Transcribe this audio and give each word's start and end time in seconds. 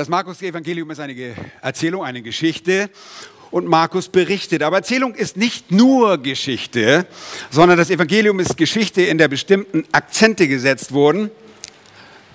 Das 0.00 0.08
Markus-Evangelium 0.08 0.90
ist 0.92 0.98
eine 0.98 1.34
Erzählung, 1.60 2.02
eine 2.02 2.22
Geschichte 2.22 2.88
und 3.50 3.66
Markus 3.66 4.08
berichtet. 4.08 4.62
Aber 4.62 4.78
Erzählung 4.78 5.14
ist 5.14 5.36
nicht 5.36 5.70
nur 5.70 6.16
Geschichte, 6.16 7.06
sondern 7.50 7.76
das 7.76 7.90
Evangelium 7.90 8.40
ist 8.40 8.56
Geschichte, 8.56 9.02
in 9.02 9.18
der 9.18 9.28
bestimmten 9.28 9.84
Akzente 9.92 10.48
gesetzt 10.48 10.92
wurden, 10.92 11.30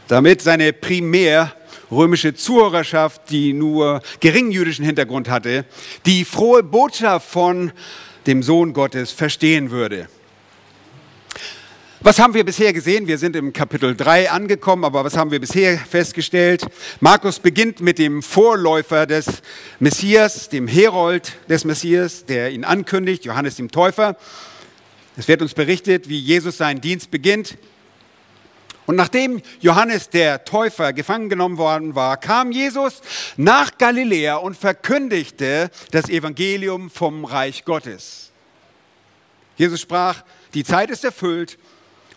damit 0.08 0.44
seine 0.44 0.74
primär 0.74 1.56
römische 1.90 2.36
Zuhörerschaft, 2.36 3.32
die 3.32 3.52
nur 3.52 4.04
geringen 4.20 4.52
jüdischen 4.52 4.86
Hintergrund 4.86 5.28
hatte, 5.28 5.66
die 6.06 6.24
frohe 6.24 6.62
Botschaft 6.62 7.28
von 7.28 7.72
dem 8.28 8.44
Sohn 8.44 8.74
Gottes 8.74 9.10
verstehen 9.10 9.72
würde. 9.72 10.08
Was 12.06 12.20
haben 12.20 12.36
wir 12.36 12.44
bisher 12.44 12.72
gesehen? 12.72 13.08
Wir 13.08 13.18
sind 13.18 13.36
im 13.36 13.52
Kapitel 13.52 13.96
3 13.96 14.30
angekommen, 14.30 14.84
aber 14.84 15.04
was 15.04 15.18
haben 15.18 15.32
wir 15.32 15.40
bisher 15.40 15.76
festgestellt? 15.76 16.64
Markus 17.00 17.40
beginnt 17.40 17.80
mit 17.80 17.98
dem 17.98 18.22
Vorläufer 18.22 19.08
des 19.08 19.26
Messias, 19.80 20.48
dem 20.50 20.68
Herold 20.68 21.34
des 21.50 21.66
Messias, 21.66 22.24
der 22.24 22.52
ihn 22.52 22.64
ankündigt, 22.64 23.26
Johannes 23.26 23.56
dem 23.56 23.72
Täufer. 23.72 24.18
Es 25.18 25.28
wird 25.28 25.42
uns 25.42 25.56
berichtet, 25.56 26.08
wie 26.08 26.20
Jesus 26.20 26.58
seinen 26.58 26.80
Dienst 26.80 27.10
beginnt. 27.10 27.58
Und 28.86 28.98
nachdem 28.98 29.42
Johannes 29.60 30.08
der 30.10 30.46
Täufer 30.46 30.94
gefangen 30.94 31.28
genommen 31.28 31.58
worden 31.58 31.96
war, 31.96 32.18
kam 32.18 32.52
Jesus 32.52 33.02
nach 33.36 33.80
Galiläa 33.80 34.36
und 34.36 34.56
verkündigte 34.56 35.72
das 35.90 36.08
Evangelium 36.08 36.92
vom 36.92 37.26
Reich 37.26 37.66
Gottes. 37.66 38.30
Jesus 39.58 39.82
sprach, 39.82 40.22
die 40.54 40.64
Zeit 40.64 40.92
ist 40.92 41.04
erfüllt 41.04 41.58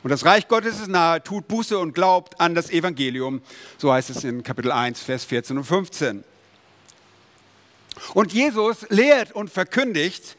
und 0.02 0.10
das 0.10 0.24
Reich 0.24 0.46
Gottes 0.46 0.80
ist 0.80 0.88
nahe, 0.88 1.22
tut 1.22 1.48
Buße 1.48 1.78
und 1.78 1.92
glaubt 1.92 2.40
an 2.40 2.54
das 2.54 2.70
Evangelium. 2.70 3.42
So 3.78 3.92
heißt 3.92 4.10
es 4.10 4.22
in 4.24 4.42
Kapitel 4.42 4.70
1, 4.70 5.00
Vers 5.00 5.24
14 5.24 5.58
und 5.58 5.64
15. 5.64 6.24
Und 8.14 8.32
Jesus 8.32 8.86
lehrt 8.90 9.32
und 9.32 9.50
verkündigt 9.50 10.36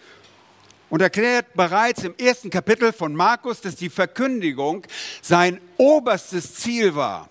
und 0.90 1.02
erklärt 1.02 1.54
bereits 1.56 2.04
im 2.04 2.16
ersten 2.18 2.50
Kapitel 2.50 2.94
von 2.94 3.14
Markus, 3.14 3.60
dass 3.60 3.76
die 3.76 3.90
Verkündigung 3.90 4.88
sein 5.22 5.60
oberstes 5.78 6.56
Ziel 6.56 6.96
war. 6.96 7.30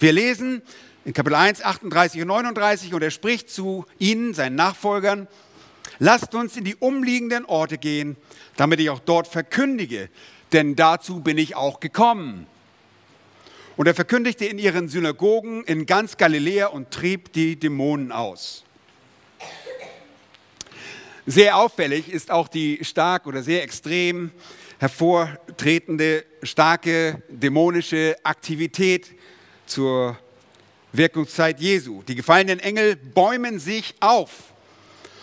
Wir 0.00 0.12
lesen 0.12 0.62
in 1.04 1.12
Kapitel 1.12 1.36
1, 1.36 1.62
38 1.62 2.22
und 2.22 2.28
39 2.28 2.92
und 2.92 3.02
er 3.02 3.10
spricht 3.10 3.50
zu 3.50 3.86
ihnen, 3.98 4.34
seinen 4.34 4.56
Nachfolgern, 4.56 5.28
lasst 6.00 6.34
uns 6.34 6.56
in 6.56 6.64
die 6.64 6.74
umliegenden 6.74 7.44
Orte 7.44 7.78
gehen, 7.78 8.16
damit 8.56 8.80
ich 8.80 8.90
auch 8.90 9.00
dort 9.00 9.28
verkündige, 9.28 10.10
denn 10.52 10.76
dazu 10.76 11.20
bin 11.20 11.38
ich 11.38 11.56
auch 11.56 11.80
gekommen. 11.80 12.46
Und 13.76 13.86
er 13.86 13.94
verkündigte 13.94 14.44
in 14.44 14.58
ihren 14.58 14.88
Synagogen 14.88 15.62
in 15.64 15.86
ganz 15.86 16.16
Galiläa 16.16 16.66
und 16.66 16.90
trieb 16.90 17.32
die 17.32 17.56
Dämonen 17.56 18.10
aus. 18.10 18.64
Sehr 21.26 21.56
auffällig 21.56 22.10
ist 22.10 22.30
auch 22.30 22.48
die 22.48 22.80
stark 22.82 23.26
oder 23.26 23.42
sehr 23.42 23.62
extrem 23.62 24.30
hervortretende, 24.78 26.24
starke 26.42 27.22
dämonische 27.28 28.16
Aktivität 28.22 29.10
zur 29.66 30.18
Wirkungszeit 30.92 31.60
Jesu. 31.60 32.02
Die 32.02 32.14
gefallenen 32.14 32.60
Engel 32.60 32.96
bäumen 32.96 33.58
sich 33.58 33.94
auf 34.00 34.54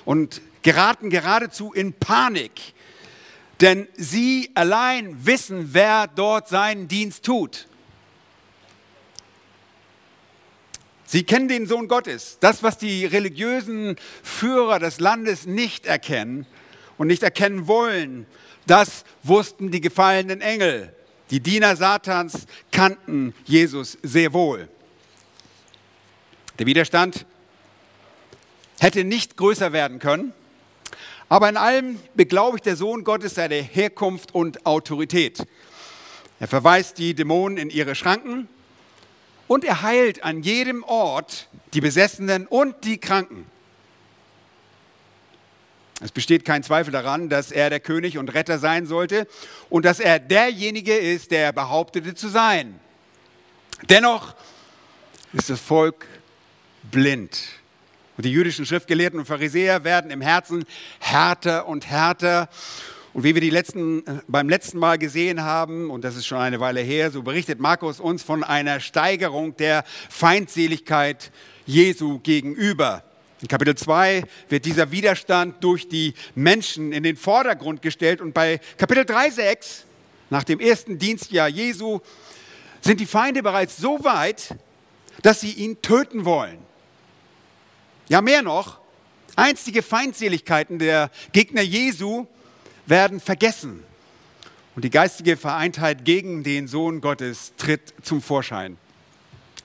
und 0.05 0.41
geraten 0.61 1.09
geradezu 1.09 1.73
in 1.73 1.93
Panik 1.93 2.74
denn 3.61 3.87
sie 3.95 4.51
allein 4.53 5.25
wissen, 5.25 5.69
wer 5.73 6.07
dort 6.07 6.47
seinen 6.47 6.87
Dienst 6.87 7.23
tut. 7.23 7.67
Sie 11.05 11.23
kennen 11.23 11.47
den 11.47 11.67
Sohn 11.67 11.87
Gottes. 11.87 12.37
Das, 12.41 12.63
was 12.63 12.77
die 12.77 13.05
religiösen 13.05 13.95
Führer 14.23 14.79
des 14.79 14.99
Landes 14.99 15.45
nicht 15.45 15.85
erkennen 15.85 16.45
und 16.97 17.07
nicht 17.07 17.23
erkennen 17.23 17.67
wollen, 17.67 18.25
das 18.65 19.05
wussten 19.23 19.71
die 19.71 19.81
gefallenen 19.81 20.41
Engel. 20.41 20.93
Die 21.29 21.39
Diener 21.39 21.75
Satans 21.75 22.47
kannten 22.71 23.33
Jesus 23.45 23.97
sehr 24.03 24.33
wohl. 24.33 24.67
Der 26.59 26.65
Widerstand 26.65 27.25
hätte 28.79 29.03
nicht 29.03 29.37
größer 29.37 29.73
werden 29.73 29.99
können. 29.99 30.33
Aber 31.27 31.49
in 31.49 31.57
allem 31.57 31.99
beglaubigt 32.13 32.65
der 32.65 32.75
Sohn 32.75 33.03
Gottes 33.03 33.35
seine 33.35 33.55
Herkunft 33.55 34.35
und 34.35 34.65
Autorität. 34.65 35.45
Er 36.39 36.47
verweist 36.47 36.97
die 36.97 37.15
Dämonen 37.15 37.57
in 37.57 37.69
ihre 37.69 37.95
Schranken 37.95 38.47
und 39.47 39.63
er 39.63 39.81
heilt 39.81 40.23
an 40.23 40.43
jedem 40.43 40.83
Ort 40.83 41.47
die 41.73 41.81
Besessenen 41.81 42.45
und 42.45 42.83
die 42.83 42.97
Kranken. 42.97 43.45
Es 46.01 46.11
besteht 46.11 46.43
kein 46.43 46.61
Zweifel 46.61 46.91
daran, 46.91 47.29
dass 47.29 47.51
er 47.51 47.69
der 47.69 47.79
König 47.79 48.17
und 48.17 48.33
Retter 48.33 48.59
sein 48.59 48.85
sollte 48.85 49.27
und 49.69 49.85
dass 49.85 49.99
er 49.99 50.19
derjenige 50.19 50.95
ist, 50.95 51.31
der 51.31 51.45
er 51.45 51.53
behauptete 51.53 52.13
zu 52.15 52.27
sein. 52.27 52.79
Dennoch 53.89 54.35
ist 55.33 55.49
das 55.49 55.59
Volk 55.59 56.05
blind 56.91 57.39
und 58.17 58.25
die 58.25 58.31
jüdischen 58.31 58.65
Schriftgelehrten 58.65 59.19
und 59.19 59.25
Pharisäer 59.25 59.83
werden 59.83 60.11
im 60.11 60.21
Herzen 60.21 60.65
härter 60.99 61.67
und 61.67 61.87
härter. 61.87 62.49
Und 63.13 63.23
wie 63.23 63.33
wir 63.33 63.41
die 63.41 63.49
letzten, 63.49 64.05
äh, 64.05 64.19
beim 64.27 64.49
letzten 64.49 64.77
Mal 64.77 64.97
gesehen 64.97 65.41
haben, 65.41 65.89
und 65.89 66.03
das 66.03 66.15
ist 66.15 66.25
schon 66.25 66.37
eine 66.37 66.59
Weile 66.59 66.81
her, 66.81 67.11
so 67.11 67.23
berichtet 67.23 67.59
Markus 67.59 67.99
uns 67.99 68.23
von 68.23 68.43
einer 68.43 68.79
Steigerung 68.79 69.55
der 69.57 69.83
Feindseligkeit 70.09 71.31
Jesu 71.65 72.19
gegenüber. 72.19 73.03
In 73.41 73.47
Kapitel 73.47 73.75
2 73.75 74.23
wird 74.49 74.65
dieser 74.65 74.91
Widerstand 74.91 75.63
durch 75.63 75.87
die 75.87 76.13
Menschen 76.35 76.91
in 76.93 77.03
den 77.03 77.17
Vordergrund 77.17 77.81
gestellt. 77.81 78.21
Und 78.21 78.33
bei 78.33 78.59
Kapitel 78.77 79.05
3, 79.05 79.29
6, 79.29 79.85
nach 80.29 80.43
dem 80.43 80.59
ersten 80.59 80.97
Dienstjahr 80.97 81.47
Jesu, 81.47 81.99
sind 82.81 82.99
die 82.99 83.05
Feinde 83.05 83.43
bereits 83.43 83.77
so 83.77 84.03
weit, 84.03 84.55
dass 85.21 85.41
sie 85.41 85.51
ihn 85.51 85.81
töten 85.81 86.25
wollen. 86.25 86.64
Ja, 88.07 88.21
mehr 88.21 88.41
noch, 88.41 88.79
einstige 89.35 89.81
Feindseligkeiten 89.81 90.79
der 90.79 91.09
Gegner 91.31 91.61
Jesu 91.61 92.27
werden 92.85 93.19
vergessen. 93.19 93.83
Und 94.75 94.83
die 94.83 94.89
geistige 94.89 95.37
Vereintheit 95.37 96.05
gegen 96.05 96.43
den 96.43 96.67
Sohn 96.67 97.01
Gottes 97.01 97.53
tritt 97.57 97.93
zum 98.03 98.21
Vorschein. 98.21 98.77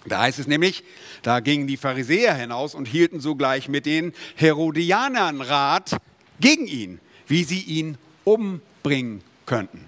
Da 0.07 0.23
heißt 0.23 0.39
es 0.39 0.47
nämlich, 0.47 0.85
da 1.23 1.41
gingen 1.41 1.67
die 1.67 1.77
Pharisäer 1.77 2.35
hinaus 2.35 2.75
und 2.75 2.87
hielten 2.87 3.21
sogleich 3.21 3.69
mit 3.69 3.85
den 3.85 4.15
Herodianern 4.37 5.43
Rat 5.43 5.97
gegen 6.41 6.67
ihn, 6.67 7.01
wie 7.27 7.45
sie 7.45 7.61
ihn 7.61 7.99
umbringen 8.25 9.23
könnten. 9.45 9.85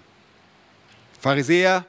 Pharisäer 1.19 1.85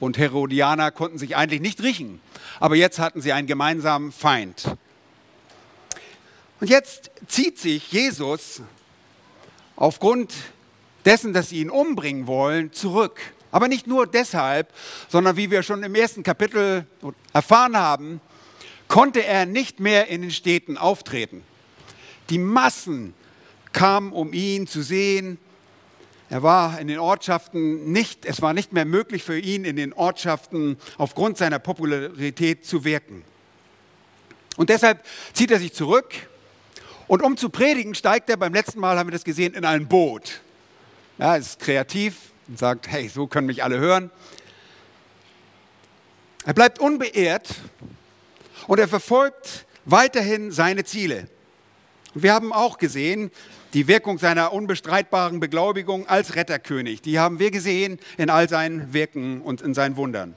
und 0.00 0.18
Herodianer 0.18 0.90
konnten 0.90 1.16
sich 1.16 1.36
eigentlich 1.36 1.62
nicht 1.62 1.82
riechen, 1.82 2.20
aber 2.60 2.76
jetzt 2.76 2.98
hatten 2.98 3.22
sie 3.22 3.32
einen 3.32 3.46
gemeinsamen 3.46 4.12
Feind. 4.12 4.76
Und 6.60 6.68
jetzt 6.68 7.10
zieht 7.28 7.58
sich 7.58 7.92
Jesus 7.92 8.62
aufgrund 9.76 10.34
dessen, 11.04 11.32
dass 11.32 11.50
sie 11.50 11.60
ihn 11.60 11.70
umbringen 11.70 12.26
wollen, 12.26 12.72
zurück. 12.72 13.20
Aber 13.50 13.68
nicht 13.68 13.86
nur 13.86 14.06
deshalb, 14.06 14.72
sondern 15.08 15.36
wie 15.36 15.50
wir 15.50 15.62
schon 15.62 15.82
im 15.82 15.94
ersten 15.94 16.22
Kapitel 16.22 16.86
erfahren 17.32 17.76
haben, 17.76 18.20
konnte 18.88 19.24
er 19.24 19.46
nicht 19.46 19.80
mehr 19.80 20.08
in 20.08 20.22
den 20.22 20.30
Städten 20.30 20.76
auftreten. 20.76 21.42
Die 22.30 22.38
Massen 22.38 23.14
kamen, 23.72 24.12
um 24.12 24.32
ihn 24.32 24.66
zu 24.66 24.82
sehen. 24.82 25.38
Er 26.28 26.42
war 26.42 26.78
in 26.78 26.88
den 26.88 26.98
Ortschaften 26.98 27.90
nicht, 27.90 28.26
es 28.26 28.42
war 28.42 28.52
nicht 28.52 28.72
mehr 28.72 28.84
möglich 28.84 29.22
für 29.22 29.38
ihn, 29.38 29.64
in 29.64 29.76
den 29.76 29.92
Ortschaften 29.92 30.76
aufgrund 30.98 31.38
seiner 31.38 31.58
Popularität 31.58 32.66
zu 32.66 32.84
wirken. 32.84 33.24
Und 34.56 34.68
deshalb 34.68 35.06
zieht 35.32 35.50
er 35.50 35.58
sich 35.58 35.72
zurück 35.72 36.12
und 37.08 37.22
um 37.22 37.36
zu 37.36 37.48
predigen, 37.48 37.94
steigt 37.94 38.30
er, 38.30 38.36
beim 38.36 38.52
letzten 38.52 38.80
Mal 38.80 38.98
haben 38.98 39.08
wir 39.08 39.12
das 39.12 39.24
gesehen, 39.24 39.54
in 39.54 39.64
ein 39.64 39.88
Boot. 39.88 40.40
Ja, 41.18 41.36
ist 41.36 41.58
kreativ 41.58 42.16
und 42.46 42.58
sagt, 42.58 42.88
hey, 42.88 43.08
so 43.08 43.26
können 43.26 43.46
mich 43.46 43.64
alle 43.64 43.78
hören. 43.78 44.10
Er 46.44 46.54
bleibt 46.54 46.78
unbeehrt 46.78 47.56
und 48.66 48.78
er 48.78 48.88
verfolgt 48.88 49.66
weiterhin 49.84 50.52
seine 50.52 50.84
Ziele. 50.84 51.28
Wir 52.14 52.32
haben 52.32 52.52
auch 52.52 52.78
gesehen, 52.78 53.30
die 53.74 53.86
Wirkung 53.86 54.18
seiner 54.18 54.52
unbestreitbaren 54.52 55.40
Beglaubigung 55.40 56.06
als 56.08 56.36
Retterkönig. 56.36 57.02
Die 57.02 57.18
haben 57.18 57.38
wir 57.38 57.50
gesehen 57.50 57.98
in 58.16 58.30
all 58.30 58.48
seinen 58.48 58.92
Wirken 58.92 59.42
und 59.42 59.60
in 59.60 59.74
seinen 59.74 59.96
Wundern. 59.96 60.34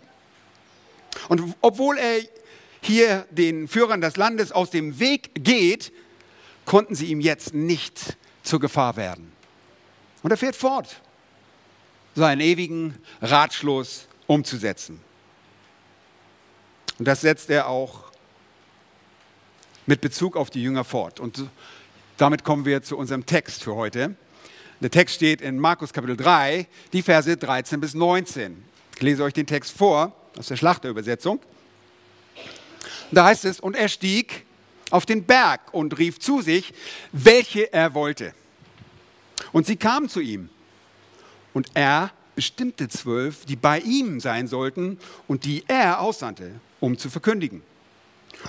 Und 1.27 1.55
obwohl 1.61 1.97
er 1.97 2.21
hier 2.81 3.25
den 3.29 3.67
Führern 3.67 4.01
des 4.01 4.17
Landes 4.17 4.51
aus 4.51 4.69
dem 4.69 4.99
Weg 4.99 5.31
geht, 5.35 5.91
konnten 6.71 6.95
sie 6.95 7.07
ihm 7.07 7.19
jetzt 7.19 7.53
nicht 7.53 8.15
zur 8.43 8.61
Gefahr 8.61 8.95
werden. 8.95 9.33
Und 10.23 10.31
er 10.31 10.37
fährt 10.37 10.55
fort, 10.55 11.01
seinen 12.15 12.39
ewigen 12.39 12.97
Ratschluss 13.21 14.07
umzusetzen. 14.25 15.01
Und 16.97 17.09
das 17.09 17.19
setzt 17.19 17.49
er 17.49 17.67
auch 17.67 18.05
mit 19.85 19.99
Bezug 19.99 20.37
auf 20.37 20.49
die 20.49 20.63
Jünger 20.63 20.85
fort. 20.85 21.19
Und 21.19 21.43
damit 22.15 22.45
kommen 22.45 22.63
wir 22.63 22.81
zu 22.81 22.97
unserem 22.97 23.25
Text 23.25 23.65
für 23.65 23.75
heute. 23.75 24.15
Der 24.79 24.91
Text 24.91 25.15
steht 25.15 25.41
in 25.41 25.59
Markus 25.59 25.91
Kapitel 25.91 26.15
3, 26.15 26.67
die 26.93 27.01
Verse 27.01 27.35
13 27.35 27.81
bis 27.81 27.93
19. 27.95 28.63
Ich 28.95 29.01
lese 29.01 29.25
euch 29.25 29.33
den 29.33 29.45
Text 29.45 29.77
vor 29.77 30.15
aus 30.39 30.47
der 30.47 30.55
Schlachterübersetzung. 30.55 31.41
Da 33.11 33.25
heißt 33.25 33.43
es, 33.43 33.59
und 33.59 33.75
er 33.75 33.89
stieg 33.89 34.45
auf 34.91 35.05
den 35.05 35.23
Berg 35.23 35.73
und 35.73 35.97
rief 35.97 36.19
zu 36.19 36.41
sich, 36.41 36.73
welche 37.11 37.71
er 37.73 37.93
wollte. 37.93 38.33
Und 39.51 39.65
sie 39.65 39.75
kamen 39.75 40.09
zu 40.09 40.19
ihm. 40.19 40.49
Und 41.53 41.67
er 41.73 42.11
bestimmte 42.35 42.87
zwölf, 42.87 43.45
die 43.45 43.55
bei 43.55 43.79
ihm 43.79 44.19
sein 44.19 44.47
sollten 44.47 44.97
und 45.27 45.43
die 45.43 45.63
er 45.67 45.99
aussandte, 45.99 46.59
um 46.79 46.97
zu 46.97 47.09
verkündigen. 47.09 47.61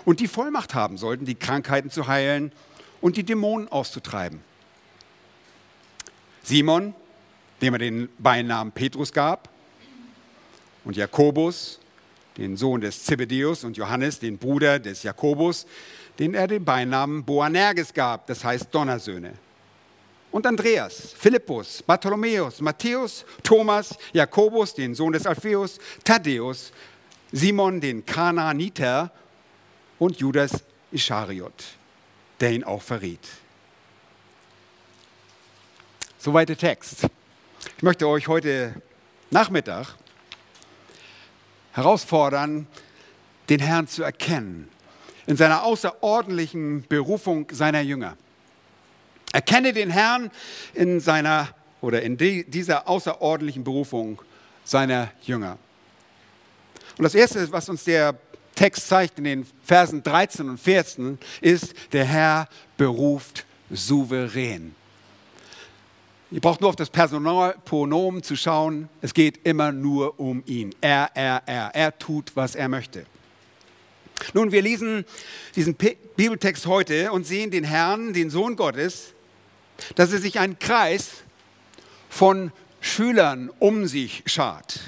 Und 0.04 0.20
die 0.20 0.28
Vollmacht 0.28 0.74
haben 0.74 0.96
sollten, 0.96 1.24
die 1.24 1.34
Krankheiten 1.34 1.90
zu 1.90 2.06
heilen 2.06 2.52
und 3.00 3.16
die 3.16 3.24
Dämonen 3.24 3.68
auszutreiben. 3.68 4.40
Simon, 6.42 6.94
dem 7.60 7.74
er 7.74 7.78
den 7.78 8.08
Beinamen 8.18 8.72
Petrus 8.72 9.12
gab, 9.12 9.48
und 10.84 10.96
Jakobus, 10.96 11.78
den 12.36 12.56
Sohn 12.56 12.80
des 12.80 13.04
Zebedeus, 13.04 13.62
und 13.62 13.76
Johannes, 13.76 14.18
den 14.18 14.38
Bruder 14.38 14.78
des 14.78 15.02
Jakobus, 15.02 15.66
den 16.18 16.34
er 16.34 16.46
den 16.46 16.64
Beinamen 16.64 17.24
Boanerges 17.24 17.92
gab, 17.92 18.26
das 18.26 18.44
heißt 18.44 18.66
Donnersöhne. 18.70 19.34
Und 20.30 20.46
Andreas, 20.46 21.14
Philippus, 21.18 21.82
Bartholomäus, 21.82 22.60
Matthäus, 22.60 23.24
Thomas, 23.42 23.96
Jakobus, 24.12 24.74
den 24.74 24.94
Sohn 24.94 25.12
des 25.12 25.26
Alpheus, 25.26 25.78
Thaddäus, 26.04 26.72
Simon, 27.30 27.80
den 27.80 28.04
Kanaaniter 28.04 29.12
und 29.98 30.18
Judas 30.18 30.64
Ischariot, 30.90 31.64
der 32.40 32.52
ihn 32.52 32.64
auch 32.64 32.80
verriet. 32.80 33.26
Soweit 36.18 36.48
der 36.48 36.56
Text. 36.56 37.06
Ich 37.76 37.82
möchte 37.82 38.08
euch 38.08 38.26
heute 38.26 38.74
Nachmittag 39.30 39.96
herausfordern, 41.72 42.66
den 43.48 43.60
Herrn 43.60 43.86
zu 43.86 44.02
erkennen 44.02 44.71
in 45.26 45.36
seiner 45.36 45.64
außerordentlichen 45.64 46.84
Berufung 46.88 47.46
seiner 47.50 47.80
Jünger. 47.80 48.16
Erkenne 49.32 49.72
den 49.72 49.90
Herrn 49.90 50.30
in 50.74 51.00
seiner 51.00 51.48
oder 51.80 52.02
in 52.02 52.16
dieser 52.16 52.88
außerordentlichen 52.88 53.64
Berufung 53.64 54.20
seiner 54.64 55.10
Jünger. 55.22 55.58
Und 56.96 57.04
das 57.04 57.14
Erste, 57.14 57.50
was 57.50 57.68
uns 57.68 57.84
der 57.84 58.14
Text 58.54 58.86
zeigt 58.86 59.18
in 59.18 59.24
den 59.24 59.46
Versen 59.64 60.02
13 60.02 60.48
und 60.48 60.58
14, 60.58 61.18
ist, 61.40 61.74
der 61.92 62.04
Herr 62.04 62.48
beruft 62.76 63.44
souverän. 63.70 64.74
Ihr 66.30 66.40
braucht 66.40 66.60
nur 66.60 66.70
auf 66.70 66.76
das 66.76 66.88
Personalpronomen 66.88 68.22
zu 68.22 68.36
schauen. 68.36 68.88
Es 69.02 69.12
geht 69.12 69.46
immer 69.46 69.72
nur 69.72 70.18
um 70.18 70.42
ihn. 70.46 70.74
Er, 70.80 71.10
er, 71.14 71.42
er. 71.44 71.74
Er 71.74 71.98
tut, 71.98 72.32
was 72.34 72.54
er 72.54 72.68
möchte. 72.68 73.04
Nun, 74.34 74.52
wir 74.52 74.62
lesen 74.62 75.04
diesen 75.56 75.74
Bibeltext 75.74 76.66
heute 76.66 77.12
und 77.12 77.26
sehen 77.26 77.50
den 77.50 77.64
Herrn, 77.64 78.12
den 78.12 78.30
Sohn 78.30 78.56
Gottes, 78.56 79.14
dass 79.94 80.12
er 80.12 80.18
sich 80.18 80.38
einen 80.38 80.58
Kreis 80.58 81.22
von 82.08 82.52
Schülern 82.80 83.50
um 83.58 83.86
sich 83.86 84.22
schart. 84.26 84.80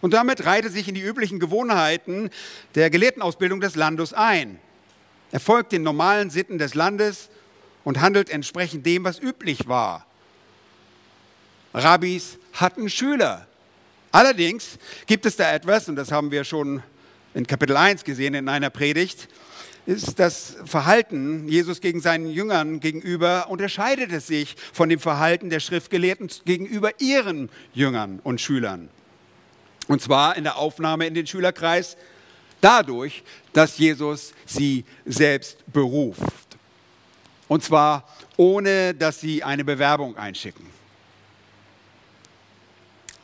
Und 0.00 0.12
damit 0.12 0.44
reiht 0.44 0.64
er 0.64 0.70
sich 0.70 0.88
in 0.88 0.94
die 0.94 1.00
üblichen 1.00 1.40
Gewohnheiten 1.40 2.30
der 2.74 2.90
Gelehrtenausbildung 2.90 3.60
des 3.60 3.76
Landes 3.76 4.12
ein. 4.12 4.58
Er 5.32 5.40
folgt 5.40 5.72
den 5.72 5.82
normalen 5.82 6.30
Sitten 6.30 6.58
des 6.58 6.74
Landes 6.74 7.28
und 7.84 8.00
handelt 8.00 8.30
entsprechend 8.30 8.86
dem, 8.86 9.04
was 9.04 9.20
üblich 9.20 9.68
war. 9.68 10.06
Rabbis 11.74 12.38
hatten 12.52 12.88
Schüler. 12.88 13.46
Allerdings 14.12 14.78
gibt 15.06 15.26
es 15.26 15.36
da 15.36 15.52
etwas, 15.52 15.88
und 15.88 15.96
das 15.96 16.10
haben 16.10 16.30
wir 16.30 16.44
schon 16.44 16.82
in 17.36 17.46
Kapitel 17.46 17.76
1 17.76 18.04
gesehen 18.04 18.32
in 18.32 18.48
einer 18.48 18.70
Predigt, 18.70 19.28
ist 19.84 20.18
das 20.18 20.56
Verhalten 20.64 21.46
Jesus 21.48 21.82
gegen 21.82 22.00
seinen 22.00 22.30
Jüngern 22.30 22.80
gegenüber 22.80 23.50
unterscheidet 23.50 24.10
es 24.10 24.26
sich 24.26 24.56
von 24.72 24.88
dem 24.88 24.98
Verhalten 24.98 25.50
der 25.50 25.60
Schriftgelehrten 25.60 26.30
gegenüber 26.46 26.98
ihren 26.98 27.50
Jüngern 27.74 28.20
und 28.24 28.40
Schülern. 28.40 28.88
Und 29.86 30.00
zwar 30.00 30.36
in 30.36 30.44
der 30.44 30.56
Aufnahme 30.56 31.06
in 31.06 31.12
den 31.12 31.26
Schülerkreis 31.26 31.98
dadurch, 32.62 33.22
dass 33.52 33.76
Jesus 33.76 34.32
sie 34.46 34.86
selbst 35.04 35.58
beruft. 35.70 36.56
Und 37.48 37.62
zwar 37.62 38.08
ohne, 38.38 38.94
dass 38.94 39.20
sie 39.20 39.44
eine 39.44 39.62
Bewerbung 39.62 40.16
einschicken. 40.16 40.64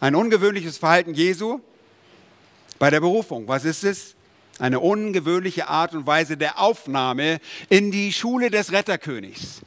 Ein 0.01 0.15
ungewöhnliches 0.15 0.77
Verhalten 0.77 1.15
Jesu 1.15 1.61
bei 2.83 2.91
der 2.91 2.99
Berufung. 2.99 3.47
Was 3.47 3.65
ist 3.65 3.85
es? 3.85 4.17
Eine 4.59 4.81
ungewöhnliche 4.81 5.69
Art 5.69 5.95
und 5.95 6.05
Weise 6.05 6.37
der 6.37 6.59
Aufnahme 6.59 7.39
in 7.69 7.93
die 7.93 8.13
Schule 8.13 8.51
des 8.51 8.73
Retterkönigs. 8.73 9.61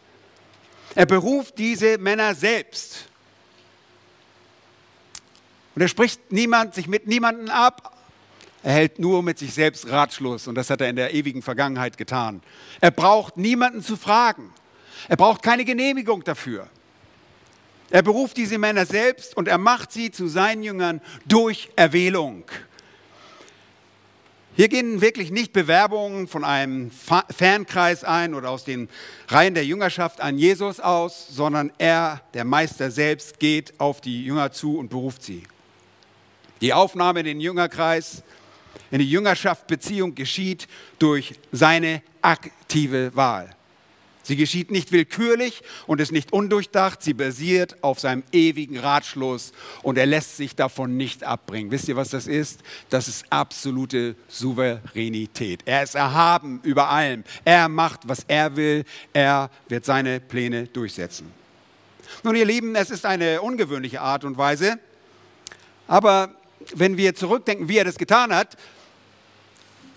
Er 0.95 1.06
beruft 1.06 1.57
diese 1.57 1.97
Männer 1.97 2.35
selbst. 2.35 3.07
Und 5.75 5.81
er 5.81 5.88
spricht 5.88 6.29
niemand, 6.33 6.75
sich 6.75 6.89
mit 6.89 7.07
niemandem 7.07 7.47
ab. 7.47 7.97
Er 8.63 8.73
hält 8.73 9.00
nur 9.00 9.23
mit 9.23 9.39
sich 9.39 9.53
selbst 9.53 9.89
Ratschluss 9.89 10.50
und 10.50 10.56
das 10.56 10.69
hat 10.69 10.81
er 10.81 10.89
in 10.89 10.97
der 10.97 11.13
ewigen 11.13 11.41
Vergangenheit 11.41 11.97
getan. 11.97 12.44
Er 12.81 12.91
braucht 12.91 13.38
niemanden 13.38 13.81
zu 13.81 13.95
fragen. 13.95 14.51
Er 15.07 15.15
braucht 15.15 15.41
keine 15.41 15.63
Genehmigung 15.63 16.25
dafür. 16.25 16.67
Er 17.91 18.01
beruft 18.01 18.35
diese 18.35 18.57
Männer 18.57 18.85
selbst 18.85 19.38
und 19.38 19.47
er 19.47 19.57
macht 19.57 19.94
sie 19.94 20.12
zu 20.12 20.27
seinen 20.27 20.63
Jüngern 20.63 21.00
durch 21.25 21.69
Erwählung. 21.77 22.44
Hier 24.57 24.69
gehen 24.69 25.02
wirklich 25.02 25.31
nicht 25.31 25.52
Bewerbungen 25.52 26.30
von 26.30 26.46
einem 26.46 26.90
Fankreis 26.90 28.06
ein 28.06 28.34
oder 28.34 28.50
aus 28.50 28.63
den 28.63 28.88
Reihen 29.28 29.54
der 29.54 29.66
Jüngerschaft 29.66 30.22
an 30.22 30.38
Jesus 30.38 30.80
aus, 30.80 31.28
sondern 31.30 31.74
er, 31.78 32.22
der 32.34 32.46
Meister 32.46 32.90
selbst, 32.90 33.40
geht 33.40 33.78
auf 33.81 34.00
die 34.00 34.24
Jünger 34.24 34.54
zu 34.54 34.78
und 34.78 34.90
beruft 34.90 35.24
sie. 35.24 35.44
Die 36.62 36.72
Aufnahme 36.72 37.19
in 37.19 37.25
den 37.25 37.42
Jüngerkreis, 37.42 38.24
in 38.92 39.00
die 39.00 39.10
Jüngerschaftsbeziehung 39.10 40.16
geschieht 40.16 40.69
durch 41.00 41.36
seine 41.51 42.01
aktive 42.22 43.13
Wahl. 43.13 43.50
Sie 44.25 44.36
geschieht 44.36 44.72
nicht 44.72 44.91
willkürlich 44.91 45.62
und 45.86 46.01
ist 46.01 46.12
nicht 46.12 46.34
undurchdacht. 46.34 47.03
Sie 47.03 47.13
basiert 47.13 47.84
auf 47.84 48.00
seinem 48.00 48.24
ewigen 48.32 48.79
Ratschluss 48.79 49.53
und 49.84 50.00
er 50.00 50.08
lässt 50.08 50.36
sich 50.38 50.55
davon 50.55 50.98
nicht 50.98 51.24
abbringen. 51.24 51.70
Wisst 51.70 51.88
ihr, 51.88 51.96
was 51.96 52.10
das 52.10 52.25
ist? 52.25 52.62
Das 52.89 53.08
ist 53.08 53.25
absolute 53.29 54.15
Souveränität. 54.27 55.62
Er 55.65 55.84
ist 55.84 55.94
erhaben 55.94 56.60
über 56.63 56.89
allem. 56.89 57.24
Er 57.44 57.70
macht, 57.70 58.08
was 58.08 58.25
er 58.27 58.55
will. 58.55 58.84
Er 59.13 59.51
wird 59.70 59.86
seine 59.86 60.20
Pläne 60.20 60.65
durchsetzen. 60.65 61.32
Nun, 62.24 62.36
ihr 62.36 62.46
Lieben, 62.46 62.75
es 62.75 62.89
ist 62.89 63.05
eine 63.05 63.44
ungewöhnliche 63.44 64.01
Art 64.01 64.24
und 64.24 64.39
Weise. 64.39 64.79
Aber 65.88 66.34
wenn 66.74 66.98
wir 66.98 67.13
zurückdenken, 67.13 67.70
wie 67.70 67.77
er 67.77 67.86
das 67.86 68.00
getan 68.00 68.34
hat, 68.34 68.58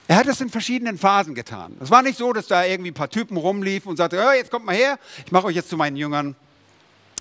er 0.08 0.16
hat 0.16 0.26
es 0.26 0.40
in 0.40 0.48
verschiedenen 0.48 0.96
Phasen 0.96 1.34
getan. 1.34 1.76
Es 1.82 1.90
war 1.90 2.02
nicht 2.02 2.16
so, 2.16 2.32
dass 2.32 2.46
da 2.46 2.64
irgendwie 2.64 2.90
ein 2.90 2.94
paar 2.94 3.10
Typen 3.10 3.36
rumliefen 3.36 3.90
und 3.90 3.98
sagte, 3.98 4.24
oh, 4.26 4.32
jetzt 4.32 4.50
kommt 4.50 4.64
mal 4.64 4.74
her, 4.74 4.98
ich 5.24 5.30
mache 5.30 5.44
euch 5.44 5.54
jetzt 5.54 5.68
zu 5.68 5.76
meinen 5.76 5.96
Jüngern. 5.96 6.34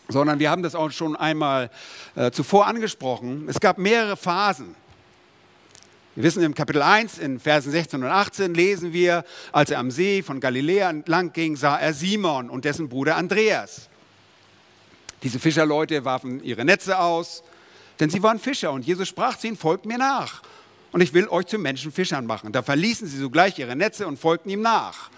Sondern 0.07 0.39
wir 0.39 0.49
haben 0.49 0.63
das 0.63 0.73
auch 0.73 0.89
schon 0.91 1.17
einmal 1.17 1.69
äh, 2.15 2.31
zuvor 2.31 2.65
angesprochen. 2.65 3.45
Es 3.49 3.59
gab 3.59 3.77
mehrere 3.77 4.15
Phasen. 4.15 4.73
Wir 6.15 6.23
wissen 6.23 6.41
im 6.41 6.55
Kapitel 6.55 6.81
1, 6.81 7.17
in 7.17 7.41
Versen 7.41 7.73
16 7.73 8.03
und 8.05 8.09
18 8.09 8.53
lesen 8.53 8.93
wir, 8.93 9.25
als 9.51 9.69
er 9.69 9.79
am 9.79 9.91
See 9.91 10.23
von 10.23 10.39
Galiläa 10.39 10.89
entlang 10.89 11.33
ging, 11.33 11.57
sah 11.57 11.77
er 11.77 11.93
Simon 11.93 12.49
und 12.49 12.63
dessen 12.63 12.87
Bruder 12.87 13.17
Andreas. 13.17 13.89
Diese 15.23 15.39
Fischerleute 15.39 16.05
warfen 16.05 16.41
ihre 16.41 16.63
Netze 16.63 16.97
aus, 16.99 17.43
denn 17.99 18.09
sie 18.09 18.23
waren 18.23 18.39
Fischer 18.39 18.71
und 18.71 18.85
Jesus 18.85 19.09
sprach 19.09 19.37
zu 19.37 19.47
ihnen, 19.47 19.57
folgt 19.57 19.85
mir 19.85 19.97
nach 19.97 20.41
und 20.97 21.03
ich 21.03 21.13
will 21.13 21.27
euch 21.27 21.45
zu 21.45 21.59
Menschenfischern 21.59 22.25
machen. 22.25 22.51
Da 22.51 22.63
verließen 22.63 23.07
sie 23.07 23.19
sogleich 23.19 23.59
ihre 23.59 23.75
Netze 23.75 24.07
und 24.07 24.17
folgten 24.17 24.49
ihm 24.49 24.63
nach. 24.63 25.11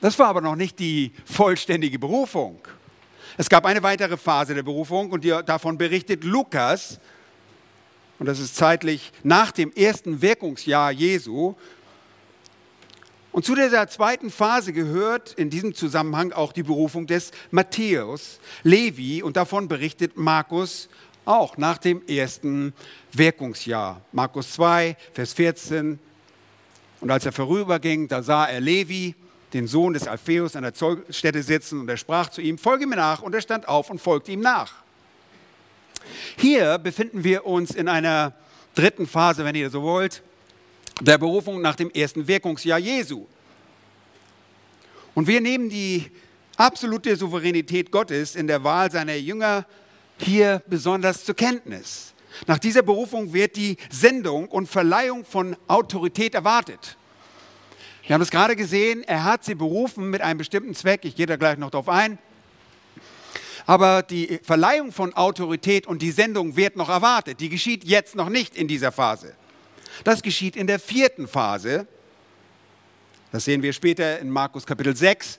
Das 0.00 0.18
war 0.18 0.28
aber 0.28 0.40
noch 0.40 0.56
nicht 0.56 0.78
die 0.78 1.12
vollständige 1.26 1.98
Berufung. 1.98 2.58
Es 3.36 3.50
gab 3.50 3.66
eine 3.66 3.82
weitere 3.82 4.16
Phase 4.16 4.54
der 4.54 4.62
Berufung 4.62 5.10
und 5.10 5.26
davon 5.44 5.76
berichtet 5.76 6.24
Lukas. 6.24 7.00
Und 8.18 8.24
das 8.24 8.40
ist 8.40 8.56
zeitlich 8.56 9.12
nach 9.22 9.52
dem 9.52 9.74
ersten 9.74 10.22
Wirkungsjahr 10.22 10.90
Jesu. 10.90 11.54
Und 13.30 13.44
zu 13.44 13.54
dieser 13.54 13.88
zweiten 13.88 14.30
Phase 14.30 14.72
gehört 14.72 15.34
in 15.34 15.50
diesem 15.50 15.74
Zusammenhang 15.74 16.32
auch 16.32 16.54
die 16.54 16.62
Berufung 16.62 17.06
des 17.06 17.32
Matthäus, 17.50 18.40
Levi 18.62 19.22
und 19.22 19.36
davon 19.36 19.68
berichtet 19.68 20.16
Markus 20.16 20.88
auch 21.28 21.58
nach 21.58 21.78
dem 21.78 22.02
ersten 22.06 22.72
Wirkungsjahr. 23.12 24.00
Markus 24.12 24.52
2, 24.52 24.96
Vers 25.12 25.34
14. 25.34 25.98
Und 27.00 27.10
als 27.10 27.26
er 27.26 27.32
vorüberging, 27.32 28.08
da 28.08 28.22
sah 28.22 28.46
er 28.46 28.60
Levi, 28.60 29.14
den 29.52 29.66
Sohn 29.66 29.92
des 29.92 30.08
Alpheus, 30.08 30.56
an 30.56 30.62
der 30.62 30.74
Zollstätte 30.74 31.42
sitzen 31.42 31.80
und 31.80 31.88
er 31.88 31.96
sprach 31.96 32.30
zu 32.30 32.40
ihm, 32.40 32.58
folge 32.58 32.86
mir 32.86 32.96
nach 32.96 33.22
und 33.22 33.34
er 33.34 33.40
stand 33.40 33.68
auf 33.68 33.90
und 33.90 34.00
folgte 34.00 34.32
ihm 34.32 34.40
nach. 34.40 34.72
Hier 36.36 36.78
befinden 36.78 37.24
wir 37.24 37.46
uns 37.46 37.70
in 37.74 37.88
einer 37.88 38.34
dritten 38.74 39.06
Phase, 39.06 39.44
wenn 39.44 39.54
ihr 39.54 39.70
so 39.70 39.82
wollt, 39.82 40.22
der 41.00 41.18
Berufung 41.18 41.60
nach 41.60 41.76
dem 41.76 41.90
ersten 41.90 42.26
Wirkungsjahr 42.26 42.78
Jesu. 42.78 43.26
Und 45.14 45.26
wir 45.26 45.40
nehmen 45.40 45.68
die 45.68 46.10
absolute 46.56 47.16
Souveränität 47.16 47.90
Gottes 47.90 48.34
in 48.34 48.46
der 48.46 48.64
Wahl 48.64 48.90
seiner 48.90 49.14
Jünger 49.14 49.66
hier 50.22 50.62
besonders 50.66 51.24
zur 51.24 51.34
Kenntnis. 51.34 52.14
Nach 52.46 52.58
dieser 52.58 52.82
Berufung 52.82 53.32
wird 53.32 53.56
die 53.56 53.76
Sendung 53.90 54.48
und 54.48 54.68
Verleihung 54.68 55.24
von 55.24 55.56
Autorität 55.66 56.34
erwartet. 56.34 56.96
Wir 58.06 58.14
haben 58.14 58.22
es 58.22 58.30
gerade 58.30 58.56
gesehen, 58.56 59.02
er 59.04 59.24
hat 59.24 59.44
sie 59.44 59.54
berufen 59.54 60.08
mit 60.08 60.22
einem 60.22 60.38
bestimmten 60.38 60.74
Zweck. 60.74 61.04
Ich 61.04 61.14
gehe 61.14 61.26
da 61.26 61.36
gleich 61.36 61.58
noch 61.58 61.70
darauf 61.70 61.88
ein. 61.88 62.18
Aber 63.66 64.02
die 64.02 64.40
Verleihung 64.42 64.92
von 64.92 65.12
Autorität 65.12 65.86
und 65.86 66.00
die 66.00 66.10
Sendung 66.10 66.56
wird 66.56 66.76
noch 66.76 66.88
erwartet. 66.88 67.40
Die 67.40 67.50
geschieht 67.50 67.84
jetzt 67.84 68.14
noch 68.14 68.30
nicht 68.30 68.56
in 68.56 68.66
dieser 68.66 68.92
Phase. 68.92 69.34
Das 70.04 70.22
geschieht 70.22 70.56
in 70.56 70.66
der 70.66 70.78
vierten 70.78 71.28
Phase. 71.28 71.86
Das 73.30 73.44
sehen 73.44 73.62
wir 73.62 73.74
später 73.74 74.18
in 74.20 74.30
Markus 74.30 74.64
Kapitel 74.64 74.96
6. 74.96 75.38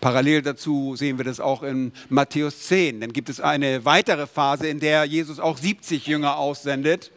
Parallel 0.00 0.42
dazu 0.42 0.94
sehen 0.96 1.18
wir 1.18 1.24
das 1.24 1.40
auch 1.40 1.62
in 1.62 1.92
Matthäus 2.08 2.66
10. 2.66 3.00
Dann 3.00 3.12
gibt 3.12 3.28
es 3.28 3.40
eine 3.40 3.84
weitere 3.84 4.26
Phase, 4.26 4.68
in 4.68 4.80
der 4.80 5.04
Jesus 5.04 5.40
auch 5.40 5.58
70 5.58 6.06
Jünger 6.06 6.36
aussendet. 6.36 7.10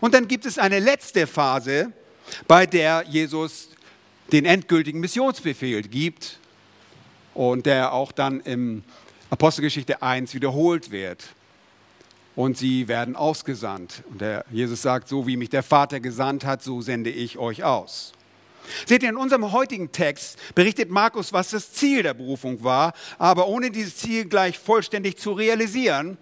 Und 0.00 0.14
dann 0.14 0.28
gibt 0.28 0.46
es 0.46 0.58
eine 0.58 0.78
letzte 0.78 1.26
Phase, 1.26 1.92
bei 2.46 2.66
der 2.66 3.04
Jesus 3.08 3.70
den 4.32 4.44
endgültigen 4.44 5.00
Missionsbefehl 5.00 5.82
gibt 5.82 6.38
und 7.34 7.66
der 7.66 7.92
auch 7.92 8.12
dann 8.12 8.40
im 8.40 8.84
Apostelgeschichte 9.30 10.02
1 10.02 10.34
wiederholt 10.34 10.90
wird. 10.90 11.24
Und 12.36 12.56
sie 12.56 12.86
werden 12.88 13.16
ausgesandt. 13.16 14.04
Und 14.08 14.20
der 14.20 14.44
Jesus 14.50 14.82
sagt, 14.82 15.08
so 15.08 15.26
wie 15.26 15.36
mich 15.36 15.50
der 15.50 15.64
Vater 15.64 16.00
gesandt 16.00 16.44
hat, 16.44 16.62
so 16.62 16.80
sende 16.80 17.10
ich 17.10 17.38
euch 17.38 17.64
aus. 17.64 18.12
Seht 18.86 19.02
ihr, 19.02 19.08
in 19.08 19.16
unserem 19.16 19.52
heutigen 19.52 19.92
Text 19.92 20.38
berichtet 20.54 20.90
Markus, 20.90 21.32
was 21.32 21.50
das 21.50 21.72
Ziel 21.72 22.02
der 22.02 22.14
Berufung 22.14 22.62
war, 22.64 22.92
aber 23.18 23.48
ohne 23.48 23.70
dieses 23.70 23.96
Ziel 23.96 24.26
gleich 24.26 24.58
vollständig 24.58 25.18
zu 25.18 25.32
realisieren. 25.32 26.18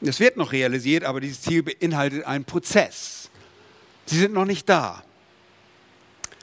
Es 0.00 0.20
wird 0.20 0.36
noch 0.36 0.52
realisiert, 0.52 1.04
aber 1.04 1.20
dieses 1.20 1.42
Ziel 1.42 1.62
beinhaltet 1.62 2.24
einen 2.24 2.44
Prozess. 2.44 3.30
Sie 4.06 4.18
sind 4.18 4.34
noch 4.34 4.44
nicht 4.44 4.68
da. 4.68 5.02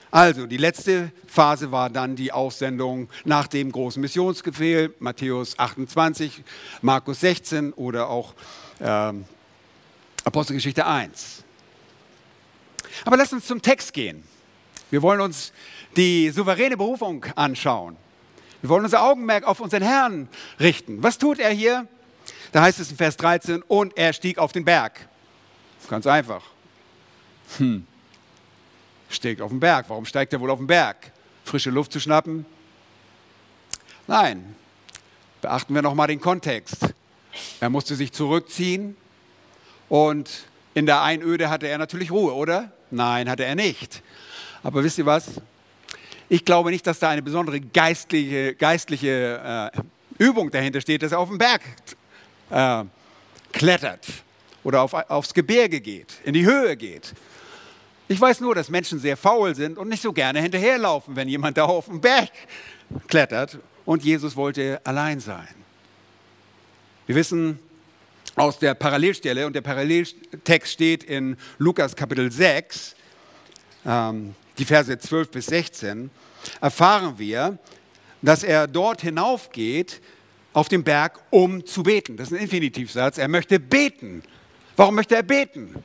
Also, 0.09 0.45
die 0.45 0.57
letzte 0.57 1.11
Phase 1.25 1.71
war 1.71 1.89
dann 1.89 2.17
die 2.17 2.33
Aussendung 2.33 3.07
nach 3.23 3.47
dem 3.47 3.71
großen 3.71 4.01
Missionsbefehl, 4.01 4.93
Matthäus 4.99 5.57
28, 5.57 6.43
Markus 6.81 7.21
16 7.21 7.71
oder 7.73 8.09
auch 8.09 8.33
ähm, 8.81 9.23
Apostelgeschichte 10.25 10.85
1. 10.85 11.45
Aber 13.05 13.17
lass 13.17 13.33
uns 13.33 13.45
zum 13.45 13.61
Text 13.61 13.93
gehen. 13.93 14.23
Wir 14.89 15.01
wollen 15.01 15.21
uns 15.21 15.53
die 15.95 16.29
souveräne 16.29 16.77
Berufung 16.77 17.25
anschauen. 17.35 17.95
Wir 18.61 18.69
wollen 18.69 18.85
unser 18.85 19.03
Augenmerk 19.03 19.43
auf 19.45 19.59
unseren 19.59 19.83
Herrn 19.83 20.29
richten. 20.59 21.01
Was 21.01 21.17
tut 21.17 21.39
er 21.39 21.51
hier? 21.51 21.87
Da 22.51 22.61
heißt 22.61 22.79
es 22.79 22.91
in 22.91 22.97
Vers 22.97 23.17
13, 23.17 23.61
und 23.63 23.97
er 23.97 24.13
stieg 24.13 24.37
auf 24.37 24.51
den 24.51 24.65
Berg. 24.65 25.07
Ganz 25.89 26.05
einfach. 26.05 26.43
Hm 27.57 27.87
steigt 29.13 29.41
auf 29.41 29.51
den 29.51 29.59
Berg. 29.59 29.89
Warum 29.89 30.05
steigt 30.05 30.33
er 30.33 30.39
wohl 30.39 30.49
auf 30.49 30.59
den 30.59 30.67
Berg? 30.67 31.11
Frische 31.43 31.69
Luft 31.69 31.91
zu 31.91 31.99
schnappen? 31.99 32.45
Nein. 34.07 34.55
Beachten 35.41 35.73
wir 35.73 35.81
nochmal 35.81 36.07
den 36.07 36.21
Kontext. 36.21 36.93
Er 37.59 37.69
musste 37.69 37.95
sich 37.95 38.11
zurückziehen 38.11 38.95
und 39.89 40.45
in 40.73 40.85
der 40.85 41.01
Einöde 41.01 41.49
hatte 41.49 41.67
er 41.67 41.77
natürlich 41.77 42.11
Ruhe, 42.11 42.33
oder? 42.33 42.71
Nein, 42.91 43.29
hatte 43.29 43.45
er 43.45 43.55
nicht. 43.55 44.03
Aber 44.63 44.83
wisst 44.83 44.97
ihr 44.97 45.05
was? 45.05 45.41
Ich 46.29 46.45
glaube 46.45 46.71
nicht, 46.71 46.85
dass 46.85 46.99
da 46.99 47.09
eine 47.09 47.21
besondere 47.21 47.59
geistliche, 47.59 48.55
geistliche 48.55 49.71
äh, 49.73 50.23
Übung 50.23 50.51
dahinter 50.51 50.81
steht, 50.81 51.03
dass 51.03 51.11
er 51.11 51.19
auf 51.19 51.29
den 51.29 51.37
Berg 51.37 51.61
äh, 52.49 52.83
klettert 53.51 54.05
oder 54.63 54.81
auf, 54.81 54.93
aufs 54.93 55.33
Gebirge 55.33 55.81
geht, 55.81 56.13
in 56.23 56.33
die 56.33 56.45
Höhe 56.45 56.77
geht. 56.77 57.13
Ich 58.07 58.19
weiß 58.19 58.41
nur, 58.41 58.55
dass 58.55 58.69
Menschen 58.69 58.99
sehr 58.99 59.15
faul 59.15 59.55
sind 59.55 59.77
und 59.77 59.87
nicht 59.87 60.01
so 60.01 60.11
gerne 60.11 60.41
hinterherlaufen, 60.41 61.15
wenn 61.15 61.29
jemand 61.29 61.57
da 61.57 61.63
auf 61.63 61.85
den 61.85 62.01
Berg 62.01 62.29
klettert. 63.07 63.57
Und 63.85 64.03
Jesus 64.03 64.35
wollte 64.35 64.79
allein 64.83 65.19
sein. 65.19 65.47
Wir 67.07 67.15
wissen 67.15 67.59
aus 68.35 68.59
der 68.59 68.73
Parallelstelle, 68.73 69.45
und 69.45 69.53
der 69.53 69.61
Paralleltext 69.61 70.71
steht 70.71 71.03
in 71.03 71.37
Lukas 71.57 71.95
Kapitel 71.95 72.31
6, 72.31 72.95
ähm, 73.85 74.35
die 74.57 74.65
Verse 74.65 74.97
12 74.97 75.31
bis 75.31 75.45
16, 75.47 76.09
erfahren 76.59 77.17
wir, 77.17 77.57
dass 78.21 78.43
er 78.43 78.67
dort 78.67 79.01
hinaufgeht 79.01 80.01
auf 80.53 80.69
den 80.69 80.83
Berg, 80.83 81.19
um 81.29 81.65
zu 81.65 81.83
beten. 81.83 82.17
Das 82.17 82.31
ist 82.31 82.37
ein 82.37 82.43
Infinitivsatz. 82.43 83.17
Er 83.17 83.27
möchte 83.27 83.59
beten. 83.59 84.21
Warum 84.75 84.95
möchte 84.95 85.15
er 85.15 85.23
beten? 85.23 85.83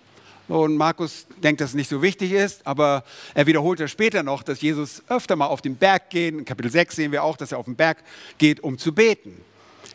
Und 0.48 0.76
Markus 0.76 1.26
denkt, 1.42 1.60
dass 1.60 1.70
es 1.70 1.74
nicht 1.74 1.90
so 1.90 2.02
wichtig 2.02 2.32
ist, 2.32 2.64
aber 2.66 3.04
er 3.34 3.46
wiederholt 3.46 3.80
ja 3.80 3.88
später 3.88 4.22
noch, 4.22 4.44
dass 4.44 4.60
Jesus 4.60 5.02
öfter 5.08 5.34
mal 5.34 5.46
auf 5.46 5.60
den 5.60 5.76
Berg 5.76 6.10
geht. 6.10 6.34
In 6.34 6.44
Kapitel 6.44 6.70
6 6.70 6.94
sehen 6.94 7.12
wir 7.12 7.24
auch, 7.24 7.36
dass 7.36 7.52
er 7.52 7.58
auf 7.58 7.64
den 7.64 7.74
Berg 7.74 7.98
geht, 8.38 8.60
um 8.60 8.78
zu 8.78 8.94
beten. 8.94 9.40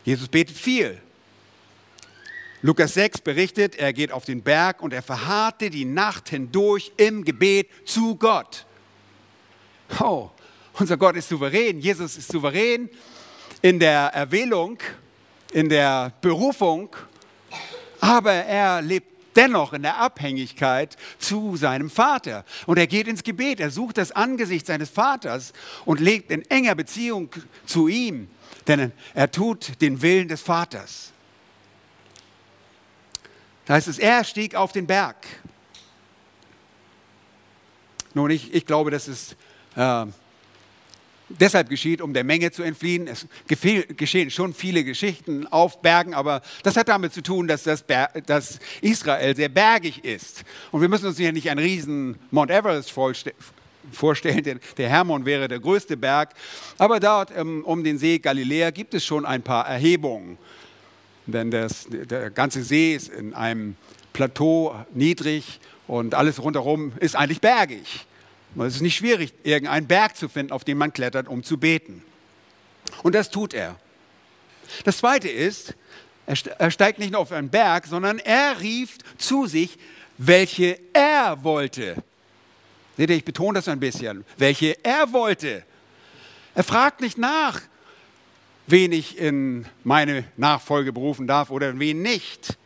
Jesus 0.04 0.28
betet 0.28 0.56
viel. 0.56 1.00
Lukas 2.64 2.94
6 2.94 3.22
berichtet, 3.22 3.74
er 3.74 3.92
geht 3.92 4.12
auf 4.12 4.24
den 4.24 4.40
Berg 4.40 4.82
und 4.82 4.92
er 4.92 5.02
verharrte 5.02 5.68
die 5.68 5.84
Nacht 5.84 6.28
hindurch 6.28 6.92
im 6.96 7.24
Gebet 7.24 7.68
zu 7.84 8.14
Gott. 8.14 8.66
Oh, 9.98 10.30
unser 10.74 10.96
Gott 10.96 11.16
ist 11.16 11.28
souverän, 11.28 11.80
Jesus 11.80 12.16
ist 12.16 12.30
souverän 12.30 12.88
in 13.62 13.80
der 13.80 14.12
Erwählung, 14.14 14.78
in 15.52 15.68
der 15.68 16.12
Berufung, 16.20 16.94
aber 18.00 18.32
er 18.32 18.80
lebt 18.80 19.08
dennoch 19.34 19.72
in 19.72 19.82
der 19.82 19.98
Abhängigkeit 19.98 20.96
zu 21.18 21.56
seinem 21.56 21.90
Vater. 21.90 22.44
Und 22.66 22.78
er 22.78 22.86
geht 22.86 23.08
ins 23.08 23.24
Gebet, 23.24 23.58
er 23.58 23.70
sucht 23.70 23.98
das 23.98 24.12
Angesicht 24.12 24.66
seines 24.66 24.88
Vaters 24.88 25.52
und 25.84 25.98
lebt 25.98 26.30
in 26.30 26.48
enger 26.48 26.76
Beziehung 26.76 27.28
zu 27.66 27.88
ihm, 27.88 28.28
denn 28.68 28.92
er 29.14 29.32
tut 29.32 29.80
den 29.80 30.00
Willen 30.00 30.28
des 30.28 30.42
Vaters. 30.42 31.12
Da 33.66 33.74
heißt 33.74 33.88
es, 33.88 33.98
er 33.98 34.24
stieg 34.24 34.54
auf 34.54 34.72
den 34.72 34.86
Berg. 34.86 35.16
Nun, 38.14 38.30
ich, 38.30 38.52
ich 38.52 38.66
glaube, 38.66 38.90
das 38.90 39.08
ist 39.08 39.36
äh, 39.76 40.06
deshalb 41.28 41.68
geschieht, 41.68 42.00
um 42.00 42.12
der 42.12 42.24
Menge 42.24 42.50
zu 42.50 42.62
entfliehen. 42.62 43.06
Es 43.06 43.26
geschehen 43.46 44.30
schon 44.30 44.52
viele 44.52 44.84
Geschichten 44.84 45.46
auf 45.46 45.80
Bergen, 45.80 46.14
aber 46.14 46.42
das 46.62 46.76
hat 46.76 46.88
damit 46.88 47.12
zu 47.12 47.22
tun, 47.22 47.48
dass, 47.48 47.62
das 47.62 47.84
dass 48.26 48.58
Israel 48.80 49.34
sehr 49.34 49.48
bergig 49.48 50.04
ist. 50.04 50.44
Und 50.70 50.80
wir 50.80 50.88
müssen 50.88 51.06
uns 51.06 51.16
hier 51.16 51.32
nicht 51.32 51.50
einen 51.50 51.60
riesen 51.60 52.18
Mount 52.30 52.50
Everest 52.50 52.92
vorstellen, 53.92 54.60
der 54.76 54.88
Hermon 54.88 55.24
wäre 55.24 55.48
der 55.48 55.60
größte 55.60 55.96
Berg. 55.96 56.30
Aber 56.78 57.00
dort 57.00 57.32
ähm, 57.36 57.64
um 57.64 57.82
den 57.82 57.98
See 57.98 58.18
Galiläa 58.18 58.70
gibt 58.70 58.94
es 58.94 59.04
schon 59.04 59.24
ein 59.24 59.42
paar 59.42 59.66
Erhebungen. 59.66 60.38
Denn 61.26 61.50
das, 61.50 61.86
der 61.88 62.30
ganze 62.30 62.62
See 62.62 62.94
ist 62.94 63.08
in 63.08 63.34
einem 63.34 63.76
Plateau 64.12 64.74
niedrig 64.92 65.60
und 65.86 66.14
alles 66.14 66.42
rundherum 66.42 66.92
ist 66.98 67.16
eigentlich 67.16 67.40
bergig. 67.40 68.06
Es 68.58 68.76
ist 68.76 68.82
nicht 68.82 68.96
schwierig, 68.96 69.32
irgendeinen 69.44 69.86
Berg 69.86 70.16
zu 70.16 70.28
finden, 70.28 70.52
auf 70.52 70.64
den 70.64 70.76
man 70.76 70.92
klettert, 70.92 71.28
um 71.28 71.42
zu 71.42 71.58
beten. 71.58 72.02
Und 73.02 73.14
das 73.14 73.30
tut 73.30 73.54
er. 73.54 73.76
Das 74.84 74.98
Zweite 74.98 75.28
ist, 75.28 75.74
er 76.26 76.70
steigt 76.70 76.98
nicht 76.98 77.12
nur 77.12 77.20
auf 77.20 77.32
einen 77.32 77.48
Berg, 77.48 77.86
sondern 77.86 78.18
er 78.18 78.60
rief 78.60 78.98
zu 79.18 79.46
sich, 79.46 79.78
welche 80.18 80.78
er 80.92 81.42
wollte. 81.42 82.02
Seht 82.96 83.10
ihr, 83.10 83.16
ich 83.16 83.24
betone 83.24 83.58
das 83.58 83.68
ein 83.68 83.80
bisschen. 83.80 84.24
Welche 84.36 84.76
er 84.84 85.12
wollte. 85.12 85.64
Er 86.54 86.64
fragt 86.64 87.00
nicht 87.00 87.16
nach, 87.16 87.62
wen 88.72 88.90
ich 88.90 89.18
in 89.18 89.66
meine 89.84 90.24
Nachfolge 90.38 90.94
berufen 90.94 91.26
darf 91.26 91.50
oder 91.50 91.78
wen 91.78 92.00
nicht. 92.00 92.56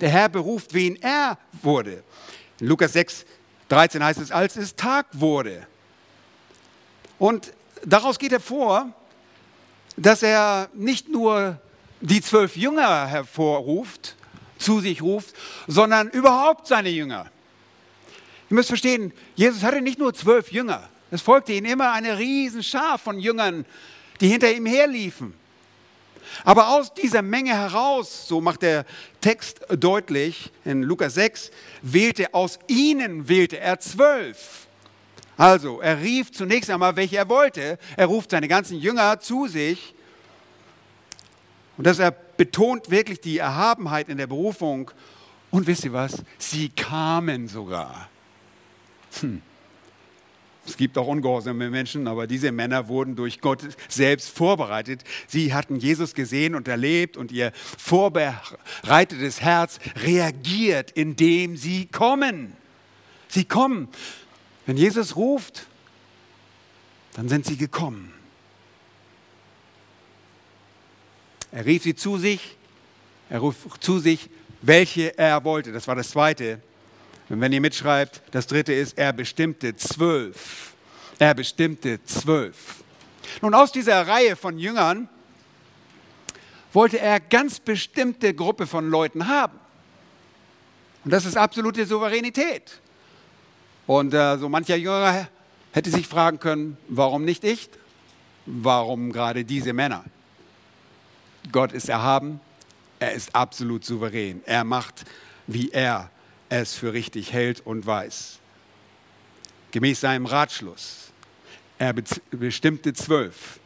Der 0.00 0.10
Herr 0.10 0.28
beruft, 0.28 0.74
wen 0.74 0.96
er 1.02 1.38
wurde. 1.62 2.04
In 2.60 2.68
Lukas 2.68 2.92
6, 2.92 3.24
13 3.70 4.04
heißt 4.04 4.20
es, 4.20 4.30
als 4.30 4.56
es 4.56 4.76
Tag 4.76 5.06
wurde. 5.12 5.66
Und 7.18 7.54
daraus 7.82 8.18
geht 8.18 8.32
hervor, 8.32 8.92
dass 9.96 10.22
er 10.22 10.68
nicht 10.74 11.08
nur 11.08 11.58
die 12.02 12.20
zwölf 12.20 12.54
Jünger 12.54 13.06
hervorruft, 13.06 14.16
zu 14.58 14.80
sich 14.80 15.00
ruft, 15.00 15.34
sondern 15.66 16.10
überhaupt 16.10 16.66
seine 16.66 16.90
Jünger. 16.90 17.30
Ihr 18.50 18.54
müsst 18.54 18.68
verstehen, 18.68 19.12
Jesus 19.34 19.62
hatte 19.62 19.80
nicht 19.80 19.98
nur 19.98 20.12
zwölf 20.12 20.52
Jünger. 20.52 20.88
Es 21.10 21.22
folgte 21.22 21.54
ihm 21.54 21.64
immer 21.64 21.92
eine 21.92 22.18
Riesenschar 22.18 22.98
von 22.98 23.18
Jüngern, 23.18 23.64
die 24.20 24.28
hinter 24.28 24.52
ihm 24.52 24.66
herliefen. 24.66 25.34
Aber 26.44 26.68
aus 26.68 26.92
dieser 26.92 27.22
Menge 27.22 27.54
heraus, 27.54 28.26
so 28.26 28.40
macht 28.40 28.62
der 28.62 28.84
Text 29.20 29.60
deutlich 29.70 30.52
in 30.64 30.82
Lukas 30.82 31.14
6, 31.14 31.50
wählte 31.82 32.34
aus 32.34 32.58
ihnen 32.66 33.28
wählte 33.28 33.58
er 33.58 33.78
zwölf. 33.80 34.66
Also, 35.36 35.80
er 35.80 36.00
rief 36.00 36.32
zunächst 36.32 36.70
einmal, 36.70 36.96
welche 36.96 37.18
er 37.18 37.28
wollte. 37.28 37.78
Er 37.96 38.06
ruft 38.06 38.30
seine 38.30 38.48
ganzen 38.48 38.78
Jünger 38.78 39.20
zu 39.20 39.46
sich. 39.46 39.94
Und 41.76 41.86
das 41.86 41.98
er 41.98 42.10
betont 42.10 42.90
wirklich 42.90 43.20
die 43.20 43.38
Erhabenheit 43.38 44.08
in 44.08 44.16
der 44.16 44.26
Berufung. 44.26 44.90
Und 45.50 45.66
wisst 45.66 45.84
ihr 45.84 45.92
was? 45.92 46.22
Sie 46.38 46.70
kamen 46.70 47.48
sogar. 47.48 48.08
Hm. 49.20 49.42
Es 50.66 50.76
gibt 50.76 50.98
auch 50.98 51.06
ungehorsame 51.06 51.70
Menschen, 51.70 52.08
aber 52.08 52.26
diese 52.26 52.50
Männer 52.52 52.88
wurden 52.88 53.14
durch 53.16 53.40
Gott 53.40 53.62
selbst 53.88 54.30
vorbereitet. 54.30 55.04
Sie 55.28 55.54
hatten 55.54 55.76
Jesus 55.76 56.14
gesehen 56.14 56.54
und 56.54 56.68
erlebt 56.68 57.16
und 57.16 57.30
ihr 57.30 57.52
vorbereitetes 57.54 59.40
Herz 59.40 59.78
reagiert, 60.04 60.90
indem 60.90 61.56
sie 61.56 61.86
kommen. 61.86 62.56
Sie 63.28 63.44
kommen. 63.44 63.88
Wenn 64.66 64.76
Jesus 64.76 65.16
ruft, 65.16 65.66
dann 67.14 67.28
sind 67.28 67.46
sie 67.46 67.56
gekommen. 67.56 68.12
Er 71.52 71.64
rief 71.64 71.84
sie 71.84 71.94
zu 71.94 72.18
sich, 72.18 72.56
er 73.30 73.38
ruft 73.38 73.82
zu 73.82 73.98
sich, 73.98 74.28
welche 74.62 75.16
er 75.16 75.44
wollte. 75.44 75.72
Das 75.72 75.88
war 75.88 75.94
das 75.94 76.10
Zweite. 76.10 76.60
Und 77.28 77.40
wenn 77.40 77.52
ihr 77.52 77.60
mitschreibt, 77.60 78.22
das 78.30 78.46
dritte 78.46 78.72
ist, 78.72 78.96
er 78.96 79.12
bestimmte 79.12 79.74
zwölf. 79.76 80.74
Er 81.18 81.34
bestimmte 81.34 82.02
zwölf. 82.04 82.84
Nun, 83.42 83.54
aus 83.54 83.72
dieser 83.72 84.06
Reihe 84.06 84.36
von 84.36 84.58
Jüngern 84.58 85.08
wollte 86.72 87.00
er 87.00 87.20
ganz 87.20 87.58
bestimmte 87.58 88.34
Gruppe 88.34 88.66
von 88.66 88.90
Leuten 88.90 89.26
haben. 89.28 89.58
Und 91.04 91.10
das 91.10 91.24
ist 91.24 91.36
absolute 91.36 91.86
Souveränität. 91.86 92.80
Und 93.86 94.12
äh, 94.12 94.36
so 94.38 94.48
mancher 94.48 94.76
Jünger 94.76 95.28
hätte 95.72 95.90
sich 95.90 96.06
fragen 96.06 96.38
können, 96.38 96.76
warum 96.88 97.24
nicht 97.24 97.44
ich? 97.44 97.68
Warum 98.44 99.12
gerade 99.12 99.44
diese 99.44 99.72
Männer? 99.72 100.04
Gott 101.52 101.72
ist 101.72 101.88
erhaben, 101.88 102.40
er 102.98 103.12
ist 103.12 103.34
absolut 103.34 103.84
souverän. 103.84 104.42
Er 104.46 104.64
macht, 104.64 105.04
wie 105.46 105.70
er 105.70 106.10
es 106.48 106.74
für 106.74 106.92
richtig 106.92 107.32
hält 107.32 107.64
und 107.64 107.86
weiß. 107.86 108.38
Gemäß 109.72 110.00
seinem 110.00 110.26
Ratschluss. 110.26 111.12
Er 111.78 111.94
bestimmte 112.30 112.94
zwölf. 112.94 113.60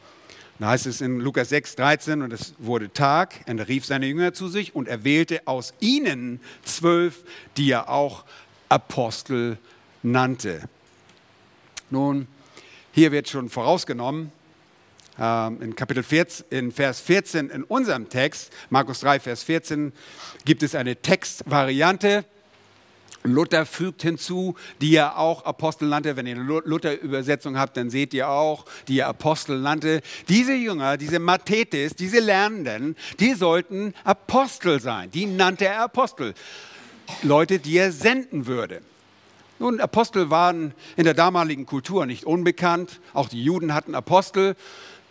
Da 0.59 0.69
heißt 0.69 0.87
es 0.87 1.01
in 1.01 1.21
Lukas 1.21 1.49
6, 1.49 1.77
13, 1.77 2.21
und 2.21 2.33
es 2.35 2.55
wurde 2.59 2.93
Tag, 2.93 3.35
und 3.47 3.59
er 3.59 3.69
rief 3.69 3.87
seine 3.87 4.07
Jünger 4.07 4.35
zu 4.35 4.49
sich 4.49 4.75
und 4.75 4.89
er 4.89 5.05
wählte 5.05 5.47
aus 5.47 5.73
ihnen 5.81 6.39
zwölf, 6.65 7.25
die 7.57 7.71
er 7.71 7.89
auch 7.89 8.25
Apostel 8.69 9.57
nannte. 10.03 10.69
Nun, 11.89 12.27
hier 12.93 13.11
wird 13.11 13.29
schon 13.29 13.49
vorausgenommen, 13.49 14.33
ähm, 15.19 15.63
in 15.63 15.75
Kapitel 15.75 16.03
14, 16.03 16.47
in 16.51 16.73
Vers 16.73 17.01
14 17.01 17.49
in 17.49 17.65
unserem 17.65 18.11
Text, 18.11 18.53
Markus 18.69 19.01
3, 19.01 19.19
Vers 19.21 19.43
14, 19.45 19.93
gibt 20.45 20.63
es 20.63 20.75
eine 20.75 20.97
Textvariante, 20.97 22.27
Luther 23.23 23.67
fügt 23.67 24.03
hinzu, 24.03 24.55
die 24.81 24.95
er 24.95 25.19
auch 25.19 25.45
Apostel 25.45 25.89
nannte. 25.89 26.17
Wenn 26.17 26.27
ihr 26.27 26.37
eine 26.37 26.63
Luther-Übersetzung 26.65 27.59
habt, 27.59 27.77
dann 27.77 27.91
seht 27.91 28.15
ihr 28.15 28.29
auch, 28.29 28.65
die 28.89 29.01
er 29.01 29.09
Apostel 29.09 29.61
nannte. 29.61 30.01
Diese 30.29 30.55
Jünger, 30.55 30.97
diese 30.97 31.19
Mathetes, 31.19 31.95
diese 31.95 32.21
Lernenden, 32.21 32.97
die 33.19 33.35
sollten 33.35 33.95
Apostel 34.05 34.81
sein. 34.81 35.11
Die 35.11 35.27
nannte 35.27 35.67
er 35.67 35.83
Apostel. 35.83 36.35
Leute, 37.23 37.59
die 37.59 37.77
er 37.77 37.93
senden 37.93 38.47
würde. 38.47 38.81
Nun, 39.59 39.81
Apostel 39.81 40.31
waren 40.31 40.73
in 40.97 41.05
der 41.05 41.13
damaligen 41.13 41.67
Kultur 41.67 42.07
nicht 42.07 42.25
unbekannt. 42.25 43.01
Auch 43.13 43.29
die 43.29 43.45
Juden 43.45 43.75
hatten 43.75 43.95
Apostel, 43.95 44.57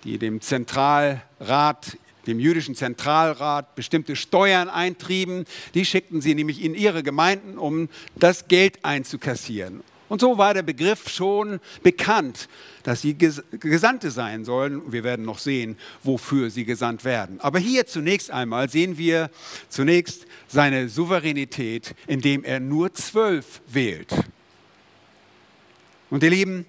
die 0.04 0.18
dem 0.18 0.42
Zentralrat 0.42 1.98
dem 2.28 2.40
jüdischen 2.40 2.76
Zentralrat 2.76 3.76
bestimmte 3.76 4.16
Steuern 4.16 4.70
eintrieben. 4.70 5.46
Die 5.74 5.86
schickten 5.86 6.22
sie 6.22 6.36
nämlich 6.36 6.64
in 6.64 6.76
ihre 6.76 7.04
Gemeinden, 7.04 7.58
um 7.58 7.90
das 8.16 8.48
Geld 8.48 8.84
einzukassieren. 8.84 9.84
Und 10.10 10.22
so 10.22 10.40
war 10.40 10.56
der 10.56 10.64
Begriff 10.64 11.08
schon 11.08 11.60
bekannt, 11.84 12.50
dass 12.82 13.02
sie 13.02 13.16
Gesandte 13.16 14.10
sein 14.10 14.44
sollen. 14.44 14.92
Wir 14.92 15.04
werden 15.04 15.24
noch 15.24 15.38
sehen, 15.38 15.78
wofür 16.04 16.50
sie 16.50 16.66
gesandt 16.66 17.06
werden. 17.06 17.40
Aber 17.42 17.60
hier 17.60 17.86
zunächst 17.86 18.32
einmal 18.32 18.70
sehen 18.70 18.98
wir 18.98 19.30
zunächst 19.70 20.26
seine 20.48 20.90
Souveränität, 20.90 21.94
indem 22.08 22.44
er 22.44 22.60
nur 22.60 22.92
zwölf 22.96 23.62
wählt. 23.68 24.12
Und 26.10 26.24
ihr 26.24 26.32
Lieben, 26.32 26.66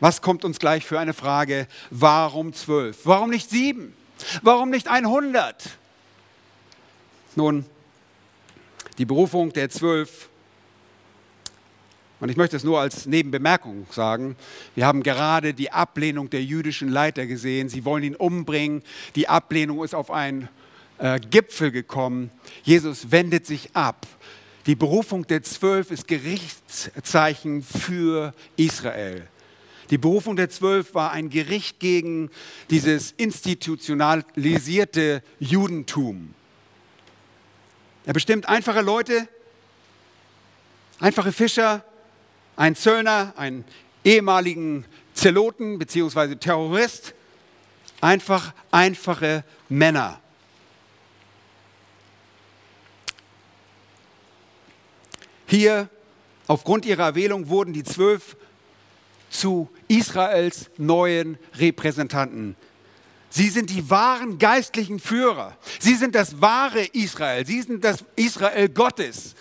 was 0.00 0.20
kommt 0.20 0.44
uns 0.44 0.58
gleich 0.58 0.84
für 0.84 0.98
eine 0.98 1.14
Frage? 1.14 1.68
Warum 1.90 2.52
zwölf? 2.52 2.98
Warum 3.04 3.30
nicht 3.30 3.48
sieben? 3.48 3.94
Warum 4.42 4.70
nicht 4.70 4.88
100? 4.88 5.78
Nun, 7.36 7.64
die 8.98 9.04
Berufung 9.04 9.52
der 9.52 9.70
Zwölf, 9.70 10.28
und 12.20 12.28
ich 12.28 12.36
möchte 12.36 12.56
es 12.56 12.64
nur 12.64 12.80
als 12.80 13.06
Nebenbemerkung 13.06 13.86
sagen, 13.90 14.36
wir 14.74 14.86
haben 14.86 15.02
gerade 15.02 15.54
die 15.54 15.72
Ablehnung 15.72 16.28
der 16.28 16.42
jüdischen 16.42 16.88
Leiter 16.88 17.26
gesehen. 17.26 17.68
Sie 17.68 17.84
wollen 17.84 18.04
ihn 18.04 18.16
umbringen. 18.16 18.82
Die 19.14 19.28
Ablehnung 19.28 19.82
ist 19.82 19.94
auf 19.94 20.10
einen 20.10 20.48
äh, 20.98 21.18
Gipfel 21.18 21.70
gekommen. 21.70 22.30
Jesus 22.62 23.10
wendet 23.10 23.46
sich 23.46 23.74
ab. 23.74 24.06
Die 24.66 24.74
Berufung 24.74 25.26
der 25.26 25.42
Zwölf 25.42 25.90
ist 25.90 26.06
Gerichtszeichen 26.06 27.62
für 27.62 28.34
Israel. 28.56 29.26
Die 29.90 29.98
Berufung 29.98 30.36
der 30.36 30.50
Zwölf 30.50 30.94
war 30.94 31.10
ein 31.10 31.30
Gericht 31.30 31.80
gegen 31.80 32.30
dieses 32.70 33.10
institutionalisierte 33.12 35.22
Judentum. 35.40 36.34
Er 38.06 38.12
bestimmt 38.12 38.48
einfache 38.48 38.82
Leute, 38.82 39.28
einfache 41.00 41.32
Fischer, 41.32 41.84
einen 42.56 42.76
Zöllner, 42.76 43.34
einen 43.36 43.64
ehemaligen 44.04 44.84
Zeloten 45.12 45.78
bzw. 45.78 46.36
Terrorist, 46.36 47.14
einfach 48.00 48.54
einfache 48.70 49.44
Männer. 49.68 50.20
Hier, 55.46 55.88
aufgrund 56.46 56.86
ihrer 56.86 57.06
Erwählung, 57.06 57.48
wurden 57.48 57.72
die 57.72 57.82
zwölf 57.82 58.36
zu 59.30 59.68
Israels 59.90 60.70
neuen 60.78 61.36
Repräsentanten. 61.54 62.54
Sie 63.28 63.48
sind 63.48 63.70
die 63.70 63.90
wahren 63.90 64.38
geistlichen 64.38 65.00
Führer. 65.00 65.56
Sie 65.80 65.96
sind 65.96 66.14
das 66.14 66.40
wahre 66.40 66.84
Israel. 66.92 67.44
Sie 67.44 67.60
sind 67.60 67.82
das 67.82 68.04
Israel 68.14 68.68
Gottes. 68.68 69.34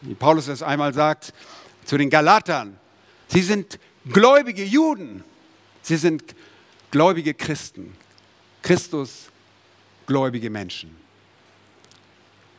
Wie 0.00 0.14
Paulus 0.14 0.48
es 0.48 0.62
einmal 0.62 0.92
sagt 0.92 1.32
zu 1.84 1.96
den 1.96 2.10
Galatern. 2.10 2.78
Sie 3.28 3.42
sind 3.42 3.78
gläubige 4.12 4.64
Juden. 4.64 5.22
Sie 5.82 5.96
sind 5.96 6.34
gläubige 6.90 7.32
Christen. 7.32 7.94
Christus 8.62 9.30
gläubige 10.06 10.50
Menschen. 10.50 10.96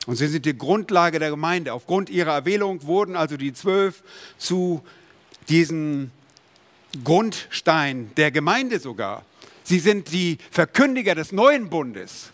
Und 0.05 0.15
sie 0.15 0.27
sind 0.27 0.45
die 0.45 0.57
Grundlage 0.57 1.19
der 1.19 1.29
Gemeinde. 1.29 1.73
Aufgrund 1.73 2.09
ihrer 2.09 2.33
Erwählung 2.33 2.83
wurden 2.83 3.17
also 3.17 3.35
die 3.35 3.53
zwölf 3.53 4.01
zu 4.37 4.81
diesen 5.49 6.11
Grundstein 7.03 8.11
der 8.17 8.31
Gemeinde 8.31 8.79
sogar. 8.79 9.25
Sie 9.63 9.79
sind 9.79 10.11
die 10.11 10.37
Verkündiger 10.51 11.15
des 11.15 11.31
neuen 11.31 11.69
Bundes. 11.69 12.31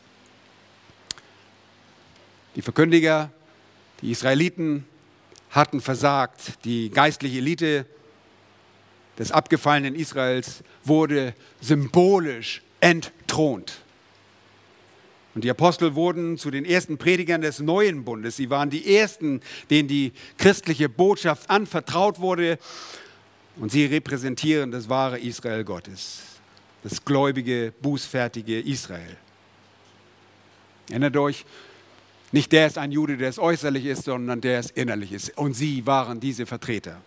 Die 2.55 2.61
Verkündiger, 2.61 3.31
die 4.01 4.11
Israeliten 4.11 4.85
hatten 5.51 5.81
versagt. 5.81 6.65
Die 6.65 6.89
geistliche 6.89 7.37
Elite 7.37 7.85
des 9.17 9.31
abgefallenen 9.31 9.95
Israels 9.95 10.63
wurde 10.83 11.33
symbolisch 11.61 12.61
entthront. 12.79 13.79
Und 15.35 15.43
die 15.43 15.49
Apostel 15.49 15.95
wurden 15.95 16.37
zu 16.37 16.49
den 16.51 16.65
ersten 16.65 16.97
Predigern 16.97 17.41
des 17.41 17.59
neuen 17.59 18.03
Bundes. 18.03 18.35
Sie 18.35 18.49
waren 18.49 18.69
die 18.69 18.97
ersten, 18.97 19.41
denen 19.69 19.87
die 19.87 20.11
christliche 20.37 20.89
Botschaft 20.89 21.49
anvertraut 21.49 22.19
wurde. 22.19 22.57
Und 23.59 23.71
sie 23.71 23.85
repräsentieren 23.85 24.71
das 24.71 24.87
wahre 24.87 25.19
Israel 25.19 25.63
Gottes, 25.63 26.21
das 26.81 27.03
gläubige, 27.03 27.73
bußfertige 27.81 28.61
Israel. 28.61 29.17
Erinnert 30.89 31.17
euch, 31.17 31.45
nicht 32.31 32.51
der 32.51 32.67
ist 32.67 32.77
ein 32.77 32.91
Jude, 32.91 33.17
der 33.17 33.29
es 33.29 33.37
äußerlich 33.37 33.85
ist, 33.85 34.05
sondern 34.05 34.39
der 34.39 34.59
es 34.59 34.71
innerlich 34.71 35.11
ist. 35.11 35.37
Und 35.37 35.53
sie 35.53 35.85
waren 35.85 36.19
diese 36.19 36.45
Vertreter. 36.45 37.01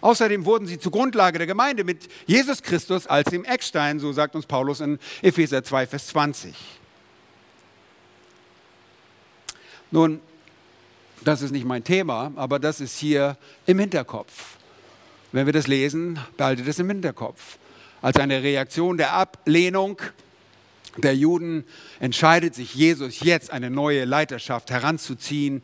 Außerdem 0.00 0.44
wurden 0.44 0.66
sie 0.66 0.78
zur 0.78 0.92
Grundlage 0.92 1.38
der 1.38 1.46
Gemeinde 1.46 1.84
mit 1.84 2.08
Jesus 2.26 2.62
Christus 2.62 3.06
als 3.06 3.30
dem 3.30 3.44
Eckstein, 3.44 3.98
so 4.00 4.12
sagt 4.12 4.34
uns 4.34 4.46
Paulus 4.46 4.80
in 4.80 4.98
Epheser 5.22 5.62
2, 5.62 5.86
Vers 5.86 6.08
20. 6.08 6.54
Nun, 9.90 10.20
das 11.22 11.42
ist 11.42 11.52
nicht 11.52 11.64
mein 11.64 11.84
Thema, 11.84 12.32
aber 12.36 12.58
das 12.58 12.80
ist 12.80 12.98
hier 12.98 13.36
im 13.66 13.78
Hinterkopf. 13.78 14.58
Wenn 15.34 15.46
wir 15.46 15.52
das 15.52 15.66
lesen, 15.66 16.20
behaltet 16.36 16.68
es 16.68 16.78
im 16.78 16.88
Hinterkopf. 16.88 17.58
Als 18.00 18.18
eine 18.18 18.44
Reaktion 18.44 18.98
der 18.98 19.14
Ablehnung 19.14 20.00
der 20.96 21.16
Juden 21.16 21.64
entscheidet 21.98 22.54
sich 22.54 22.72
Jesus 22.76 23.18
jetzt 23.18 23.50
eine 23.50 23.68
neue 23.68 24.04
Leiterschaft 24.04 24.70
heranzuziehen 24.70 25.60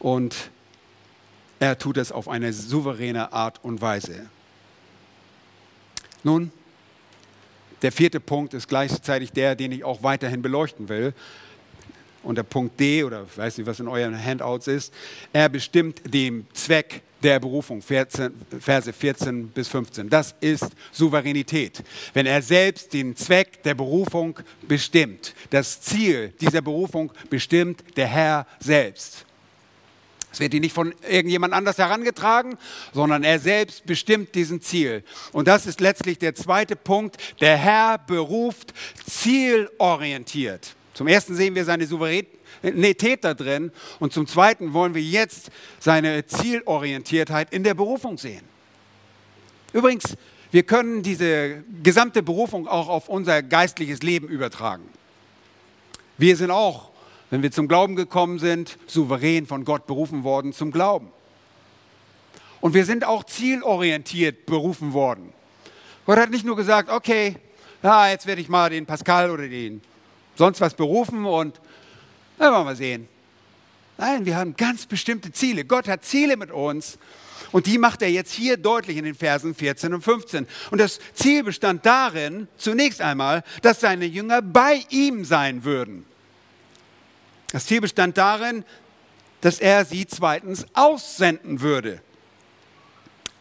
und 0.00 0.50
er 1.60 1.78
tut 1.78 1.96
es 1.96 2.10
auf 2.10 2.28
eine 2.28 2.52
souveräne 2.52 3.32
Art 3.32 3.62
und 3.62 3.80
Weise. 3.82 4.26
Nun, 6.24 6.50
der 7.82 7.92
vierte 7.92 8.18
Punkt 8.18 8.52
ist 8.52 8.66
gleichzeitig 8.66 9.30
der, 9.30 9.54
den 9.54 9.70
ich 9.70 9.84
auch 9.84 10.02
weiterhin 10.02 10.42
beleuchten 10.42 10.88
will. 10.88 11.14
Und 12.24 12.34
der 12.34 12.42
Punkt 12.42 12.80
D, 12.80 13.04
oder 13.04 13.26
ich 13.30 13.38
weiß 13.38 13.58
nicht, 13.58 13.66
was 13.68 13.78
in 13.78 13.86
euren 13.86 14.20
Handouts 14.20 14.66
ist, 14.66 14.92
er 15.32 15.48
bestimmt 15.48 16.02
den 16.12 16.48
Zweck 16.52 17.02
der 17.22 17.40
Berufung, 17.40 17.82
14, 17.82 18.32
Verse 18.60 18.92
14 18.92 19.48
bis 19.48 19.68
15. 19.68 20.08
Das 20.08 20.34
ist 20.40 20.66
Souveränität. 20.92 21.82
Wenn 22.14 22.26
er 22.26 22.42
selbst 22.42 22.92
den 22.92 23.16
Zweck 23.16 23.62
der 23.62 23.74
Berufung 23.74 24.38
bestimmt, 24.62 25.34
das 25.50 25.80
Ziel 25.80 26.32
dieser 26.40 26.62
Berufung 26.62 27.12
bestimmt 27.30 27.82
der 27.96 28.06
Herr 28.06 28.46
selbst. 28.60 29.24
Es 30.36 30.40
wird 30.40 30.52
ihn 30.52 30.60
nicht 30.60 30.74
von 30.74 30.94
irgendjemand 31.08 31.54
anders 31.54 31.78
herangetragen, 31.78 32.58
sondern 32.92 33.24
er 33.24 33.38
selbst 33.38 33.86
bestimmt 33.86 34.34
diesen 34.34 34.60
Ziel. 34.60 35.02
Und 35.32 35.48
das 35.48 35.64
ist 35.64 35.80
letztlich 35.80 36.18
der 36.18 36.34
zweite 36.34 36.76
Punkt. 36.76 37.16
Der 37.40 37.56
Herr 37.56 37.96
beruft 37.96 38.74
zielorientiert. 39.08 40.76
Zum 40.92 41.06
ersten 41.06 41.34
sehen 41.34 41.54
wir 41.54 41.64
seine 41.64 41.86
Souveränität 42.62 43.24
da 43.24 43.34
drin 43.34 43.72
und 43.98 44.12
zum 44.12 44.26
zweiten 44.26 44.72
wollen 44.72 44.94
wir 44.94 45.02
jetzt 45.02 45.50
seine 45.78 46.26
Zielorientiertheit 46.26 47.52
in 47.52 47.64
der 47.64 47.74
Berufung 47.74 48.18
sehen. 48.18 48.44
Übrigens, 49.72 50.16
wir 50.50 50.62
können 50.62 51.02
diese 51.02 51.64
gesamte 51.82 52.22
Berufung 52.22 52.68
auch 52.68 52.88
auf 52.88 53.08
unser 53.08 53.42
geistliches 53.42 54.02
Leben 54.02 54.28
übertragen. 54.28 54.84
Wir 56.18 56.36
sind 56.36 56.50
auch 56.50 56.90
wenn 57.30 57.42
wir 57.42 57.50
zum 57.50 57.68
Glauben 57.68 57.96
gekommen 57.96 58.38
sind, 58.38 58.78
souverän 58.86 59.46
von 59.46 59.64
Gott 59.64 59.86
berufen 59.86 60.24
worden 60.24 60.52
zum 60.52 60.70
Glauben. 60.70 61.08
Und 62.60 62.74
wir 62.74 62.84
sind 62.84 63.04
auch 63.04 63.24
zielorientiert 63.24 64.46
berufen 64.46 64.92
worden. 64.92 65.32
Gott 66.06 66.18
hat 66.18 66.30
nicht 66.30 66.44
nur 66.44 66.56
gesagt, 66.56 66.88
okay, 66.88 67.36
ja, 67.82 68.08
jetzt 68.08 68.26
werde 68.26 68.40
ich 68.40 68.48
mal 68.48 68.70
den 68.70 68.86
Pascal 68.86 69.30
oder 69.30 69.48
den 69.48 69.82
sonst 70.36 70.60
was 70.60 70.74
berufen 70.74 71.24
und 71.24 71.60
na, 72.38 72.52
wollen 72.52 72.66
wir 72.66 72.76
sehen. 72.76 73.08
Nein, 73.98 74.26
wir 74.26 74.36
haben 74.36 74.56
ganz 74.56 74.86
bestimmte 74.86 75.32
Ziele. 75.32 75.64
Gott 75.64 75.88
hat 75.88 76.04
Ziele 76.04 76.36
mit 76.36 76.50
uns 76.50 76.98
und 77.52 77.66
die 77.66 77.78
macht 77.78 78.02
er 78.02 78.10
jetzt 78.10 78.32
hier 78.32 78.56
deutlich 78.56 78.96
in 78.96 79.04
den 79.04 79.14
Versen 79.14 79.54
14 79.54 79.94
und 79.94 80.02
15. 80.02 80.46
Und 80.70 80.78
das 80.78 80.98
Ziel 81.14 81.42
bestand 81.42 81.86
darin, 81.86 82.48
zunächst 82.58 83.00
einmal, 83.00 83.42
dass 83.62 83.80
seine 83.80 84.04
Jünger 84.04 84.42
bei 84.42 84.84
ihm 84.90 85.24
sein 85.24 85.64
würden. 85.64 86.04
Das 87.52 87.66
Ziel 87.66 87.80
bestand 87.80 88.18
darin, 88.18 88.64
dass 89.40 89.60
er 89.60 89.84
sie 89.84 90.06
zweitens 90.06 90.66
aussenden 90.74 91.60
würde. 91.60 92.02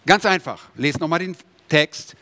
Ganz 0.05 0.25
einfach. 0.25 0.69
Lest 0.75 0.99
nochmal 0.99 1.19
den 1.19 1.35
Text. 1.67 2.15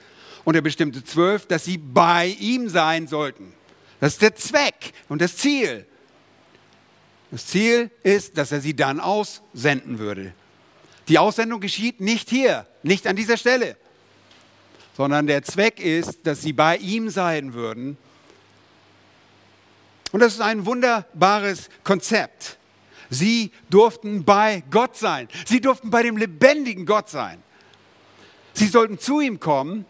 Und 0.46 0.56
er 0.56 0.62
bestimmte 0.62 1.04
zwölf, 1.04 1.46
dass 1.46 1.66
sie 1.66 1.78
bei 1.78 2.36
ihm 2.40 2.70
sein 2.70 3.08
sollten. 3.08 3.54
Das 4.00 4.14
ist 4.14 4.22
der 4.22 4.36
Zweck 4.36 4.94
und 5.10 5.22
das 5.22 5.38
Ziel. 5.38 5.86
Das 7.34 7.48
Ziel 7.48 7.90
ist, 8.04 8.38
dass 8.38 8.52
er 8.52 8.62
sie 8.62 8.76
dann 8.76 9.00
aussenden 9.00 9.98
würde. 9.98 10.36
Die 11.08 11.18
Aussendung 11.18 11.62
geschieht 11.62 12.00
nicht 12.00 12.30
hier, 12.30 12.68
nicht 12.84 13.08
an 13.08 13.16
dieser 13.16 13.38
Stelle, 13.38 13.76
sondern 14.96 15.26
der 15.26 15.42
Zweck 15.42 15.80
ist, 15.80 16.28
dass 16.28 16.44
sie 16.44 16.54
bei 16.54 16.78
ihm 16.78 17.10
sein 17.10 17.56
würden 17.56 17.98
und 20.12 20.20
das 20.20 20.34
ist 20.34 20.42
ein 20.42 20.68
wunderbares 20.68 21.70
Konzept. 21.84 22.60
Sie 23.10 23.52
durften 23.72 24.24
bei 24.24 24.64
Gott 24.70 24.96
sein. 24.96 25.28
Sie 25.48 25.60
durften 25.60 25.90
bei 25.90 26.04
dem 26.04 26.18
lebendigen 26.18 26.86
Gott 26.86 27.10
sein. 27.10 27.42
Sie 28.54 28.68
sollten 28.68 29.00
zu 29.00 29.22
ihm 29.22 29.40
kommen 29.40 29.86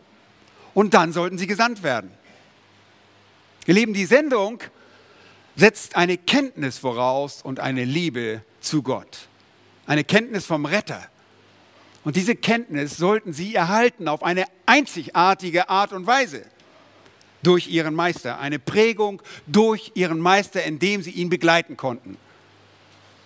und 0.73 0.93
dann 0.93 1.11
sollten 1.11 1.37
sie 1.37 1.45
gesandt 1.45 1.83
werden. 1.83 2.09
Ihr 3.65 3.73
Lieben, 3.73 3.93
die 3.93 4.05
Sendung 4.05 4.63
setzt 5.55 5.95
eine 5.95 6.17
Kenntnis 6.17 6.77
voraus 6.77 7.41
und 7.41 7.59
eine 7.59 7.85
Liebe 7.85 8.41
zu 8.59 8.81
Gott. 8.81 9.27
Eine 9.85 10.03
Kenntnis 10.03 10.45
vom 10.45 10.65
Retter. 10.65 11.07
Und 12.03 12.15
diese 12.15 12.35
Kenntnis 12.35 12.97
sollten 12.97 13.33
sie 13.33 13.55
erhalten 13.55 14.07
auf 14.07 14.23
eine 14.23 14.45
einzigartige 14.65 15.69
Art 15.69 15.93
und 15.93 16.05
Weise 16.05 16.43
durch 17.43 17.67
ihren 17.67 17.93
Meister, 17.93 18.39
eine 18.39 18.59
Prägung 18.59 19.21
durch 19.47 19.91
ihren 19.95 20.19
Meister, 20.19 20.63
indem 20.63 21.01
sie 21.01 21.11
ihn 21.11 21.29
begleiten 21.29 21.77
konnten. 21.77 22.17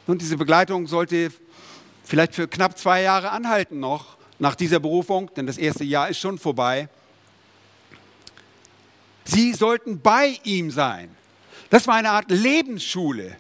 Und 0.08 0.22
diese 0.22 0.38
Begleitung 0.38 0.88
sollte 0.88 1.32
vielleicht 2.04 2.36
für 2.36 2.48
knapp 2.48 2.78
zwei 2.78 3.02
Jahre 3.02 3.32
anhalten 3.32 3.80
noch 3.80 4.18
nach 4.40 4.56
dieser 4.56 4.80
Berufung, 4.80 5.32
denn 5.36 5.48
das 5.48 5.58
erste 5.58 5.84
Jahr 5.84 6.10
ist 6.10 6.20
schon 6.20 6.38
vorbei. 6.38 6.90
Sie 9.26 9.54
sollten 9.54 10.00
bei 10.00 10.40
ihm 10.44 10.72
sein. 10.72 11.17
Das 11.70 11.88
war 11.88 11.96
eine 11.96 12.12
Art 12.12 12.32
Lebensschule. 12.32 13.38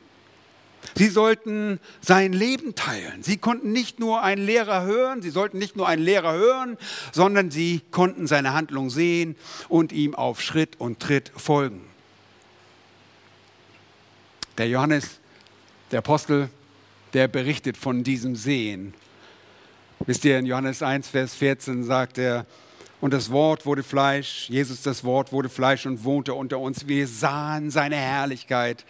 Sie 0.95 1.09
sollten 1.09 1.79
sein 2.01 2.33
Leben 2.33 2.75
teilen. 2.75 3.21
Sie 3.21 3.37
konnten 3.37 3.71
nicht 3.71 3.99
nur 3.99 4.21
einen 4.23 4.43
Lehrer 4.45 4.83
hören, 4.83 5.21
sie 5.21 5.29
sollten 5.29 5.57
nicht 5.57 5.75
nur 5.75 5.87
einen 5.87 6.01
Lehrer 6.01 6.33
hören, 6.33 6.77
sondern 7.11 7.51
sie 7.51 7.81
konnten 7.91 8.25
seine 8.27 8.53
Handlung 8.53 8.89
sehen 8.89 9.35
und 9.69 9.91
ihm 9.91 10.15
auf 10.15 10.41
Schritt 10.41 10.79
und 10.79 10.99
Tritt 10.99 11.31
folgen. 11.35 11.81
Der 14.57 14.67
Johannes, 14.67 15.19
der 15.91 15.99
Apostel, 15.99 16.49
der 17.13 17.27
berichtet 17.27 17.77
von 17.77 18.03
diesem 18.03 18.35
Sehen. 18.35 18.93
Wisst 20.05 20.25
ihr, 20.25 20.39
in 20.39 20.45
Johannes 20.45 20.81
1, 20.81 21.09
Vers 21.09 21.35
14 21.35 21.83
sagt 21.83 22.17
er, 22.17 22.45
und 22.99 23.13
das 23.13 23.29
Wort 23.31 23.65
wurde 23.65 23.83
Fleisch, 23.83 24.49
Jesus 24.49 24.81
das 24.81 25.03
Wort 25.03 25.31
wurde 25.31 25.49
Fleisch 25.49 25.85
und 25.85 26.03
wohnte 26.03 26.33
unter 26.33 26.59
uns. 26.59 26.87
Wir 26.87 27.07
sahen 27.07 27.69
seine 27.69 27.95
Herrlichkeit, 27.95 28.85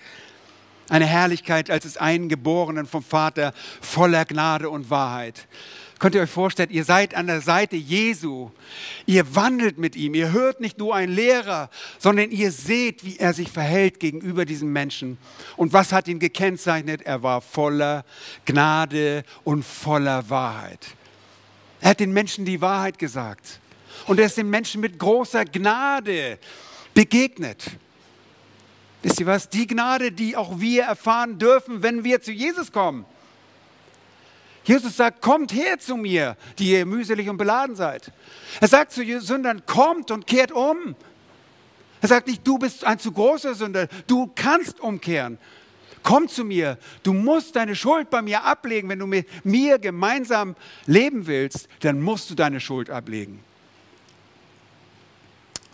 eine 0.90 1.06
Herrlichkeit 1.06 1.70
als 1.70 1.84
des 1.84 1.98
Eingeborenen 1.98 2.86
vom 2.86 3.04
Vater 3.04 3.54
voller 3.82 4.24
Gnade 4.24 4.70
und 4.70 4.90
Wahrheit. 4.90 5.48
Könnt 6.00 6.14
ihr 6.14 6.22
euch 6.22 6.30
vorstellen, 6.30 6.70
ihr 6.70 6.86
seid 6.86 7.16
an 7.16 7.26
der 7.26 7.42
Seite 7.42 7.76
Jesu. 7.76 8.52
Ihr 9.08 9.36
wandelt 9.36 9.80
mit 9.80 9.96
ihm. 9.96 10.14
Ihr 10.14 10.32
hört 10.32 10.62
nicht 10.62 10.78
nur 10.78 10.96
einen 10.96 11.12
Lehrer, 11.12 11.72
sondern 11.98 12.30
ihr 12.30 12.52
seht, 12.52 13.04
wie 13.04 13.18
er 13.18 13.34
sich 13.34 13.52
verhält 13.52 14.00
gegenüber 14.00 14.46
diesem 14.46 14.72
Menschen. 14.72 15.18
Und 15.56 15.74
was 15.74 15.92
hat 15.92 16.08
ihn 16.08 16.20
gekennzeichnet? 16.20 17.02
Er 17.02 17.24
war 17.24 17.42
voller 17.42 18.06
Gnade 18.46 19.24
und 19.44 19.66
voller 19.66 20.30
Wahrheit. 20.30 20.86
Er 21.82 21.90
hat 21.90 22.00
den 22.00 22.14
Menschen 22.14 22.46
die 22.46 22.62
Wahrheit 22.62 23.00
gesagt. 23.00 23.60
Und 24.08 24.20
er 24.20 24.26
ist 24.26 24.38
den 24.38 24.50
Menschen 24.50 24.82
mit 24.82 24.98
großer 24.98 25.46
Gnade 25.46 26.40
begegnet. 26.94 27.64
Wisst 29.04 29.20
ihr 29.20 29.26
was? 29.26 29.50
Die 29.50 29.68
Gnade, 29.68 30.12
die 30.12 30.36
auch 30.36 30.60
wir 30.60 30.84
erfahren 30.84 31.38
dürfen, 31.38 31.84
wenn 31.84 32.04
wir 32.04 32.22
zu 32.22 32.32
Jesus 32.32 32.72
kommen. 32.72 33.06
Jesus 34.64 34.98
sagt, 34.98 35.22
kommt 35.22 35.54
her 35.54 35.80
zu 35.80 35.96
mir, 35.96 36.36
die 36.60 36.72
ihr 36.72 36.86
mühselig 36.86 37.30
und 37.30 37.38
beladen 37.38 37.76
seid. 37.76 38.12
Er 38.60 38.68
sagt 38.68 38.92
zu 38.92 39.04
Sündern, 39.22 39.66
kommt 39.66 40.12
und 40.12 40.28
kehrt 40.28 40.52
um. 40.52 40.96
Er 42.02 42.10
sagt 42.10 42.28
nicht, 42.28 42.46
du 42.46 42.58
bist 42.58 42.84
ein 42.84 43.00
zu 43.00 43.12
großer 43.12 43.56
Sünder, 43.56 43.88
du 44.08 44.30
kannst 44.36 44.80
umkehren. 44.82 45.38
Komm 46.04 46.28
zu 46.28 46.44
mir, 46.44 46.78
du 47.04 47.14
musst 47.14 47.56
deine 47.56 47.76
Schuld 47.76 48.10
bei 48.10 48.22
mir 48.22 48.44
ablegen. 48.44 48.90
Wenn 48.90 49.00
du 49.00 49.08
mit 49.08 49.28
mir 49.46 49.80
gemeinsam 49.80 50.56
leben 50.86 51.28
willst, 51.28 51.68
dann 51.80 52.02
musst 52.02 52.30
du 52.30 52.36
deine 52.36 52.60
Schuld 52.60 52.90
ablegen. 52.90 53.44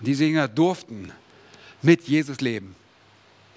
Diese 0.03 0.25
Jünger 0.25 0.47
durften 0.47 1.11
mit 1.81 2.07
Jesus 2.07 2.41
leben. 2.41 2.75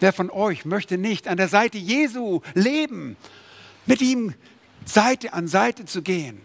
Wer 0.01 0.13
von 0.13 0.31
euch 0.31 0.65
möchte 0.65 0.99
nicht 0.99 1.29
an 1.29 1.37
der 1.37 1.49
Seite 1.49 1.79
Jesu 1.79 2.41
leben, 2.55 3.17
mit 3.87 4.03
ihm 4.03 4.35
Seite 4.85 5.33
an 5.33 5.49
Seite 5.49 5.85
zu 5.85 6.03
gehen? 6.03 6.41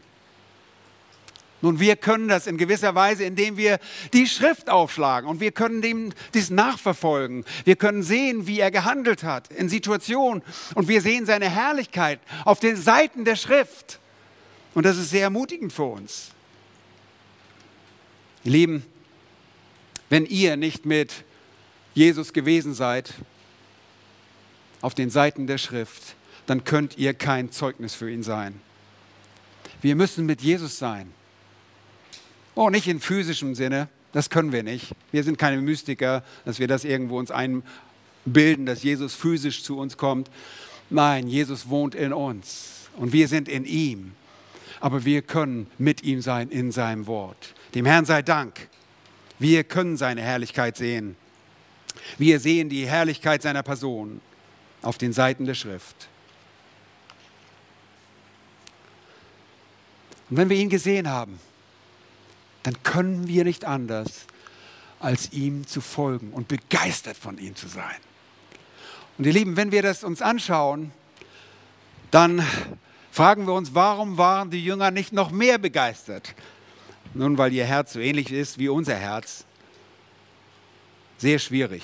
Nun, 1.64 1.80
wir 1.80 1.96
können 1.96 2.28
das 2.28 2.48
in 2.48 2.58
gewisser 2.58 2.96
Weise, 2.96 3.24
indem 3.24 3.56
wir 3.56 3.80
die 4.14 4.26
Schrift 4.26 4.70
aufschlagen 4.70 5.30
und 5.30 5.40
wir 5.40 5.52
können 5.52 5.82
dem 5.82 6.12
dies 6.34 6.50
nachverfolgen. 6.50 7.46
Wir 7.66 7.76
können 7.76 8.02
sehen, 8.02 8.48
wie 8.48 8.60
er 8.60 8.72
gehandelt 8.72 9.24
hat 9.24 9.52
in 9.52 9.70
Situationen 9.70 10.42
und 10.74 10.88
wir 10.88 11.02
sehen 11.02 11.28
seine 11.28 11.50
Herrlichkeit 11.50 12.20
auf 12.46 12.60
den 12.60 12.76
Seiten 12.76 13.26
der 13.26 13.36
Schrift. 13.36 14.00
Und 14.74 14.86
das 14.86 14.98
ist 14.98 15.12
sehr 15.12 15.24
ermutigend 15.24 15.72
für 15.72 15.84
uns. 15.84 16.32
Ihr 18.44 18.54
Lieben, 18.54 18.86
wenn 20.12 20.26
ihr 20.26 20.58
nicht 20.58 20.86
mit 20.86 21.24
Jesus 21.93 22.34
gewesen 22.34 22.74
seid, 22.74 23.13
auf 24.82 24.93
den 24.93 25.10
Seiten 25.10 25.47
der 25.47 25.58
Schrift, 25.58 26.15
dann 26.47 26.65
könnt 26.65 26.97
ihr 26.97 27.13
kein 27.13 27.50
Zeugnis 27.50 27.95
für 27.95 28.12
ihn 28.12 28.21
sein. 28.21 28.60
Wir 29.82 29.95
müssen 29.95 30.26
mit 30.26 30.41
Jesus 30.41 30.78
sein. 30.78 31.13
Oh, 32.56 32.69
nicht 32.69 32.88
in 32.88 33.00
physischem 33.00 33.56
Sinne, 33.56 33.88
das 34.12 34.30
können 34.30 34.52
wir 34.52 34.63
nicht. 34.63 34.91
Wir 35.13 35.24
sind 35.24 35.38
keine 35.38 35.62
Mystiker, 35.62 36.26
dass 36.43 36.60
wir 36.60 36.67
das 36.67 36.84
irgendwo 36.84 37.17
uns 37.17 37.32
einbilden, 37.32 38.65
dass 38.65 38.84
Jesus 38.84 39.15
physisch 39.15 39.63
zu 39.63 39.78
uns 39.78 39.95
kommt. 39.95 40.30
Nein, 40.89 41.30
Jesus 41.30 41.69
wohnt 41.69 41.95
in 41.95 42.12
uns 42.12 42.89
und 42.97 43.13
wir 43.13 43.30
sind 43.30 43.47
in 43.47 43.63
ihm. 43.63 44.12
Aber 44.82 45.06
wir 45.06 45.21
können 45.21 45.67
mit 45.78 46.04
ihm 46.04 46.21
sein 46.21 46.50
in 46.50 46.74
seinem 46.74 47.08
Wort. 47.08 47.54
Dem 47.76 47.86
Herrn 47.86 48.04
sei 48.04 48.21
Dank. 48.21 48.67
Wir 49.41 49.63
können 49.63 49.97
seine 49.97 50.21
Herrlichkeit 50.21 50.77
sehen. 50.77 51.15
Wir 52.19 52.39
sehen 52.39 52.69
die 52.69 52.86
Herrlichkeit 52.86 53.41
seiner 53.41 53.63
Person 53.63 54.21
auf 54.84 54.99
den 54.99 55.13
Seiten 55.13 55.45
der 55.45 55.56
Schrift. 55.56 56.10
Und 60.30 60.38
wenn 60.38 60.47
wir 60.47 60.58
ihn 60.58 60.69
gesehen 60.69 61.10
haben, 61.10 61.39
dann 62.62 62.84
können 62.84 63.27
wir 63.27 63.43
nicht 63.43 63.65
anders, 63.65 64.27
als 64.99 65.32
ihm 65.32 65.65
zu 65.65 65.82
folgen 65.82 66.34
und 66.34 66.47
begeistert 66.47 67.17
von 67.17 67.39
ihm 67.39 67.56
zu 67.56 67.67
sein. 67.67 67.97
Und 69.17 69.25
ihr 69.25 69.34
Lieben, 69.34 69.58
wenn 69.58 69.71
wir 69.71 69.82
das 69.82 70.04
uns 70.04 70.21
anschauen, 70.21 70.91
dann 72.12 72.45
fragen 73.12 73.47
wir 73.47 73.54
uns, 73.54 73.73
warum 73.73 74.19
waren 74.19 74.51
die 74.51 74.63
Jünger 74.63 74.91
nicht 74.91 75.13
noch 75.13 75.32
mehr 75.32 75.58
begeistert? 75.58 76.36
Nun, 77.13 77.38
weil 77.38 77.54
ihr 77.54 77.65
Herz 77.65 77.93
so 77.93 78.00
ähnlich 78.00 78.32
ist 78.32 78.58
wie 78.58 78.69
unser 78.69 78.95
Herz. 78.95 79.45
Sehr 81.17 81.39
schwierig. 81.39 81.84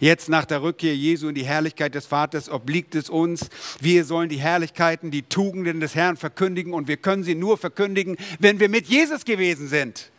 Jetzt 0.00 0.28
nach 0.28 0.44
der 0.44 0.62
Rückkehr 0.62 0.94
Jesu 0.96 1.28
in 1.28 1.34
die 1.34 1.46
Herrlichkeit 1.46 1.94
des 1.94 2.06
Vaters 2.06 2.50
obliegt 2.50 2.94
es 2.94 3.08
uns. 3.08 3.48
Wir 3.80 4.04
sollen 4.04 4.28
die 4.28 4.40
Herrlichkeiten, 4.40 5.10
die 5.10 5.22
Tugenden 5.22 5.80
des 5.80 5.94
Herrn 5.94 6.16
verkündigen 6.16 6.74
und 6.74 6.88
wir 6.88 6.96
können 6.96 7.22
sie 7.22 7.34
nur 7.34 7.56
verkündigen, 7.56 8.16
wenn 8.38 8.60
wir 8.60 8.68
mit 8.68 8.86
Jesus 8.86 9.24
gewesen 9.24 9.68
sind. 9.68 10.10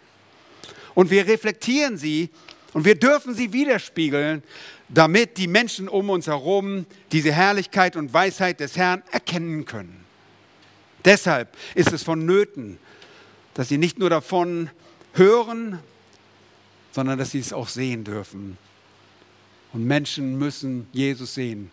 Und 0.96 1.12
wir 1.12 1.28
reflektieren 1.28 1.98
sie 1.98 2.30
und 2.74 2.86
wir 2.86 2.96
dürfen 2.96 3.36
sie 3.36 3.54
widerspiegeln, 3.54 4.42
damit 4.90 5.38
die 5.38 5.48
Menschen 5.48 5.90
um 5.90 6.10
uns 6.10 6.28
herum 6.28 6.86
diese 7.12 7.32
Herrlichkeit 7.34 7.96
und 7.96 8.14
Weisheit 8.14 8.60
des 8.62 8.78
Herrn 8.78 9.04
erkennen 9.12 9.66
können. 9.66 10.06
Deshalb 11.06 11.56
ist 11.76 11.92
es 11.92 12.04
vonnöten, 12.04 12.80
dass 13.58 13.70
sie 13.70 13.80
nicht 13.80 13.98
nur 13.98 14.12
davon 14.12 14.70
hören, 15.14 15.80
sondern 16.92 17.18
dass 17.18 17.32
sie 17.32 17.40
es 17.40 17.54
auch 17.54 17.68
sehen 17.68 18.04
dürfen. 18.04 18.56
Und 19.74 19.84
Menschen 19.84 20.38
müssen 20.38 20.88
Jesus 20.94 21.34
sehen. 21.34 21.72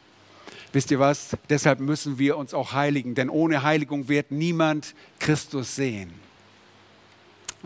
Wisst 0.73 0.91
ihr 0.91 0.99
was? 0.99 1.37
Deshalb 1.51 1.81
müssen 1.81 2.19
wir 2.19 2.39
uns 2.39 2.55
auch 2.55 2.73
heiligen, 2.73 3.15
denn 3.15 3.29
ohne 3.29 3.63
Heiligung 3.63 4.09
wird 4.09 4.31
niemand 4.31 4.95
Christus 5.19 5.77
sehen. 5.77 6.15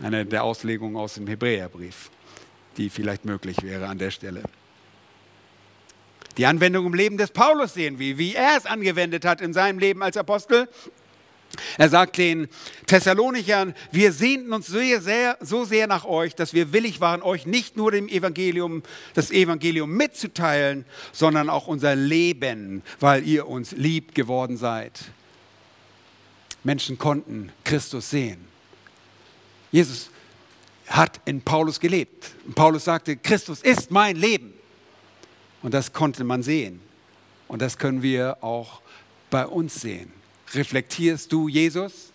Eine 0.01 0.25
der 0.25 0.43
Auslegungen 0.43 0.97
aus 0.97 1.13
dem 1.13 1.25
Hebräerbrief, 1.25 2.11
die 2.75 2.89
vielleicht 2.89 3.23
möglich 3.23 3.63
wäre 3.63 3.87
an 3.87 3.99
der 3.99 4.11
Stelle. 4.11 4.43
Die 6.35 6.45
Anwendung 6.45 6.85
im 6.85 6.93
Leben 6.93 7.17
des 7.17 7.31
Paulus 7.31 7.73
sehen 7.73 7.99
wir, 7.99 8.17
wie 8.17 8.35
er 8.35 8.57
es 8.57 8.65
angewendet 8.65 9.23
hat 9.23 9.39
in 9.39 9.53
seinem 9.53 9.79
Leben 9.79 10.03
als 10.03 10.17
Apostel 10.17 10.67
er 11.77 11.89
sagt 11.89 12.17
den 12.17 12.47
Thessalonichern, 12.85 13.73
wir 13.91 14.11
sehnten 14.11 14.53
uns 14.53 14.67
sehr, 14.67 15.01
sehr, 15.01 15.37
so 15.41 15.65
sehr 15.65 15.87
nach 15.87 16.05
euch, 16.05 16.35
dass 16.35 16.53
wir 16.53 16.73
willig 16.73 17.01
waren, 17.01 17.21
euch 17.21 17.45
nicht 17.45 17.75
nur 17.75 17.91
dem 17.91 18.07
Evangelium, 18.07 18.83
das 19.13 19.31
Evangelium 19.31 19.91
mitzuteilen, 19.91 20.85
sondern 21.11 21.49
auch 21.49 21.67
unser 21.67 21.95
Leben, 21.95 22.83
weil 22.99 23.27
ihr 23.27 23.47
uns 23.47 23.71
lieb 23.71 24.13
geworden 24.15 24.57
seid. 24.57 24.99
Menschen 26.63 26.97
konnten 26.97 27.51
Christus 27.63 28.09
sehen. 28.09 28.47
Jesus 29.71 30.09
hat 30.87 31.21
in 31.25 31.41
Paulus 31.41 31.79
gelebt. 31.79 32.31
Paulus 32.55 32.85
sagte, 32.85 33.15
Christus 33.15 33.61
ist 33.61 33.91
mein 33.91 34.15
Leben. 34.15 34.53
Und 35.61 35.73
das 35.73 35.93
konnte 35.93 36.23
man 36.23 36.43
sehen. 36.43 36.81
Und 37.47 37.61
das 37.61 37.77
können 37.77 38.01
wir 38.01 38.43
auch 38.43 38.81
bei 39.29 39.45
uns 39.45 39.81
sehen. 39.81 40.11
Reflektierst 40.53 41.31
du 41.31 41.47
Jesus? 41.47 42.11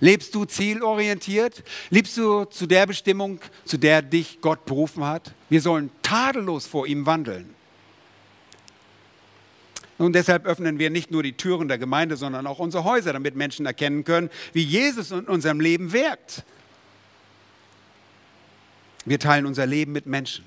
Lebst 0.00 0.34
du 0.34 0.44
zielorientiert? 0.44 1.62
Lebst 1.90 2.16
du 2.16 2.44
zu 2.46 2.66
der 2.66 2.86
Bestimmung, 2.86 3.38
zu 3.64 3.76
der 3.76 4.02
dich 4.02 4.40
Gott 4.40 4.64
berufen 4.64 5.04
hat? 5.04 5.32
Wir 5.48 5.60
sollen 5.60 5.90
tadellos 6.02 6.66
vor 6.66 6.88
ihm 6.88 7.06
wandeln. 7.06 7.54
Und 9.98 10.14
deshalb 10.14 10.46
öffnen 10.46 10.80
wir 10.80 10.90
nicht 10.90 11.12
nur 11.12 11.22
die 11.22 11.34
Türen 11.34 11.68
der 11.68 11.78
Gemeinde, 11.78 12.16
sondern 12.16 12.48
auch 12.48 12.58
unsere 12.58 12.82
Häuser, 12.82 13.12
damit 13.12 13.36
Menschen 13.36 13.66
erkennen 13.66 14.02
können, 14.02 14.30
wie 14.52 14.64
Jesus 14.64 15.12
in 15.12 15.26
unserem 15.26 15.60
Leben 15.60 15.92
wirkt. 15.92 16.42
Wir 19.04 19.20
teilen 19.20 19.46
unser 19.46 19.66
Leben 19.66 19.92
mit 19.92 20.06
Menschen. 20.06 20.44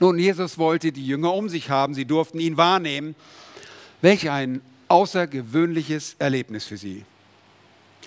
Nun, 0.00 0.18
Jesus 0.18 0.58
wollte 0.58 0.90
die 0.90 1.06
Jünger 1.06 1.32
um 1.34 1.48
sich 1.48 1.70
haben, 1.70 1.94
sie 1.94 2.04
durften 2.04 2.40
ihn 2.40 2.56
wahrnehmen. 2.56 3.14
Welch 4.00 4.30
ein 4.30 4.60
außergewöhnliches 4.92 6.16
Erlebnis 6.18 6.66
für 6.66 6.76
sie. 6.76 7.04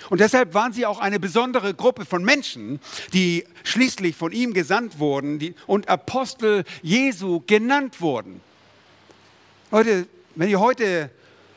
Und 0.10 0.22
deshalb 0.22 0.54
waren 0.54 0.72
sie 0.72 0.86
auch 0.86 1.00
eine 1.00 1.20
besondere 1.20 1.74
Gruppe 1.74 2.06
von 2.06 2.24
Menschen, 2.24 2.80
die 3.12 3.46
schließlich 3.64 4.16
von 4.16 4.32
ihm 4.32 4.54
gesandt 4.54 5.00
wurden 5.00 5.56
und 5.66 5.90
Apostel 5.90 6.64
Jesu 6.84 7.42
genannt 7.48 8.02
wurden. 8.02 8.40
Leute, 9.72 10.08
wenn 10.36 10.50
ihr 10.50 10.60
heute 10.60 11.10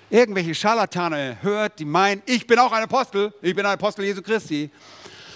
irgendwelche 0.09 0.55
Scharlatane 0.55 1.39
hört, 1.43 1.79
die 1.79 1.85
meinen, 1.85 2.23
ich 2.25 2.47
bin 2.47 2.59
auch 2.59 2.73
ein 2.73 2.83
Apostel, 2.83 3.35
ich 3.43 3.55
bin 3.55 3.67
ein 3.67 3.73
Apostel 3.73 4.07
Jesu 4.07 4.23
Christi, 4.23 4.71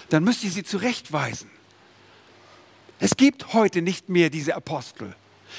dann 0.09 0.23
müsst 0.23 0.43
ihr 0.43 0.49
sie 0.49 0.63
zurechtweisen. 0.63 1.51
Es 2.99 3.15
gibt 3.15 3.53
heute 3.53 3.83
nicht 3.83 4.09
mehr 4.09 4.31
diese 4.31 4.55
Apostel. 4.55 5.15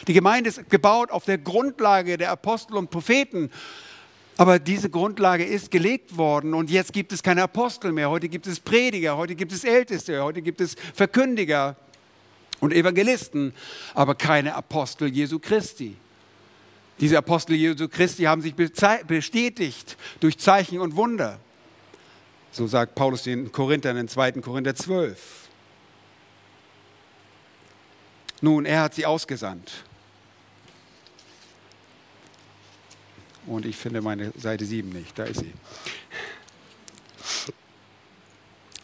Die 0.08 0.12
Gemeinde 0.12 0.48
ist 0.48 0.68
gebaut 0.70 1.12
auf 1.12 1.24
der 1.24 1.38
Grundlage 1.38 2.16
der 2.16 2.32
Apostel 2.32 2.76
und 2.76 2.90
Propheten. 2.90 3.50
Aber 4.36 4.58
diese 4.58 4.90
Grundlage 4.90 5.44
ist 5.44 5.70
gelegt 5.70 6.16
worden 6.16 6.54
und 6.54 6.68
jetzt 6.70 6.92
gibt 6.92 7.12
es 7.12 7.22
keine 7.22 7.42
Apostel 7.44 7.92
mehr. 7.92 8.10
Heute 8.10 8.28
gibt 8.28 8.46
es 8.46 8.58
Prediger, 8.58 9.16
heute 9.16 9.36
gibt 9.36 9.52
es 9.52 9.62
Älteste, 9.62 10.22
heute 10.22 10.42
gibt 10.42 10.60
es 10.60 10.74
Verkündiger 10.92 11.76
und 12.60 12.72
Evangelisten, 12.72 13.52
aber 13.94 14.16
keine 14.16 14.54
Apostel 14.56 15.08
Jesu 15.08 15.38
Christi. 15.38 15.96
Diese 17.00 17.18
Apostel 17.18 17.54
Jesu 17.54 17.88
Christi 17.88 18.24
haben 18.24 18.42
sich 18.42 18.54
bestätigt 18.54 19.96
durch 20.20 20.38
Zeichen 20.38 20.80
und 20.80 20.96
Wunder. 20.96 21.38
So 22.50 22.66
sagt 22.66 22.94
Paulus 22.94 23.24
den 23.24 23.50
Korinthern 23.50 23.96
in 23.96 24.08
2. 24.08 24.32
Korinther 24.32 24.74
12. 24.74 25.48
Nun, 28.40 28.64
er 28.64 28.82
hat 28.82 28.94
sie 28.94 29.06
ausgesandt. 29.06 29.84
Und 33.46 33.66
ich 33.66 33.76
finde 33.76 34.00
meine 34.00 34.32
Seite 34.36 34.64
7 34.64 34.88
nicht. 34.88 35.18
Da 35.18 35.24
ist 35.24 35.40
sie. 35.40 35.52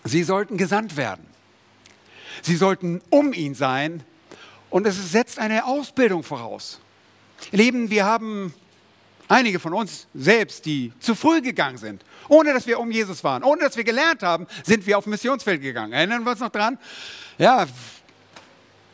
Sie 0.05 0.23
sollten 0.23 0.57
gesandt 0.57 0.97
werden. 0.97 1.27
Sie 2.43 2.57
sollten 2.57 3.01
um 3.11 3.33
ihn 3.33 3.55
sein. 3.55 4.03
Und 4.71 4.87
es 4.87 5.11
setzt 5.11 5.39
eine 5.39 5.65
Ausbildung 5.67 6.23
voraus. 6.23 6.81
Lieben, 7.51 7.91
wir 7.91 8.05
haben 8.05 8.55
einige 9.29 9.59
von 9.59 9.75
uns 9.75 10.07
selbst, 10.15 10.67
die 10.67 10.93
zu 11.01 11.15
früh 11.15 11.41
gegangen 11.41 11.79
sind, 11.79 12.05
ohne 12.29 12.53
dass 12.53 12.67
wir 12.67 12.79
um 12.79 12.91
Jesus 12.91 13.25
waren, 13.25 13.43
ohne 13.43 13.63
dass 13.63 13.77
wir 13.77 13.85
gelernt 13.85 14.23
haben, 14.23 14.47
sind 14.65 14.87
wir 14.87 14.99
auf 14.99 15.07
Missionsfeld 15.07 15.63
gegangen. 15.63 15.93
Erinnern 15.93 16.25
wir 16.25 16.33
uns 16.33 16.41
noch 16.41 16.51
dran? 16.51 16.79
Ja, 17.39 17.67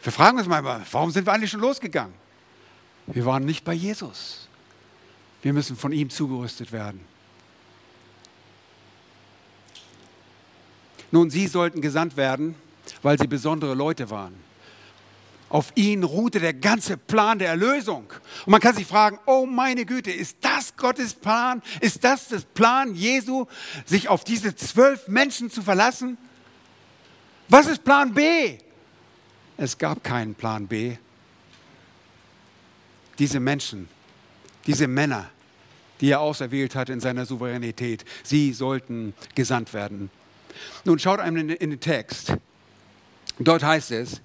wir 0.03 0.13
fragen 0.13 0.39
uns 0.39 0.47
mal, 0.47 0.63
warum 0.91 1.11
sind 1.11 1.27
wir 1.27 1.33
eigentlich 1.33 1.51
schon 1.51 1.61
losgegangen? 1.61 2.15
Wir 3.09 3.25
waren 3.25 3.45
nicht 3.45 3.65
bei 3.65 3.73
Jesus. 3.73 4.49
Wir 5.43 5.53
müssen 5.53 5.77
von 5.77 5.93
ihm 5.93 6.11
zugerüstet 6.11 6.73
werden. 6.73 7.01
Nun, 11.11 11.31
sie 11.31 11.47
sollten 11.47 11.81
gesandt 11.81 12.17
werden, 12.17 12.55
weil 13.03 13.19
sie 13.19 13.27
besondere 13.27 13.75
Leute 13.75 14.11
waren. 14.11 14.35
Auf 15.49 15.73
ihn 15.77 16.03
ruhte 16.03 16.41
der 16.41 16.55
ganze 16.55 16.97
Plan 16.97 17.39
der 17.39 17.49
Erlösung. 17.51 18.13
Und 18.45 18.51
man 18.51 18.61
kann 18.61 18.75
sich 18.75 18.87
fragen, 18.87 19.19
oh 19.27 19.47
meine 19.47 19.87
Güte, 19.87 20.11
ist 20.11 20.39
das 20.41 20.77
Gottes 20.77 21.15
Plan? 21.15 21.63
Ist 21.81 22.03
das 22.03 22.29
das 22.29 22.45
Plan 22.45 22.95
Jesu, 22.95 23.47
sich 23.85 24.09
auf 24.09 24.25
diese 24.25 24.57
zwölf 24.57 25.07
Menschen 25.07 25.51
zu 25.51 25.63
verlassen? 25.63 26.19
Was 27.49 27.69
ist 27.69 27.85
Plan 27.85 28.13
B? 28.13 28.59
Es 29.57 29.79
gab 29.79 30.03
keinen 30.03 30.35
Plan 30.35 30.67
B. 30.67 30.97
Diese 33.21 33.39
Menschen, 33.39 33.89
diese 34.67 34.89
Männer, 34.89 35.31
die 36.01 36.11
er 36.11 36.21
auserwählt 36.21 36.75
hat 36.75 36.89
in 36.91 37.01
seiner 37.01 37.27
Souveränität. 37.27 38.05
Sie 38.23 38.53
sollten 38.53 39.15
gesandt 39.35 39.73
werden. 39.73 40.11
Nun 40.85 40.99
schaut 40.99 41.21
einmal 41.21 41.51
in 41.51 41.71
den 41.71 41.81
Text. 41.81 42.35
Dort 43.39 43.63
heißt 43.63 43.91
es, 43.93 44.21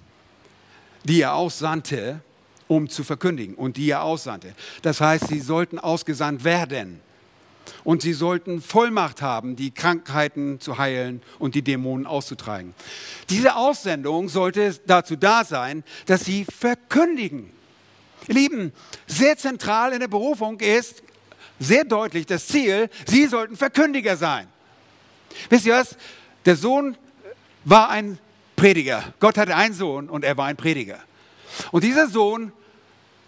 die 1.04 1.20
er 1.20 1.34
aussandte, 1.34 2.20
um 2.68 2.88
zu 2.88 3.04
verkündigen 3.04 3.54
und 3.54 3.76
die 3.76 3.90
er 3.90 4.02
aussandte. 4.02 4.54
Das 4.82 5.00
heißt, 5.00 5.28
sie 5.28 5.40
sollten 5.40 5.78
ausgesandt 5.78 6.44
werden. 6.44 7.00
Und 7.84 8.02
sie 8.02 8.12
sollten 8.12 8.60
Vollmacht 8.60 9.22
haben, 9.22 9.54
die 9.54 9.70
Krankheiten 9.70 10.58
zu 10.58 10.78
heilen 10.78 11.22
und 11.38 11.54
die 11.54 11.62
Dämonen 11.62 12.06
auszutreiben. 12.06 12.74
Diese 13.30 13.54
Aussendung 13.54 14.28
sollte 14.28 14.74
dazu 14.86 15.14
da 15.14 15.44
sein, 15.44 15.84
dass 16.06 16.24
sie 16.24 16.44
verkündigen. 16.44 17.50
Ihr 18.28 18.34
Lieben, 18.34 18.72
sehr 19.06 19.36
zentral 19.36 19.92
in 19.92 20.00
der 20.00 20.08
Berufung 20.08 20.60
ist 20.60 21.02
sehr 21.58 21.84
deutlich 21.84 22.26
das 22.26 22.46
Ziel, 22.46 22.88
sie 23.06 23.26
sollten 23.26 23.56
Verkündiger 23.56 24.16
sein. 24.16 24.48
Wisst 25.48 25.66
ihr 25.66 25.74
was? 25.74 25.96
Der 26.44 26.56
Sohn 26.56 26.96
war 27.64 27.88
ein 27.90 28.18
Prediger. 28.56 29.14
Gott 29.20 29.38
hatte 29.38 29.54
einen 29.56 29.74
Sohn 29.74 30.08
und 30.08 30.24
er 30.24 30.36
war 30.36 30.46
ein 30.46 30.56
Prediger. 30.56 30.98
Und 31.70 31.84
dieser 31.84 32.08
Sohn 32.08 32.52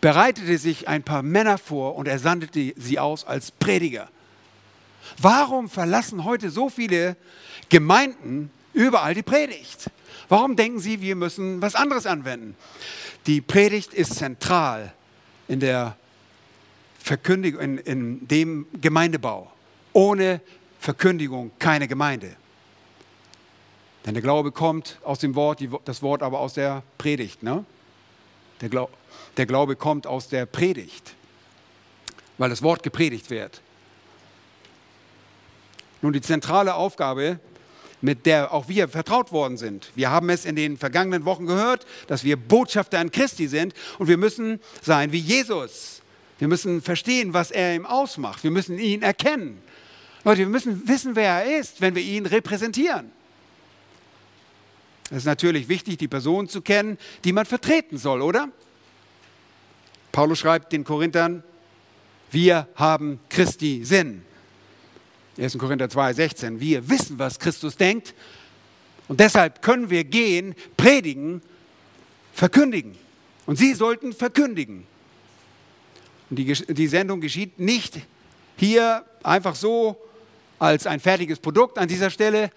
bereitete 0.00 0.58
sich 0.58 0.88
ein 0.88 1.02
paar 1.02 1.22
Männer 1.22 1.58
vor 1.58 1.96
und 1.96 2.08
er 2.08 2.18
sandete 2.18 2.74
sie 2.76 2.98
aus 2.98 3.24
als 3.24 3.50
Prediger. 3.50 4.08
Warum 5.18 5.68
verlassen 5.68 6.24
heute 6.24 6.50
so 6.50 6.68
viele 6.68 7.16
Gemeinden 7.68 8.50
überall 8.72 9.14
die 9.14 9.22
Predigt? 9.22 9.90
Warum 10.28 10.56
denken 10.56 10.80
sie, 10.80 11.00
wir 11.00 11.16
müssen 11.16 11.60
was 11.62 11.74
anderes 11.74 12.06
anwenden? 12.06 12.56
Die 13.26 13.40
Predigt 13.40 13.94
ist 13.94 14.14
zentral 14.14 14.92
in 15.48 15.60
der 15.60 15.96
Verkündigung, 16.98 17.60
in, 17.60 17.78
in 17.78 18.28
dem 18.28 18.66
Gemeindebau. 18.80 19.50
Ohne 19.92 20.40
Verkündigung 20.78 21.50
keine 21.58 21.88
Gemeinde. 21.88 22.36
Denn 24.04 24.14
der 24.14 24.22
Glaube 24.22 24.52
kommt 24.52 24.98
aus 25.02 25.18
dem 25.18 25.34
Wort, 25.34 25.60
das 25.86 26.02
Wort 26.02 26.22
aber 26.22 26.40
aus 26.40 26.54
der 26.54 26.82
Predigt. 26.98 27.42
Ne? 27.42 27.64
Der, 28.60 28.68
Glau 28.68 28.90
der 29.36 29.46
Glaube 29.46 29.76
kommt 29.76 30.06
aus 30.06 30.28
der 30.28 30.44
Predigt, 30.44 31.14
weil 32.36 32.50
das 32.50 32.62
Wort 32.62 32.82
gepredigt 32.82 33.30
wird. 33.30 33.62
Nun, 36.02 36.12
die 36.12 36.20
zentrale 36.20 36.74
Aufgabe, 36.74 37.38
mit 38.04 38.26
der 38.26 38.52
auch 38.52 38.68
wir 38.68 38.86
vertraut 38.88 39.32
worden 39.32 39.56
sind. 39.56 39.90
Wir 39.94 40.10
haben 40.10 40.28
es 40.28 40.44
in 40.44 40.56
den 40.56 40.76
vergangenen 40.76 41.24
Wochen 41.24 41.46
gehört, 41.46 41.86
dass 42.06 42.22
wir 42.22 42.36
Botschafter 42.36 42.98
an 42.98 43.10
Christi 43.10 43.48
sind 43.48 43.72
und 43.98 44.08
wir 44.08 44.18
müssen 44.18 44.60
sein 44.82 45.10
wie 45.10 45.18
Jesus. 45.18 46.02
Wir 46.38 46.46
müssen 46.46 46.82
verstehen, 46.82 47.32
was 47.32 47.50
er 47.50 47.74
ihm 47.74 47.86
ausmacht. 47.86 48.44
Wir 48.44 48.50
müssen 48.50 48.78
ihn 48.78 49.00
erkennen. 49.00 49.62
Leute, 50.22 50.40
wir 50.40 50.48
müssen 50.48 50.86
wissen, 50.86 51.16
wer 51.16 51.44
er 51.44 51.58
ist, 51.58 51.80
wenn 51.80 51.94
wir 51.94 52.02
ihn 52.02 52.26
repräsentieren. 52.26 53.10
Es 55.10 55.18
ist 55.18 55.24
natürlich 55.24 55.68
wichtig, 55.68 55.96
die 55.96 56.08
Person 56.08 56.46
zu 56.46 56.60
kennen, 56.60 56.98
die 57.24 57.32
man 57.32 57.46
vertreten 57.46 57.96
soll, 57.96 58.20
oder? 58.20 58.50
Paulus 60.12 60.40
schreibt 60.40 60.74
den 60.74 60.84
Korinthern, 60.84 61.42
wir 62.30 62.68
haben 62.74 63.18
Christi 63.30 63.82
Sinn. 63.82 64.26
1. 65.38 65.58
Korinther 65.58 65.88
2, 65.88 66.12
16. 66.12 66.60
Wir 66.60 66.88
wissen, 66.88 67.18
was 67.18 67.38
Christus 67.38 67.76
denkt 67.76 68.14
und 69.08 69.20
deshalb 69.20 69.62
können 69.62 69.90
wir 69.90 70.04
gehen, 70.04 70.54
predigen, 70.76 71.42
verkündigen. 72.32 72.96
Und 73.46 73.58
Sie 73.58 73.74
sollten 73.74 74.12
verkündigen. 74.12 74.86
Und 76.30 76.36
die, 76.36 76.52
die 76.52 76.86
Sendung 76.86 77.20
geschieht 77.20 77.58
nicht 77.58 78.00
hier 78.56 79.04
einfach 79.22 79.54
so 79.54 79.96
als 80.58 80.86
ein 80.86 81.00
fertiges 81.00 81.38
Produkt 81.38 81.78
an 81.78 81.88
dieser 81.88 82.10
Stelle, 82.10 82.50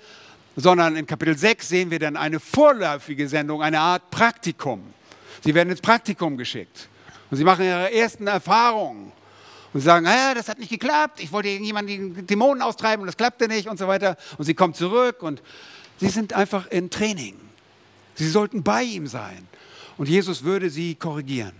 sondern 0.55 0.95
in 0.95 1.05
Kapitel 1.05 1.37
6 1.37 1.67
sehen 1.67 1.91
wir 1.91 1.99
dann 1.99 2.15
eine 2.15 2.39
vorläufige 2.39 3.27
Sendung, 3.27 3.61
eine 3.61 3.79
Art 3.79 4.09
Praktikum. 4.09 4.81
Sie 5.43 5.53
werden 5.53 5.69
ins 5.69 5.81
Praktikum 5.81 6.37
geschickt 6.37 6.87
und 7.29 7.37
sie 7.37 7.43
machen 7.43 7.65
ihre 7.65 7.91
ersten 7.91 8.27
Erfahrungen 8.27 9.11
und 9.77 9.81
sagen, 9.81 10.07
ah, 10.07 10.33
das 10.33 10.49
hat 10.49 10.57
nicht 10.57 10.71
geklappt, 10.71 11.19
ich 11.19 11.31
wollte 11.31 11.49
irgendjemanden 11.49 12.15
die 12.15 12.23
Dämonen 12.23 12.63
austreiben 12.63 13.01
und 13.01 13.05
das 13.05 13.15
klappte 13.15 13.47
nicht 13.47 13.67
und 13.67 13.77
so 13.77 13.87
weiter. 13.87 14.17
Und 14.39 14.45
sie 14.45 14.55
kommen 14.55 14.73
zurück 14.73 15.21
und 15.21 15.43
sie 15.99 16.09
sind 16.09 16.33
einfach 16.33 16.65
in 16.71 16.89
Training. 16.89 17.39
Sie 18.15 18.27
sollten 18.27 18.63
bei 18.63 18.81
ihm 18.81 19.05
sein 19.05 19.47
und 19.99 20.09
Jesus 20.09 20.43
würde 20.43 20.71
sie 20.71 20.95
korrigieren. 20.95 21.53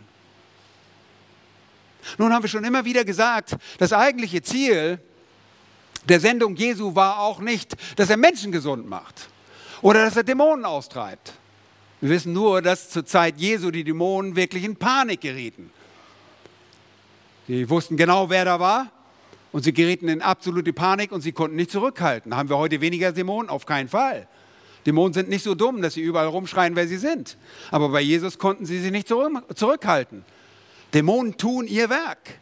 Nun 2.18 2.34
haben 2.34 2.42
wir 2.42 2.50
schon 2.50 2.64
immer 2.64 2.86
wieder 2.86 3.06
gesagt, 3.06 3.56
das 3.78 3.94
eigentliche 3.94 4.42
Ziel 4.42 5.00
der 6.10 6.20
Sendung 6.20 6.56
Jesu 6.56 6.96
war 6.96 7.20
auch 7.20 7.40
nicht, 7.40 7.76
dass 7.98 8.10
er 8.10 8.18
Menschen 8.18 8.52
gesund 8.52 8.90
macht 8.90 9.30
oder 9.84 10.04
dass 10.06 10.18
er 10.18 10.24
Dämonen 10.24 10.66
austreibt. 10.66 11.34
Wir 12.02 12.10
wissen 12.10 12.34
nur, 12.34 12.64
dass 12.64 12.90
zur 12.90 13.06
Zeit 13.06 13.38
Jesu 13.38 13.70
die 13.70 13.84
Dämonen 13.84 14.36
wirklich 14.36 14.64
in 14.64 14.76
Panik 14.76 15.22
gerieten. 15.22 15.70
Sie 17.48 17.70
wussten 17.70 17.96
genau, 17.96 18.30
wer 18.30 18.46
da 18.46 18.60
war 18.60 18.92
und 19.52 19.64
sie 19.64 19.74
gerieten 19.74 20.10
in 20.10 20.22
absolute 20.22 20.74
Panik 20.74 21.12
und 21.12 21.22
sie 21.22 21.32
konnten 21.32 21.56
nicht 21.56 21.72
zurückhalten. 21.72 22.36
Haben 22.36 22.50
wir 22.50 22.58
heute 22.58 22.82
weniger 22.82 23.12
Dämonen? 23.12 23.50
Auf 23.50 23.66
keinen 23.66 23.88
Fall. 23.88 24.28
Dämonen 24.86 25.14
sind 25.14 25.30
nicht 25.30 25.44
so 25.44 25.56
dumm, 25.56 25.82
dass 25.82 25.94
sie 25.94 26.02
überall 26.02 26.28
rumschreien, 26.28 26.76
wer 26.76 26.88
sie 26.88 26.98
sind. 26.98 27.38
Aber 27.72 27.90
bei 27.90 28.02
Jesus 28.02 28.38
konnten 28.38 28.66
sie 28.66 28.80
sich 28.80 28.92
nicht 28.92 29.08
zurückhalten. 29.08 30.26
Dämonen 30.94 31.38
tun 31.38 31.68
ihr 31.68 31.90
Werk. 31.90 32.40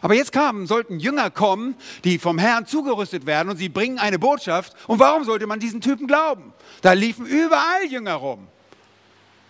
Aber 0.00 0.14
jetzt 0.14 0.32
kamen, 0.32 0.66
sollten 0.66 0.98
Jünger 0.98 1.30
kommen, 1.30 1.76
die 2.02 2.18
vom 2.18 2.38
Herrn 2.38 2.66
zugerüstet 2.66 3.24
werden 3.24 3.48
und 3.50 3.56
sie 3.56 3.68
bringen 3.68 3.98
eine 3.98 4.18
Botschaft. 4.18 4.74
Und 4.88 4.98
warum 4.98 5.22
sollte 5.24 5.46
man 5.46 5.60
diesen 5.60 5.80
Typen 5.80 6.08
glauben? 6.08 6.52
Da 6.82 6.92
liefen 6.92 7.24
überall 7.24 7.84
Jünger 7.88 8.14
rum. 8.14 8.48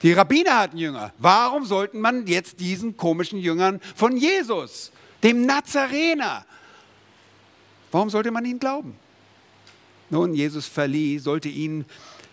Die 0.03 0.13
Rabbiner 0.13 0.59
hatten 0.59 0.79
Jünger. 0.79 1.13
Warum 1.19 1.65
sollten 1.65 2.01
man 2.01 2.27
jetzt 2.27 2.59
diesen 2.61 2.97
komischen 2.97 3.39
Jüngern 3.39 3.81
von 3.95 4.17
Jesus, 4.17 4.91
dem 5.23 5.47
Nazarener, 5.47 6.45
warum 7.93 8.11
sollte 8.11 8.31
man 8.31 8.45
ihnen 8.45 8.59
glauben? 8.59 8.97
Nun, 10.11 10.35
Jesus 10.35 10.67
verlieh, 10.67 11.19
sollte 11.19 11.49
ihnen 11.49 11.85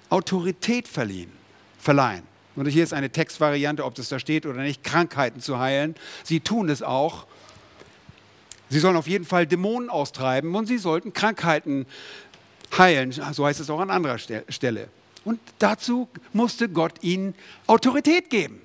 Autorität 0.10 0.88
verliehen, 0.88 1.32
verleihen. 1.78 2.24
Und 2.56 2.66
hier 2.66 2.84
ist 2.84 2.94
eine 2.94 3.12
Textvariante, 3.12 3.86
ob 3.86 3.96
das 3.96 4.10
da 4.10 4.20
steht 4.20 4.46
oder 4.46 4.62
nicht, 4.62 4.84
Krankheiten 4.84 5.40
zu 5.40 5.60
heilen. 5.60 5.96
Sie 6.24 6.40
tun 6.40 6.68
es 6.70 6.82
auch. 6.82 7.26
Sie 8.70 8.80
sollen 8.80 8.98
auf 8.98 9.08
jeden 9.08 9.24
Fall 9.24 9.48
Dämonen 9.48 9.90
austreiben 9.90 10.54
und 10.56 10.66
sie 10.66 10.78
sollten 10.78 11.14
Krankheiten 11.14 11.86
heilen. 12.78 13.12
So 13.12 13.46
heißt 13.46 13.60
es 13.60 13.70
auch 13.70 13.80
an 13.80 13.92
anderer 13.92 14.18
Stelle. 14.18 14.90
Und 15.26 15.40
dazu 15.60 16.08
musste 16.34 16.70
Gott 16.70 17.04
ihnen 17.04 17.36
Autorität 17.68 18.30
geben. 18.30 18.62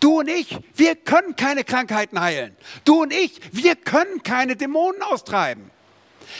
Du 0.00 0.20
und 0.20 0.28
ich, 0.28 0.58
wir 0.74 0.94
können 0.94 1.36
keine 1.36 1.64
Krankheiten 1.64 2.20
heilen. 2.20 2.56
Du 2.84 3.02
und 3.02 3.12
ich, 3.12 3.40
wir 3.52 3.76
können 3.76 4.22
keine 4.22 4.56
Dämonen 4.56 5.02
austreiben. 5.02 5.70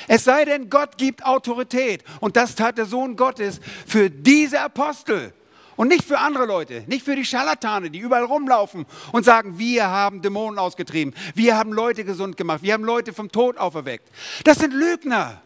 Es 0.09 0.25
sei 0.25 0.45
denn, 0.45 0.69
Gott 0.69 0.99
gibt 0.99 1.25
Autorität. 1.25 2.05
Und 2.21 2.37
das 2.37 2.55
tat 2.55 2.79
der 2.79 2.87
Sohn 2.87 3.17
Gottes 3.17 3.61
für 3.87 4.11
diese 4.11 4.61
Apostel. 4.61 5.33
Und 5.77 5.89
nicht 5.89 6.05
für 6.05 6.19
andere 6.19 6.47
Leute, 6.47 6.85
nicht 6.87 7.05
für 7.05 7.15
die 7.17 7.25
Scharlatane, 7.25 7.91
die 7.91 7.99
überall 7.99 8.25
rumlaufen 8.25 8.87
und 9.13 9.25
sagen, 9.25 9.59
wir 9.59 9.89
haben 9.89 10.23
Dämonen 10.23 10.59
ausgetrieben, 10.59 11.15
wir 11.35 11.59
haben 11.59 11.71
Leute 11.71 12.03
gesund 12.05 12.39
gemacht, 12.39 12.63
wir 12.63 12.73
haben 12.73 12.85
Leute 12.85 13.13
vom 13.13 13.31
Tod 13.31 13.59
auferweckt. 13.59 14.09
Das 14.45 14.59
sind 14.59 14.73
Lügner. 14.73 15.43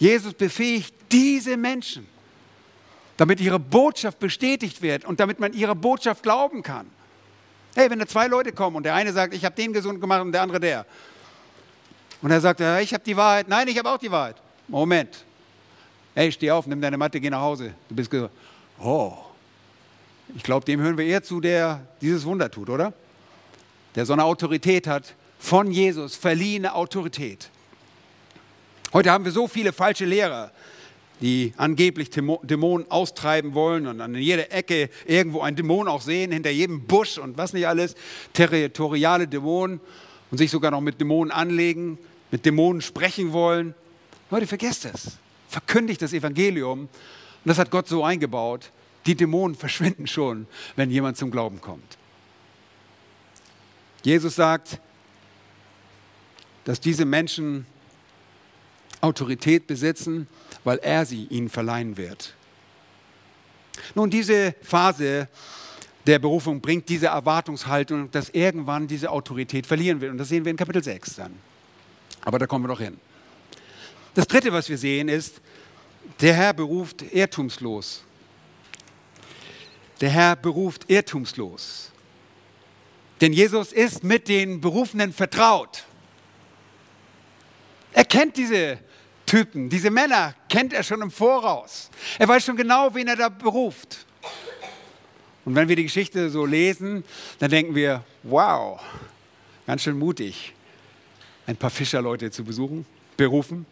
Jesus 0.00 0.32
befähigt 0.32 0.94
diese 1.12 1.56
Menschen, 1.56 2.08
damit 3.18 3.38
ihre 3.40 3.58
Botschaft 3.58 4.18
bestätigt 4.18 4.80
wird 4.80 5.04
und 5.04 5.20
damit 5.20 5.38
man 5.38 5.52
ihrer 5.52 5.74
Botschaft 5.74 6.22
glauben 6.22 6.62
kann. 6.62 6.90
Hey, 7.76 7.90
wenn 7.90 7.98
da 7.98 8.06
zwei 8.06 8.26
Leute 8.26 8.50
kommen 8.50 8.76
und 8.76 8.82
der 8.82 8.94
eine 8.94 9.12
sagt, 9.12 9.34
ich 9.34 9.44
habe 9.44 9.54
den 9.54 9.72
gesund 9.74 10.00
gemacht 10.00 10.22
und 10.22 10.32
der 10.32 10.42
andere 10.42 10.58
der. 10.58 10.86
Und 12.22 12.30
er 12.30 12.40
sagt, 12.40 12.60
ich 12.60 12.94
habe 12.94 13.04
die 13.04 13.16
Wahrheit. 13.16 13.46
Nein, 13.46 13.68
ich 13.68 13.78
habe 13.78 13.90
auch 13.90 13.98
die 13.98 14.10
Wahrheit. 14.10 14.36
Moment. 14.68 15.24
Hey, 16.14 16.32
steh 16.32 16.50
auf, 16.50 16.66
nimm 16.66 16.80
deine 16.80 16.96
Matte, 16.96 17.20
geh 17.20 17.30
nach 17.30 17.40
Hause. 17.40 17.74
Du 17.88 17.94
bist 17.94 18.10
gesagt, 18.10 18.32
oh. 18.80 19.16
Ich 20.34 20.42
glaube, 20.42 20.64
dem 20.64 20.80
hören 20.80 20.96
wir 20.96 21.04
eher 21.04 21.22
zu, 21.22 21.40
der 21.40 21.86
dieses 22.00 22.24
Wunder 22.24 22.50
tut, 22.50 22.70
oder? 22.70 22.94
Der 23.94 24.06
so 24.06 24.14
eine 24.14 24.24
Autorität 24.24 24.86
hat, 24.86 25.14
von 25.38 25.70
Jesus 25.70 26.16
verliehene 26.16 26.74
Autorität. 26.74 27.50
Heute 28.92 29.12
haben 29.12 29.24
wir 29.24 29.30
so 29.30 29.46
viele 29.46 29.72
falsche 29.72 30.04
Lehrer, 30.04 30.50
die 31.20 31.52
angeblich 31.56 32.10
Dämonen 32.10 32.90
austreiben 32.90 33.54
wollen 33.54 33.86
und 33.86 34.00
an 34.00 34.16
jeder 34.16 34.52
Ecke 34.52 34.90
irgendwo 35.06 35.42
einen 35.42 35.54
Dämon 35.54 35.86
auch 35.86 36.02
sehen, 36.02 36.32
hinter 36.32 36.50
jedem 36.50 36.86
Busch 36.86 37.16
und 37.16 37.38
was 37.38 37.52
nicht 37.52 37.68
alles, 37.68 37.94
territoriale 38.32 39.28
Dämonen 39.28 39.78
und 40.32 40.38
sich 40.38 40.50
sogar 40.50 40.72
noch 40.72 40.80
mit 40.80 41.00
Dämonen 41.00 41.30
anlegen, 41.30 41.98
mit 42.32 42.44
Dämonen 42.44 42.82
sprechen 42.82 43.32
wollen. 43.32 43.74
Leute, 44.28 44.48
vergesst 44.48 44.86
es. 44.86 45.18
Verkündigt 45.48 46.02
das 46.02 46.12
Evangelium. 46.12 46.80
Und 46.80 46.88
das 47.44 47.58
hat 47.58 47.70
Gott 47.70 47.86
so 47.86 48.02
eingebaut. 48.02 48.72
Die 49.06 49.14
Dämonen 49.14 49.54
verschwinden 49.54 50.08
schon, 50.08 50.48
wenn 50.74 50.90
jemand 50.90 51.16
zum 51.16 51.30
Glauben 51.30 51.60
kommt. 51.60 51.96
Jesus 54.02 54.34
sagt, 54.34 54.80
dass 56.64 56.80
diese 56.80 57.04
Menschen 57.04 57.66
Autorität 59.00 59.66
besitzen, 59.66 60.26
weil 60.64 60.78
er 60.78 61.06
sie 61.06 61.24
ihnen 61.26 61.48
verleihen 61.48 61.96
wird. 61.96 62.34
Nun, 63.94 64.10
diese 64.10 64.54
Phase 64.62 65.28
der 66.06 66.18
Berufung 66.18 66.60
bringt 66.60 66.88
diese 66.88 67.06
Erwartungshaltung, 67.06 68.10
dass 68.10 68.30
irgendwann 68.30 68.86
diese 68.86 69.10
Autorität 69.10 69.66
verlieren 69.66 70.00
wird. 70.00 70.12
Und 70.12 70.18
das 70.18 70.28
sehen 70.28 70.44
wir 70.44 70.50
in 70.50 70.56
Kapitel 70.56 70.82
6 70.82 71.16
dann. 71.16 71.34
Aber 72.22 72.38
da 72.38 72.46
kommen 72.46 72.64
wir 72.64 72.68
noch 72.68 72.80
hin. 72.80 72.98
Das 74.14 74.26
Dritte, 74.26 74.52
was 74.52 74.68
wir 74.68 74.78
sehen, 74.78 75.08
ist, 75.08 75.40
der 76.20 76.34
Herr 76.34 76.52
beruft 76.52 77.02
irrtumslos. 77.12 78.02
Der 80.00 80.10
Herr 80.10 80.36
beruft 80.36 80.90
irrtumslos. 80.90 81.90
Denn 83.20 83.32
Jesus 83.32 83.72
ist 83.72 84.02
mit 84.02 84.28
den 84.28 84.60
Berufenen 84.60 85.12
vertraut. 85.12 85.84
Er 87.92 88.04
kennt 88.04 88.36
diese 88.36 88.78
Typen, 89.30 89.68
diese 89.68 89.92
Männer 89.92 90.34
kennt 90.48 90.72
er 90.72 90.82
schon 90.82 91.00
im 91.02 91.10
Voraus. 91.12 91.88
Er 92.18 92.26
weiß 92.26 92.44
schon 92.44 92.56
genau, 92.56 92.92
wen 92.92 93.06
er 93.06 93.14
da 93.14 93.28
beruft. 93.28 94.04
Und 95.44 95.54
wenn 95.54 95.68
wir 95.68 95.76
die 95.76 95.84
Geschichte 95.84 96.30
so 96.30 96.44
lesen, 96.44 97.04
dann 97.38 97.48
denken 97.48 97.76
wir, 97.76 98.02
wow, 98.24 98.80
ganz 99.68 99.84
schön 99.84 99.96
mutig, 99.96 100.52
ein 101.46 101.54
paar 101.54 101.70
Fischerleute 101.70 102.32
zu 102.32 102.42
besuchen, 102.42 102.84
berufen, 103.16 103.66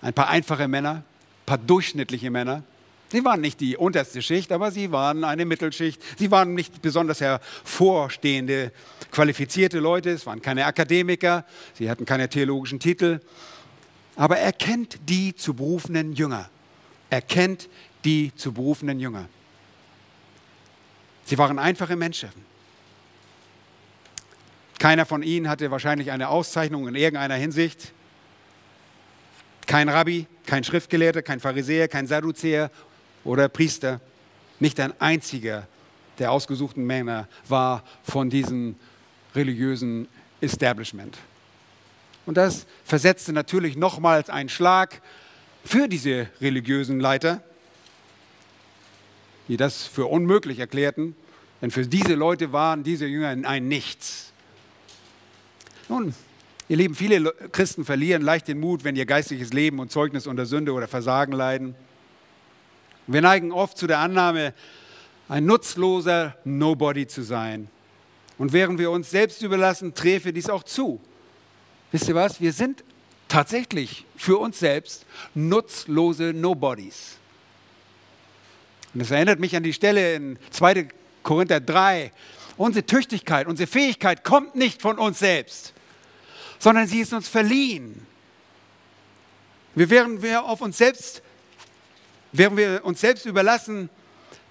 ein 0.00 0.14
paar 0.14 0.30
einfache 0.30 0.68
Männer, 0.68 0.94
ein 0.94 1.44
paar 1.44 1.58
durchschnittliche 1.58 2.30
Männer. 2.30 2.62
Sie 3.10 3.22
waren 3.22 3.42
nicht 3.42 3.60
die 3.60 3.76
unterste 3.76 4.22
Schicht, 4.22 4.52
aber 4.52 4.70
sie 4.70 4.90
waren 4.90 5.22
eine 5.22 5.44
Mittelschicht. 5.44 6.00
Sie 6.18 6.30
waren 6.30 6.54
nicht 6.54 6.80
besonders 6.80 7.20
hervorstehende, 7.20 8.72
qualifizierte 9.10 9.80
Leute. 9.80 10.08
Es 10.08 10.24
waren 10.24 10.40
keine 10.40 10.64
Akademiker. 10.64 11.44
Sie 11.74 11.90
hatten 11.90 12.06
keine 12.06 12.30
theologischen 12.30 12.80
Titel. 12.80 13.20
Aber 14.20 14.36
er 14.36 14.52
kennt 14.52 14.98
die 15.08 15.34
zu 15.34 15.54
berufenen 15.54 16.12
Jünger. 16.12 16.50
Er 17.08 17.22
kennt 17.22 17.70
die 18.04 18.34
zu 18.36 18.52
berufenen 18.52 19.00
Jünger. 19.00 19.30
Sie 21.24 21.38
waren 21.38 21.58
einfache 21.58 21.96
Menschen. 21.96 22.28
Keiner 24.78 25.06
von 25.06 25.22
ihnen 25.22 25.48
hatte 25.48 25.70
wahrscheinlich 25.70 26.10
eine 26.10 26.28
Auszeichnung 26.28 26.86
in 26.86 26.96
irgendeiner 26.96 27.36
Hinsicht. 27.36 27.94
Kein 29.66 29.88
Rabbi, 29.88 30.26
kein 30.44 30.64
Schriftgelehrter, 30.64 31.22
kein 31.22 31.40
Pharisäer, 31.40 31.88
kein 31.88 32.06
Sadduzäer 32.06 32.70
oder 33.24 33.48
Priester. 33.48 34.02
Nicht 34.58 34.80
ein 34.80 34.92
einziger 35.00 35.66
der 36.18 36.30
ausgesuchten 36.30 36.84
Männer 36.84 37.26
war 37.48 37.84
von 38.02 38.28
diesem 38.28 38.76
religiösen 39.34 40.08
Establishment. 40.42 41.16
Und 42.30 42.36
das 42.36 42.64
versetzte 42.84 43.32
natürlich 43.32 43.76
nochmals 43.76 44.30
einen 44.30 44.48
Schlag 44.48 45.02
für 45.64 45.88
diese 45.88 46.28
religiösen 46.40 47.00
Leiter, 47.00 47.42
die 49.48 49.56
das 49.56 49.82
für 49.82 50.06
unmöglich 50.06 50.60
erklärten, 50.60 51.16
denn 51.60 51.72
für 51.72 51.84
diese 51.84 52.14
Leute 52.14 52.52
waren 52.52 52.84
diese 52.84 53.06
Jünger 53.06 53.30
ein 53.30 53.66
Nichts. 53.66 54.32
Nun, 55.88 56.14
ihr 56.68 56.76
Lieben, 56.76 56.94
viele 56.94 57.32
Christen 57.50 57.84
verlieren 57.84 58.22
leicht 58.22 58.46
den 58.46 58.60
Mut, 58.60 58.84
wenn 58.84 58.94
ihr 58.94 59.06
geistliches 59.06 59.52
Leben 59.52 59.80
und 59.80 59.90
Zeugnis 59.90 60.28
unter 60.28 60.46
Sünde 60.46 60.72
oder 60.72 60.86
Versagen 60.86 61.32
leiden. 61.32 61.74
Wir 63.08 63.22
neigen 63.22 63.50
oft 63.50 63.76
zu 63.76 63.88
der 63.88 63.98
Annahme, 63.98 64.54
ein 65.28 65.46
nutzloser 65.46 66.36
Nobody 66.44 67.08
zu 67.08 67.24
sein. 67.24 67.68
Und 68.38 68.52
während 68.52 68.78
wir 68.78 68.92
uns 68.92 69.10
selbst 69.10 69.42
überlassen, 69.42 69.94
träfe 69.94 70.32
dies 70.32 70.48
auch 70.48 70.62
zu. 70.62 71.00
Wisst 71.92 72.08
ihr 72.08 72.14
was? 72.14 72.40
Wir 72.40 72.52
sind 72.52 72.84
tatsächlich 73.28 74.04
für 74.16 74.38
uns 74.38 74.58
selbst 74.58 75.06
nutzlose 75.34 76.32
Nobodies. 76.32 77.16
Und 78.94 79.00
das 79.00 79.10
erinnert 79.10 79.40
mich 79.40 79.56
an 79.56 79.62
die 79.62 79.72
Stelle 79.72 80.14
in 80.14 80.38
2. 80.50 80.88
Korinther 81.22 81.60
3. 81.60 82.12
Unsere 82.56 82.84
Tüchtigkeit, 82.84 83.46
unsere 83.46 83.66
Fähigkeit 83.66 84.24
kommt 84.24 84.54
nicht 84.54 84.82
von 84.82 84.98
uns 84.98 85.18
selbst, 85.18 85.72
sondern 86.58 86.86
sie 86.86 87.00
ist 87.00 87.12
uns 87.12 87.28
verliehen. 87.28 88.06
Wir 89.74 89.88
wären 89.90 90.22
wir 90.22 90.44
auf 90.44 90.60
uns 90.60 90.78
selbst, 90.78 91.22
wären 92.32 92.56
wir 92.56 92.84
uns 92.84 93.00
selbst 93.00 93.26
überlassen, 93.26 93.88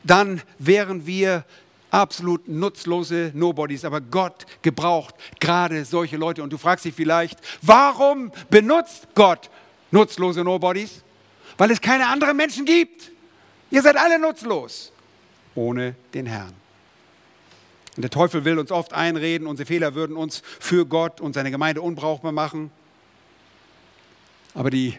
dann 0.03 0.41
wären 0.57 1.05
wir 1.05 1.45
absolut 1.91 2.47
nutzlose 2.47 3.31
Nobodies. 3.33 3.85
Aber 3.85 4.01
Gott 4.01 4.45
gebraucht 4.61 5.15
gerade 5.39 5.85
solche 5.85 6.17
Leute. 6.17 6.43
Und 6.43 6.51
du 6.51 6.57
fragst 6.57 6.85
dich 6.85 6.93
vielleicht, 6.93 7.39
warum 7.61 8.31
benutzt 8.49 9.07
Gott 9.15 9.49
nutzlose 9.91 10.43
Nobodies? 10.43 11.03
Weil 11.57 11.71
es 11.71 11.81
keine 11.81 12.07
anderen 12.07 12.37
Menschen 12.37 12.65
gibt. 12.65 13.11
Ihr 13.71 13.81
seid 13.81 13.97
alle 13.97 14.19
nutzlos 14.19 14.91
ohne 15.55 15.95
den 16.13 16.25
Herrn. 16.25 16.53
Und 17.95 18.03
der 18.03 18.09
Teufel 18.11 18.45
will 18.45 18.57
uns 18.59 18.71
oft 18.71 18.93
einreden, 18.93 19.45
unsere 19.45 19.67
Fehler 19.67 19.93
würden 19.93 20.15
uns 20.15 20.41
für 20.59 20.85
Gott 20.85 21.19
und 21.19 21.33
seine 21.33 21.51
Gemeinde 21.51 21.81
unbrauchbar 21.81 22.31
machen. 22.31 22.71
Aber 24.53 24.69
die 24.69 24.97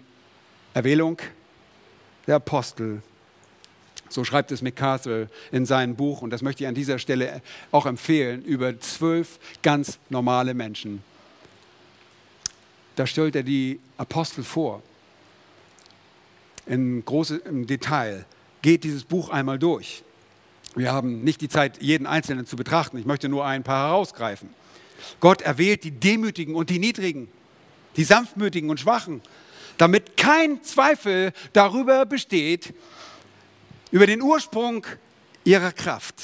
Erwählung 0.74 1.18
der 2.26 2.36
Apostel, 2.36 3.02
so 4.10 4.24
schreibt 4.24 4.52
es 4.52 4.60
McCarthy 4.60 5.26
in 5.52 5.64
seinem 5.64 5.96
Buch, 5.96 6.20
und 6.20 6.30
das 6.30 6.42
möchte 6.42 6.64
ich 6.64 6.68
an 6.68 6.74
dieser 6.74 6.98
Stelle 6.98 7.40
auch 7.70 7.86
empfehlen, 7.86 8.44
über 8.44 8.78
zwölf 8.80 9.38
ganz 9.62 9.98
normale 10.10 10.52
Menschen. 10.52 11.02
Da 12.96 13.06
stellt 13.06 13.36
er 13.36 13.44
die 13.44 13.80
Apostel 13.96 14.44
vor, 14.44 14.82
in 16.66 17.04
großem 17.04 17.66
Detail, 17.66 18.26
geht 18.62 18.84
dieses 18.84 19.04
Buch 19.04 19.30
einmal 19.30 19.58
durch. 19.58 20.02
Wir 20.74 20.92
haben 20.92 21.22
nicht 21.22 21.40
die 21.40 21.48
Zeit, 21.48 21.82
jeden 21.82 22.06
Einzelnen 22.06 22.46
zu 22.46 22.56
betrachten. 22.56 22.98
Ich 22.98 23.06
möchte 23.06 23.28
nur 23.28 23.46
ein 23.46 23.62
paar 23.62 23.88
herausgreifen. 23.88 24.50
Gott 25.18 25.42
erwählt 25.42 25.84
die 25.84 25.90
Demütigen 25.92 26.54
und 26.54 26.68
die 26.68 26.78
Niedrigen, 26.78 27.28
die 27.96 28.04
Sanftmütigen 28.04 28.70
und 28.70 28.78
Schwachen, 28.78 29.22
damit 29.78 30.16
kein 30.16 30.62
Zweifel 30.62 31.32
darüber 31.52 32.04
besteht, 32.06 32.74
über 33.90 34.06
den 34.06 34.22
Ursprung 34.22 34.86
ihrer 35.44 35.72
Kraft. 35.72 36.14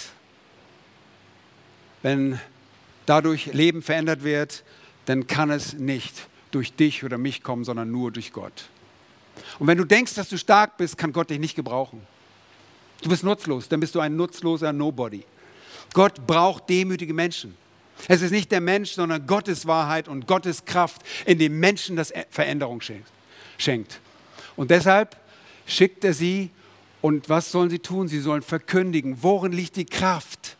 Wenn 2.03 2.39
dadurch 3.07 3.47
Leben 3.47 3.83
verändert 3.83 4.23
wird, 4.23 4.65
dann 5.07 5.27
kann 5.27 5.51
es 5.51 5.75
nicht 5.75 6.29
durch 6.51 6.73
dich 6.75 7.05
oder 7.05 7.19
mich 7.19 7.43
kommen, 7.43 7.65
sondern 7.65 7.91
nur 7.91 8.13
durch 8.13 8.33
Gott. 8.33 8.69
Und 9.59 9.67
wenn 9.67 9.79
du 9.79 9.85
denkst, 9.85 10.15
dass 10.15 10.29
du 10.29 10.39
stark 10.39 10.77
bist, 10.77 10.97
kann 10.97 11.13
Gott 11.13 11.31
dich 11.31 11.39
nicht 11.39 11.57
gebrauchen. 11.57 12.07
Du 13.03 13.09
bist 13.09 13.23
nutzlos, 13.23 13.69
dann 13.69 13.81
bist 13.81 13.95
du 13.95 14.01
ein 14.01 14.17
nutzloser 14.17 14.73
Nobody. 14.73 15.25
Gott 15.93 16.27
braucht 16.27 16.69
demütige 16.69 17.15
Menschen. 17.15 17.57
Es 18.09 18.23
ist 18.23 18.31
nicht 18.31 18.51
der 18.53 18.61
Mensch, 18.61 18.93
sondern 18.93 19.27
Gottes 19.27 19.67
Wahrheit 19.67 20.09
und 20.09 20.27
Gottes 20.27 20.65
Kraft 20.65 21.03
in 21.25 21.39
dem 21.39 21.59
Menschen, 21.59 21.97
das 21.97 22.13
Veränderung 22.31 22.83
schenkt. 23.59 24.01
Und 24.55 24.71
deshalb 24.71 25.17
schickt 25.67 26.05
er 26.05 26.13
sie 26.13 26.51
und 27.07 27.29
was 27.29 27.53
sollen 27.53 27.71
sie 27.71 27.79
tun? 27.79 28.09
Sie 28.09 28.19
sollen 28.19 28.43
verkündigen. 28.43 29.19
Worin 29.21 29.53
liegt 29.53 29.77
die 29.77 29.87
Kraft? 29.87 30.57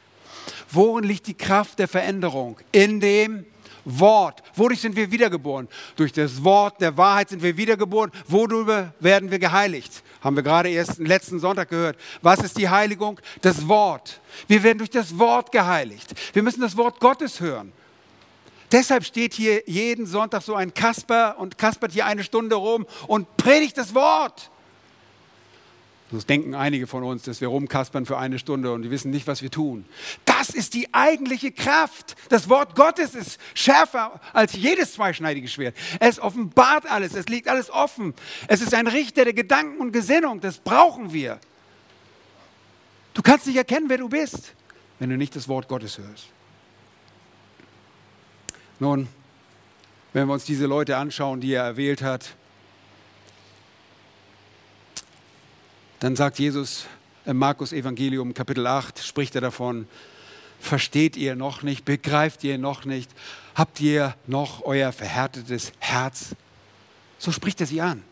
Worin 0.71 1.03
liegt 1.03 1.27
die 1.27 1.35
Kraft 1.35 1.81
der 1.81 1.89
Veränderung? 1.89 2.57
In 2.71 3.01
dem 3.01 3.45
Wort. 3.85 4.45
Wodurch 4.55 4.81
sind 4.81 4.95
wir 4.95 5.11
wiedergeboren? 5.11 5.67
Durch 5.97 6.13
das 6.13 6.45
Wort 6.45 6.81
der 6.81 6.97
Wahrheit 6.97 7.31
sind 7.31 7.43
wir 7.43 7.57
wiedergeboren. 7.57 8.13
Worüber 8.29 8.95
werden 9.01 9.29
wir 9.29 9.41
geheiligt? 9.41 10.05
Haben 10.21 10.37
wir 10.37 10.45
gerade 10.45 10.69
erst 10.69 10.99
letzten 10.99 11.41
Sonntag 11.41 11.69
gehört. 11.69 11.99
Was 12.23 12.39
ist 12.39 12.57
die 12.57 12.69
Heiligung? 12.69 13.19
Das 13.43 13.67
Wort. 13.67 14.21
Wir 14.47 14.63
werden 14.63 14.79
durch 14.79 14.91
das 14.91 15.19
Wort 15.19 15.51
geheiligt. 15.51 16.15
Wir 16.33 16.45
müssen 16.45 16.61
das 16.61 16.77
Wort 16.77 17.01
Gottes 17.01 17.41
hören. 17.41 17.73
Deshalb 18.71 19.05
steht 19.05 19.35
hier 19.35 19.69
jeden 19.69 20.07
Sonntag 20.07 20.43
so 20.43 20.55
ein 20.55 20.73
Kasper 20.73 21.41
und 21.41 21.59
kaspert 21.59 21.91
hier 21.91 22.07
eine 22.07 22.23
Stunde 22.23 22.55
rum 22.55 22.87
und 23.09 23.37
predigt 23.37 23.77
das 23.77 23.97
Wort. 23.97 24.53
Das 26.13 26.25
denken 26.25 26.55
einige 26.55 26.87
von 26.87 27.03
uns, 27.03 27.25
dass 27.25 27.41
wir 27.41 27.49
rumkaspern 27.49 28.07
für 28.07 28.17
eine 28.17 28.39
Stunde 28.39 28.73
und 28.73 28.83
die 28.83 28.91
wissen 28.93 29.11
nicht, 29.11 29.27
was 29.27 29.43
wir 29.43 29.51
tun. 29.51 29.85
Das 30.25 30.51
ist 30.51 30.75
die 30.75 30.95
eigentliche 30.95 31.51
Kraft. 31.51 32.15
Das 32.29 32.49
Wort 32.49 32.77
Gottes 32.77 33.17
ist 33.17 33.41
schärfer 33.55 34.21
als 34.33 34.53
jedes 34.53 34.93
zweischneidige 34.93 35.49
Schwert. 35.49 35.77
Es 35.99 36.21
offenbart 36.21 36.89
alles, 36.89 37.15
es 37.15 37.27
liegt 37.27 37.49
alles 37.49 37.71
offen. 37.71 38.15
Es 38.47 38.61
ist 38.61 38.73
ein 38.73 38.87
Richter 38.87 39.25
der 39.25 39.35
Gedanken 39.35 39.81
und 39.81 39.91
Gesinnung. 39.91 40.41
Das 40.41 40.59
brauchen 40.59 41.13
wir. 41.13 41.41
Du 43.15 43.23
kannst 43.23 43.49
nicht 43.49 43.57
erkennen, 43.57 43.89
wer 43.89 43.99
du 43.99 44.09
bist, 44.09 44.53
wenn 45.01 45.11
du 45.11 45.17
nicht 45.17 45.35
das 45.35 45.49
Wort 45.49 45.67
Gottes 45.67 45.99
hörst. 45.99 46.29
Nun, 48.79 49.09
wenn 50.13 50.29
wir 50.29 50.35
uns 50.35 50.45
diese 50.45 50.67
Leute 50.67 50.99
anschauen, 50.99 51.41
die 51.41 51.53
er 51.53 51.65
erwählt 51.65 52.03
hat, 52.03 52.37
Dann 56.07 56.15
sagt 56.15 56.39
Jesus 56.39 56.85
im 57.25 57.37
Markus 57.37 57.73
Evangelium 57.73 58.33
Kapitel 58.33 58.65
8, 58.65 59.01
spricht 59.01 59.35
er 59.35 59.41
davon, 59.41 59.89
versteht 60.61 61.17
ihr 61.17 61.35
noch 61.35 61.65
nicht, 61.65 61.85
begreift 61.85 62.45
ihr 62.45 62.59
noch 62.59 62.85
nicht, 62.85 63.11
habt 63.57 63.81
ihr 63.81 64.15
noch 64.29 64.63
euer 64.65 64.93
verhärtetes 64.93 65.73
Herz? 65.81 66.37
So 67.19 67.33
spricht 67.33 67.61
er 67.61 67.67
sie 67.67 67.81
an. 67.81 68.05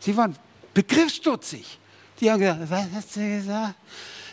Sie 0.00 0.16
waren 0.16 0.36
begriffsstutzig. 0.74 1.78
Die 2.20 2.28
haben 2.28 2.40
gesagt, 2.40 2.70
was 2.70 2.86
hast 2.92 3.14
du 3.14 3.20
gesagt? 3.20 3.74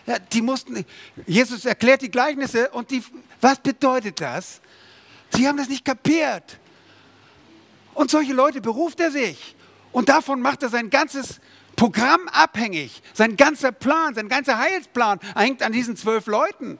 Ja, 0.08 0.18
die 0.18 0.42
mussten, 0.42 0.84
Jesus 1.28 1.66
erklärt 1.66 2.02
die 2.02 2.10
Gleichnisse 2.10 2.70
und 2.72 2.90
die, 2.90 3.04
was 3.40 3.60
bedeutet 3.60 4.20
das? 4.20 4.62
Sie 5.30 5.48
haben 5.48 5.58
das 5.58 5.70
nicht 5.70 5.86
kapiert. 5.86 6.58
Und 7.94 8.10
solche 8.10 8.34
Leute 8.34 8.62
beruft 8.62 9.00
er 9.00 9.12
sich. 9.12 9.56
Und 9.92 10.10
davon 10.10 10.42
macht 10.42 10.64
er 10.64 10.70
sein 10.70 10.90
ganzes 10.90 11.40
Programm 11.76 12.28
abhängig. 12.30 13.02
Sein 13.14 13.36
ganzer 13.36 13.72
Plan, 13.72 14.16
sein 14.16 14.30
ganzer 14.30 14.58
Heilsplan 14.58 15.20
hängt 15.36 15.64
an 15.64 15.72
diesen 15.72 15.96
zwölf 15.98 16.28
Leuten. 16.28 16.80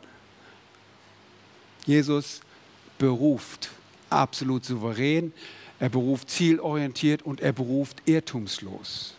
Jesus 1.86 2.42
beruft 2.98 3.72
absolut 4.10 4.64
souverän, 4.64 5.34
er 5.80 5.90
beruft 5.90 6.30
zielorientiert 6.30 7.24
und 7.24 7.42
er 7.42 7.52
beruft 7.52 8.02
irrtumslos. 8.06 9.16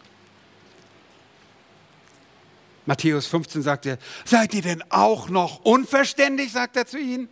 Matthäus 2.87 3.27
15 3.27 3.63
sagt 3.63 3.87
er, 3.87 3.99
seid 4.25 4.55
ihr 4.55 4.63
denn 4.63 4.83
auch 4.91 5.29
noch 5.29 5.65
unverständig, 5.65 6.53
sagt 6.53 6.77
er 6.77 6.87
zu 6.87 6.99
ihnen. 6.99 7.29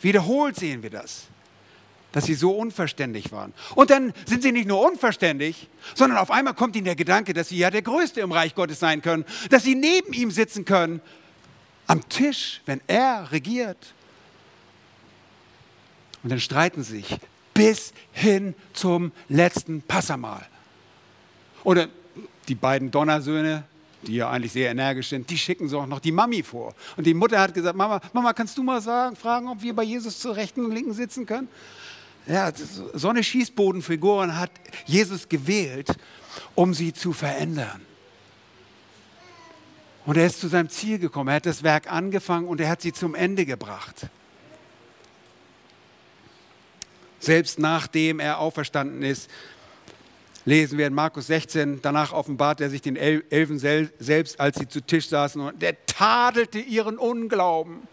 Wiederholt 0.00 0.56
sehen 0.56 0.82
wir 0.82 0.90
das, 0.90 1.24
dass 2.16 2.24
sie 2.24 2.34
so 2.34 2.52
unverständig 2.52 3.30
waren. 3.30 3.52
Und 3.74 3.90
dann 3.90 4.14
sind 4.24 4.42
sie 4.42 4.50
nicht 4.50 4.66
nur 4.66 4.80
unverständig, 4.80 5.68
sondern 5.94 6.16
auf 6.16 6.30
einmal 6.30 6.54
kommt 6.54 6.74
ihnen 6.74 6.86
der 6.86 6.96
Gedanke, 6.96 7.34
dass 7.34 7.50
sie 7.50 7.58
ja 7.58 7.70
der 7.70 7.82
Größte 7.82 8.22
im 8.22 8.32
Reich 8.32 8.54
Gottes 8.54 8.80
sein 8.80 9.02
können, 9.02 9.26
dass 9.50 9.64
sie 9.64 9.74
neben 9.74 10.14
ihm 10.14 10.30
sitzen 10.30 10.64
können, 10.64 11.02
am 11.86 12.08
Tisch, 12.08 12.62
wenn 12.64 12.80
er 12.86 13.30
regiert. 13.32 13.92
Und 16.22 16.30
dann 16.30 16.40
streiten 16.40 16.82
sie 16.82 17.00
sich 17.00 17.18
bis 17.52 17.92
hin 18.12 18.54
zum 18.72 19.12
letzten 19.28 19.82
Passamal. 19.82 20.46
Oder 21.64 21.88
die 22.48 22.54
beiden 22.54 22.90
Donnersöhne, 22.90 23.64
die 24.00 24.14
ja 24.14 24.30
eigentlich 24.30 24.52
sehr 24.52 24.70
energisch 24.70 25.10
sind, 25.10 25.28
die 25.28 25.36
schicken 25.36 25.68
so 25.68 25.80
auch 25.80 25.86
noch 25.86 26.00
die 26.00 26.12
Mami 26.12 26.42
vor. 26.42 26.74
Und 26.96 27.06
die 27.06 27.12
Mutter 27.12 27.38
hat 27.38 27.52
gesagt, 27.52 27.76
Mama, 27.76 28.00
Mama, 28.14 28.32
kannst 28.32 28.56
du 28.56 28.62
mal 28.62 28.80
sagen, 28.80 29.16
fragen, 29.16 29.48
ob 29.48 29.60
wir 29.60 29.76
bei 29.76 29.82
Jesus 29.82 30.18
zur 30.18 30.34
rechten 30.34 30.64
und 30.64 30.72
linken 30.72 30.94
sitzen 30.94 31.26
können? 31.26 31.48
Ja, 32.26 32.52
so 32.94 33.08
eine 33.08 33.22
Schießbodenfigur 33.22 34.36
hat 34.36 34.50
Jesus 34.84 35.28
gewählt, 35.28 35.88
um 36.54 36.74
sie 36.74 36.92
zu 36.92 37.12
verändern. 37.12 37.80
Und 40.06 40.16
er 40.16 40.26
ist 40.26 40.40
zu 40.40 40.48
seinem 40.48 40.68
Ziel 40.68 40.98
gekommen. 40.98 41.28
Er 41.28 41.36
hat 41.36 41.46
das 41.46 41.62
Werk 41.62 41.90
angefangen 41.90 42.48
und 42.48 42.60
er 42.60 42.68
hat 42.68 42.82
sie 42.82 42.92
zum 42.92 43.14
Ende 43.14 43.44
gebracht. 43.44 44.08
Selbst 47.20 47.58
nachdem 47.58 48.20
er 48.20 48.38
auferstanden 48.38 49.02
ist, 49.02 49.30
lesen 50.44 50.78
wir 50.78 50.86
in 50.86 50.94
Markus 50.94 51.26
16, 51.26 51.80
danach 51.82 52.12
offenbart 52.12 52.60
er 52.60 52.70
sich 52.70 52.82
den 52.82 52.96
Elfen 52.96 53.58
selbst, 53.58 54.38
als 54.38 54.58
sie 54.58 54.68
zu 54.68 54.80
Tisch 54.80 55.08
saßen 55.08 55.40
und 55.40 55.60
der 55.60 55.84
tadelte 55.86 56.60
ihren 56.60 56.98
Unglauben. 56.98 57.88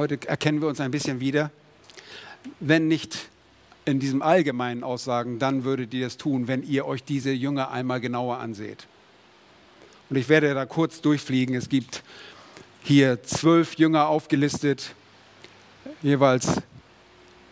Heute 0.00 0.18
erkennen 0.26 0.62
wir 0.62 0.68
uns 0.68 0.80
ein 0.80 0.90
bisschen 0.90 1.20
wieder. 1.20 1.50
Wenn 2.58 2.88
nicht 2.88 3.28
in 3.84 4.00
diesem 4.00 4.22
allgemeinen 4.22 4.82
Aussagen, 4.82 5.38
dann 5.38 5.64
würdet 5.64 5.92
ihr 5.92 6.06
es 6.06 6.16
tun, 6.16 6.48
wenn 6.48 6.62
ihr 6.62 6.86
euch 6.86 7.04
diese 7.04 7.32
Jünger 7.32 7.70
einmal 7.70 8.00
genauer 8.00 8.38
anseht. 8.38 8.86
Und 10.08 10.16
ich 10.16 10.30
werde 10.30 10.54
da 10.54 10.64
kurz 10.64 11.02
durchfliegen. 11.02 11.54
Es 11.54 11.68
gibt 11.68 12.02
hier 12.82 13.22
zwölf 13.24 13.74
Jünger 13.74 14.06
aufgelistet, 14.06 14.94
jeweils 16.00 16.62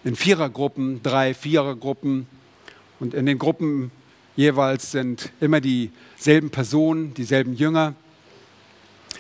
in 0.03 0.17
Vierergruppen, 0.17 1.03
drei 1.03 1.35
Vierergruppen. 1.35 2.27
Und 2.99 3.13
in 3.13 3.27
den 3.27 3.39
Gruppen 3.39 3.91
jeweils 4.37 4.91
sind 4.91 5.33
immer 5.43 5.61
dieselben 5.61 6.49
Personen, 6.49 7.13
dieselben 7.13 7.53
Jünger. 7.53 7.93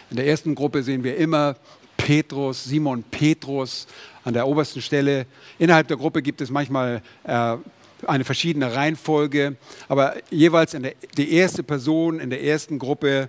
In 0.08 0.16
der 0.16 0.26
ersten 0.26 0.54
Gruppe 0.54 0.82
sehen 0.82 1.04
wir 1.04 1.18
immer 1.18 1.56
Petrus, 1.98 2.64
Simon 2.64 3.02
Petrus 3.02 3.86
an 4.24 4.32
der 4.32 4.48
obersten 4.48 4.80
Stelle. 4.80 5.26
Innerhalb 5.58 5.88
der 5.88 5.98
Gruppe 5.98 6.22
gibt 6.22 6.40
es 6.40 6.50
manchmal 6.50 7.02
äh, 7.24 7.56
eine 8.06 8.24
verschiedene 8.24 8.74
Reihenfolge, 8.74 9.56
aber 9.88 10.14
jeweils 10.30 10.70
der, 10.70 10.94
die 11.16 11.34
erste 11.34 11.62
Person 11.62 12.20
in 12.20 12.30
der 12.30 12.42
ersten 12.42 12.78
Gruppe 12.78 13.28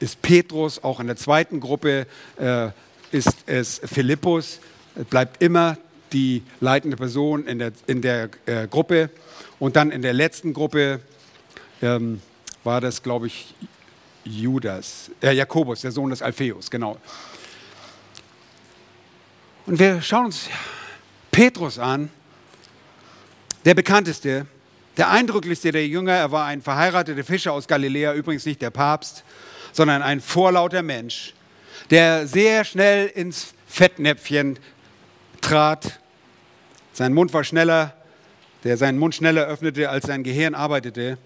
ist 0.00 0.22
Petrus, 0.22 0.82
auch 0.82 1.00
in 1.00 1.06
der 1.06 1.16
zweiten 1.16 1.60
Gruppe 1.60 2.06
äh, 2.38 2.68
ist 3.10 3.36
es 3.46 3.80
Philippus, 3.84 4.60
bleibt 5.10 5.42
immer 5.42 5.76
die 6.12 6.42
leitende 6.60 6.96
Person 6.96 7.46
in 7.46 7.58
der, 7.58 7.72
in 7.86 8.00
der 8.00 8.30
äh, 8.46 8.66
Gruppe. 8.68 9.10
Und 9.58 9.76
dann 9.76 9.90
in 9.90 10.02
der 10.02 10.12
letzten 10.12 10.54
Gruppe 10.54 11.00
ähm, 11.82 12.20
war 12.62 12.80
das, 12.80 13.02
glaube 13.02 13.26
ich, 13.26 13.54
Judas, 14.24 15.10
äh, 15.22 15.32
Jakobus, 15.32 15.82
der 15.82 15.92
Sohn 15.92 16.10
des 16.10 16.22
Alpheus, 16.22 16.70
genau. 16.70 16.96
Und 19.66 19.78
wir 19.78 20.02
schauen 20.02 20.26
uns 20.26 20.50
Petrus 21.30 21.78
an, 21.78 22.10
der 23.64 23.74
bekannteste, 23.74 24.46
der 24.98 25.10
eindrücklichste 25.10 25.72
der 25.72 25.86
Jünger. 25.86 26.12
Er 26.12 26.30
war 26.30 26.44
ein 26.44 26.60
verheirateter 26.60 27.24
Fischer 27.24 27.52
aus 27.52 27.66
Galiläa, 27.66 28.12
übrigens 28.12 28.44
nicht 28.44 28.60
der 28.60 28.68
Papst, 28.68 29.24
sondern 29.72 30.02
ein 30.02 30.20
vorlauter 30.20 30.82
Mensch, 30.82 31.32
der 31.88 32.26
sehr 32.26 32.66
schnell 32.66 33.06
ins 33.06 33.54
Fettnäpfchen 33.66 34.58
trat. 35.40 35.98
Sein 36.92 37.14
Mund 37.14 37.32
war 37.32 37.42
schneller, 37.42 37.94
der 38.64 38.76
seinen 38.76 38.98
Mund 38.98 39.14
schneller 39.14 39.46
öffnete, 39.46 39.88
als 39.88 40.04
sein 40.04 40.24
Gehirn 40.24 40.54
arbeitete. 40.54 41.16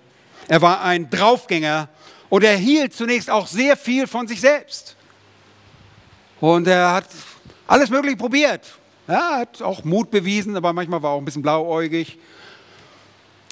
Er 0.46 0.62
war 0.62 0.82
ein 0.84 1.10
Draufgänger 1.10 1.88
und 2.28 2.44
er 2.44 2.56
hielt 2.56 2.94
zunächst 2.94 3.30
auch 3.30 3.48
sehr 3.48 3.76
viel 3.76 4.06
von 4.06 4.28
sich 4.28 4.40
selbst. 4.40 4.94
Und 6.40 6.68
er 6.68 6.92
hat 6.92 7.06
alles 7.68 7.90
Mögliche 7.90 8.16
probiert. 8.16 8.76
Er 9.06 9.38
hat 9.38 9.62
auch 9.62 9.84
Mut 9.84 10.10
bewiesen, 10.10 10.56
aber 10.56 10.72
manchmal 10.72 11.00
war 11.02 11.10
er 11.10 11.14
auch 11.14 11.18
ein 11.18 11.24
bisschen 11.24 11.42
blauäugig. 11.42 12.18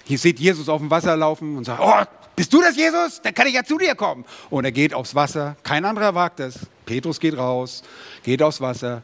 Hier 0.05 0.19
sieht 0.19 0.41
Jesus 0.41 0.69
auf 0.69 0.81
dem 0.81 0.91
Wasser 0.91 1.17
laufen 1.17 1.57
und 1.57 1.64
sagt, 1.64 1.81
oh, 1.81 2.27
bist 2.35 2.53
du 2.53 2.61
das 2.61 2.77
Jesus? 2.77 3.21
Dann 3.23 3.35
kann 3.35 3.47
ich 3.47 3.55
ja 3.55 3.64
zu 3.64 3.79
dir 3.79 3.95
kommen. 3.95 4.25
Und 4.51 4.64
er 4.64 4.73
geht 4.73 4.93
aufs 4.93 5.14
Wasser. 5.14 5.57
Kein 5.62 5.85
anderer 5.85 6.14
wagt 6.14 6.41
es. 6.41 6.59
Petrus 6.85 7.19
geht 7.21 7.37
raus, 7.37 7.83
geht 8.23 8.43
aufs 8.43 8.61
Wasser 8.61 9.03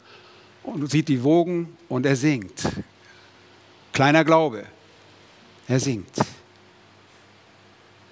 und 0.62 0.90
sieht 0.90 1.08
die 1.08 1.22
Wogen 1.22 1.76
und 1.88 2.06
er 2.06 2.16
singt. 2.16 2.68
Kleiner 3.92 4.24
Glaube. 4.24 4.64
Er 5.68 5.80
singt. 5.80 6.14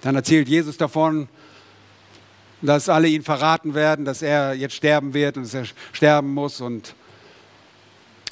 Dann 0.01 0.15
erzählt 0.15 0.49
Jesus 0.49 0.77
davon, 0.77 1.29
dass 2.61 2.89
alle 2.89 3.07
ihn 3.07 3.23
verraten 3.23 3.73
werden, 3.73 4.05
dass 4.05 4.21
er 4.21 4.53
jetzt 4.53 4.75
sterben 4.75 5.13
wird 5.13 5.37
und 5.37 5.43
dass 5.43 5.53
er 5.53 5.65
sterben 5.93 6.33
muss. 6.33 6.61
Und, 6.61 6.95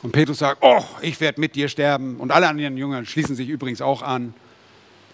und 0.03 0.11
Petrus 0.11 0.39
sagt, 0.39 0.59
oh, 0.61 0.83
ich 1.01 1.19
werde 1.19 1.41
mit 1.41 1.55
dir 1.55 1.67
sterben. 1.67 2.17
Und 2.17 2.31
alle 2.31 2.47
anderen 2.47 2.77
Jünger 2.77 3.03
schließen 3.05 3.35
sich 3.35 3.49
übrigens 3.49 3.81
auch 3.81 4.01
an. 4.01 4.33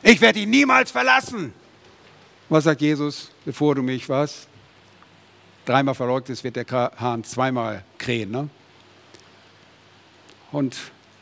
Ich 0.03 0.21
werde 0.21 0.39
ihn 0.39 0.49
niemals 0.49 0.91
verlassen. 0.91 1.53
Was 2.49 2.65
sagt 2.65 2.81
Jesus, 2.81 3.31
bevor 3.45 3.75
du 3.75 3.81
mich 3.81 4.07
was? 4.09 4.47
Dreimal 5.65 5.95
verleugnet 5.95 6.43
wird 6.43 6.57
der 6.57 6.91
Hahn 6.97 7.23
zweimal 7.23 7.83
krähen. 7.97 8.31
Ne? 8.31 8.49
und 10.55 10.77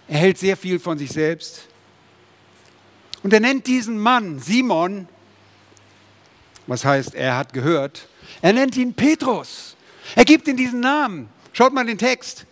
er 0.08 0.20
hält 0.20 0.38
sehr 0.38 0.56
viel 0.56 0.80
von 0.80 0.98
sich 0.98 1.10
selbst. 1.10 1.68
Und 3.24 3.34
er 3.34 3.40
nennt 3.40 3.66
diesen 3.68 3.98
Mann 3.98 4.40
Simon, 4.40 5.08
was 6.68 6.86
heißt, 6.86 7.16
er 7.16 7.38
hat 7.38 7.54
gehört, 7.54 8.08
er 8.42 8.54
nennt 8.54 8.76
ihn 8.78 8.94
Petrus. 8.94 9.76
Er 10.16 10.26
gibt 10.26 10.48
ihm 10.48 10.58
diesen 10.58 10.80
Namen. 10.80 11.30
Schaut 11.54 11.74
mal 11.74 11.86
den 11.86 11.98
Text. 11.98 12.46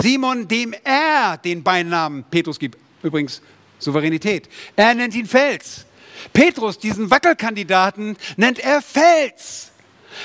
Simon, 0.00 0.46
dem 0.46 0.74
er 0.84 1.36
den 1.38 1.62
Beinamen 1.62 2.24
Petrus 2.24 2.58
gibt. 2.58 2.78
Übrigens 3.02 3.42
Souveränität. 3.78 4.48
Er 4.76 4.94
nennt 4.94 5.14
ihn 5.14 5.26
Fels. 5.26 5.86
Petrus, 6.32 6.78
diesen 6.78 7.10
Wackelkandidaten, 7.10 8.16
nennt 8.36 8.58
er 8.58 8.82
Fels. 8.82 9.70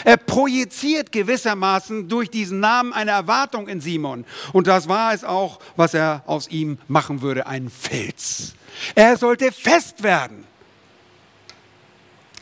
Er 0.04 0.18
projiziert 0.18 1.12
gewissermaßen 1.12 2.08
durch 2.10 2.30
diesen 2.30 2.60
Namen 2.60 2.94
eine 2.94 3.12
Erwartung 3.12 3.68
in 3.68 3.80
Simon. 3.80 4.26
Und 4.52 4.68
das 4.68 4.88
war 4.88 5.14
es 5.14 5.24
auch, 5.24 5.60
was 5.76 5.94
er 5.94 6.24
aus 6.26 6.48
ihm 6.48 6.80
machen 6.88 7.22
würde, 7.22 7.46
ein 7.46 7.70
Fels. 7.70 8.54
Er 8.96 9.18
sollte 9.18 9.52
fest 9.52 10.02
werden. 10.02 10.46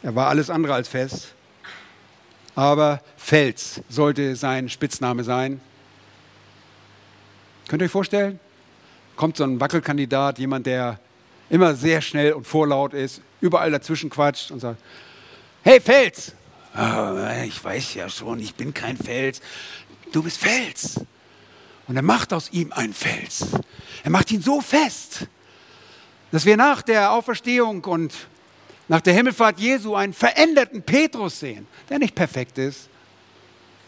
Er 0.03 0.15
war 0.15 0.27
alles 0.27 0.49
andere 0.49 0.73
als 0.73 0.87
fest. 0.87 1.33
Aber 2.55 3.01
Fels 3.17 3.81
sollte 3.89 4.35
sein 4.35 4.69
Spitzname 4.69 5.23
sein. 5.23 5.61
Könnt 7.67 7.81
ihr 7.81 7.85
euch 7.85 7.91
vorstellen? 7.91 8.39
Kommt 9.15 9.37
so 9.37 9.43
ein 9.43 9.59
Wackelkandidat, 9.59 10.39
jemand, 10.39 10.65
der 10.65 10.99
immer 11.49 11.75
sehr 11.75 12.01
schnell 12.01 12.33
und 12.33 12.45
vorlaut 12.45 12.93
ist, 12.93 13.21
überall 13.39 13.71
dazwischen 13.71 14.09
quatscht 14.09 14.51
und 14.51 14.59
sagt, 14.59 14.81
hey 15.63 15.79
Fels, 15.79 16.33
ich 17.45 17.63
weiß 17.63 17.93
ja 17.95 18.09
schon, 18.09 18.39
ich 18.39 18.55
bin 18.55 18.73
kein 18.73 18.97
Fels. 18.97 19.41
Du 20.11 20.23
bist 20.23 20.37
Fels. 20.37 20.99
Und 21.87 21.95
er 21.97 22.01
macht 22.01 22.33
aus 22.33 22.49
ihm 22.51 22.71
einen 22.71 22.93
Fels. 22.93 23.47
Er 24.03 24.09
macht 24.09 24.31
ihn 24.31 24.41
so 24.41 24.61
fest, 24.61 25.27
dass 26.31 26.45
wir 26.45 26.55
nach 26.55 26.81
der 26.81 27.11
Auferstehung 27.11 27.83
und 27.83 28.13
nach 28.91 28.99
der 28.99 29.13
Himmelfahrt 29.13 29.57
Jesu 29.57 29.95
einen 29.95 30.11
veränderten 30.11 30.81
Petrus 30.81 31.39
sehen, 31.39 31.65
der 31.89 31.97
nicht 31.97 32.13
perfekt 32.13 32.57
ist, 32.57 32.89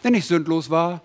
der 0.02 0.10
nicht 0.10 0.26
sündlos 0.26 0.70
war, 0.70 1.02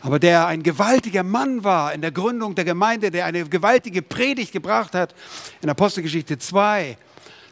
aber 0.00 0.18
der 0.18 0.46
ein 0.46 0.62
gewaltiger 0.62 1.22
Mann 1.22 1.62
war 1.62 1.92
in 1.92 2.00
der 2.00 2.12
Gründung 2.12 2.54
der 2.54 2.64
Gemeinde, 2.64 3.10
der 3.10 3.26
eine 3.26 3.46
gewaltige 3.46 4.00
Predigt 4.00 4.52
gebracht 4.52 4.94
hat 4.94 5.14
in 5.60 5.68
Apostelgeschichte 5.68 6.38
2, 6.38 6.96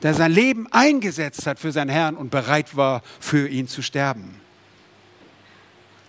der 0.03 0.14
sein 0.14 0.32
Leben 0.32 0.66
eingesetzt 0.70 1.47
hat 1.47 1.59
für 1.59 1.70
seinen 1.70 1.91
Herrn 1.91 2.16
und 2.16 2.30
bereit 2.30 2.74
war, 2.74 3.03
für 3.20 3.47
ihn 3.47 3.68
zu 3.68 3.82
sterben. 3.82 4.41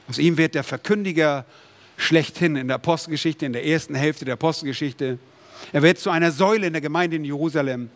Aus 0.08 0.20
ihm 0.20 0.38
wird 0.38 0.56
der 0.56 0.64
Verkündiger 0.64 1.44
schlechthin 1.98 2.56
in 2.56 2.70
der 2.70 2.76
Apostelgeschichte, 2.76 3.46
in 3.46 3.52
der 3.52 3.66
ersten 3.66 3.94
Hälfte 3.96 4.24
der 4.24 4.36
Apostelgeschichte. 4.36 5.20
Er 5.74 5.82
wird 5.82 6.00
zu 6.00 6.12
einer 6.12 6.32
Säule 6.32 6.68
in 6.68 6.72
der 6.72 6.82
Gemeinde 6.82 7.18
in 7.18 7.26
Jerusalem 7.26 7.90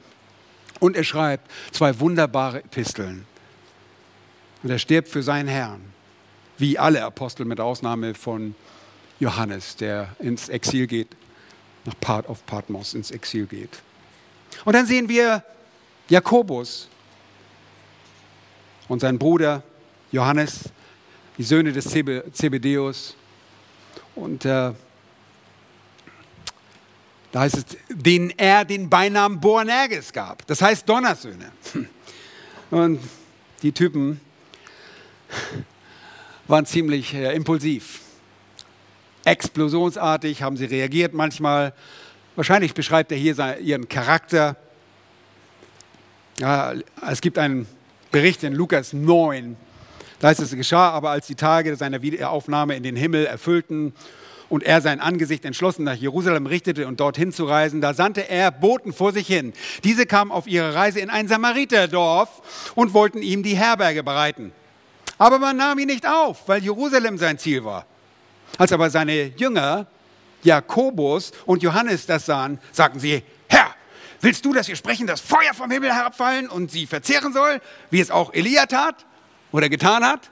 und 0.80 0.95
er 0.95 1.03
schreibt 1.03 1.49
zwei 1.72 1.99
wunderbare 1.99 2.59
Episteln. 2.59 3.26
Und 4.63 4.70
er 4.70 4.80
stirbt 4.80 5.07
für 5.07 5.24
seinen 5.24 5.47
Herrn, 5.47 5.82
wie 6.57 6.78
alle 6.78 7.03
Apostel 7.03 7.45
mit 7.45 7.59
Ausnahme 7.59 8.13
von 8.13 8.55
Johannes, 9.20 9.76
der 9.76 10.15
ins 10.20 10.49
Exil 10.49 10.88
geht, 10.88 11.09
nach 11.86 11.95
Part 11.99 12.28
auf 12.28 12.45
Patmos 12.45 12.93
ins 12.93 13.11
Exil 13.11 13.45
geht. 13.45 13.82
Und 14.65 14.74
dann 14.74 14.86
sehen 14.86 15.07
wir 15.07 15.43
Jakobus 16.09 16.88
und 18.88 18.99
seinen 18.99 19.20
Bruder 19.20 19.63
Johannes, 20.11 20.70
die 21.38 21.43
Söhne 21.43 21.72
des 21.72 21.86
Zebedeus. 21.86 23.15
Und 24.15 24.43
äh, 24.45 24.72
da 27.32 27.42
heißt 27.42 27.58
es, 27.58 27.66
denen 27.90 28.32
er 28.38 28.66
den 28.66 28.90
Beinamen 28.90 29.40
Boanerges 29.40 30.12
gab. 30.12 30.46
Das 30.48 30.62
heißt 30.62 30.88
Donnersöhne. 30.90 31.52
Und 32.72 33.00
die 33.62 33.72
Typen 33.72 34.20
waren 36.48 36.66
ziemlich 36.66 37.14
äh, 37.14 37.36
impulsiv. 37.36 38.02
Explosionsartig 39.26 40.42
haben 40.42 40.58
sie 40.58 40.66
reagiert 40.66 41.14
manchmal. 41.14 41.74
Wahrscheinlich 42.36 42.74
beschreibt 42.74 43.12
er 43.12 43.18
hier 43.18 43.60
ihren 43.60 43.88
Charakter. 43.88 44.56
Ja, 46.40 46.74
es 47.08 47.22
gibt 47.22 47.38
einen 47.38 47.68
Bericht 48.12 48.44
in 48.44 48.54
Lukas 48.54 48.94
9. 48.94 49.56
Da 50.20 50.30
heißt 50.30 50.40
es, 50.40 50.52
es 50.52 50.56
geschah 50.56 50.90
aber, 50.90 51.12
als 51.12 51.28
die 51.28 51.36
Tage 51.36 51.76
seiner 51.76 52.02
Wiederaufnahme 52.02 52.76
in 52.76 52.84
den 52.84 52.96
Himmel 52.96 53.26
erfüllten 53.26 53.94
und 54.50 54.64
er 54.64 54.82
sein 54.82 55.00
Angesicht 55.00 55.45
entschlossen 55.45 55.84
nach 55.84 55.95
Jerusalem 55.95 56.47
richtete 56.47 56.88
und 56.88 57.00
dorthin 57.00 57.32
zu 57.32 57.45
reisen, 57.45 57.82
da 57.82 57.93
sandte 57.93 58.28
er 58.30 58.52
Boten 58.52 58.93
vor 58.93 59.14
sich 59.14 59.28
hin. 59.28 59.54
Diese 59.84 60.06
kamen 60.06 60.32
auf 60.32 60.47
ihre 60.47 60.74
Reise 60.74 61.00
in 61.00 61.10
ein 61.10 61.28
Samariterdorf 61.28 62.74
und 62.76 62.93
wollten 62.93 63.22
ihm 63.22 63.43
die 63.43 63.56
Herberge 63.56 64.04
bereiten. 64.04 64.52
Aber 65.18 65.38
man 65.38 65.58
nahm 65.58 65.78
ihn 65.80 65.88
nicht 65.88 66.08
auf, 66.08 66.47
weil 66.47 66.64
Jerusalem 66.64 67.18
sein 67.18 67.38
Ziel 67.38 67.64
war. 67.64 67.86
Als 68.58 68.72
aber 68.72 68.89
seine 68.89 69.28
Jünger, 69.38 69.86
Jakobus 70.43 71.32
und 71.45 71.62
Johannes 71.62 72.06
das 72.06 72.26
sahen, 72.26 72.60
sagten 72.72 73.00
sie, 73.00 73.24
Herr, 73.47 73.76
willst 74.22 74.43
du, 74.45 74.54
dass 74.54 74.68
wir 74.68 74.76
sprechen, 74.76 75.06
dass 75.08 75.22
Feuer 75.22 75.54
vom 75.54 75.70
Himmel 75.70 75.93
herabfallen 75.93 76.50
und 76.50 76.72
sie 76.72 76.88
verzehren 76.88 77.34
soll, 77.34 77.62
wie 77.91 78.00
es 78.00 78.10
auch 78.10 78.34
Elia 78.34 78.66
tat 78.66 79.06
oder 79.52 79.70
getan 79.70 80.04
hat? 80.04 80.30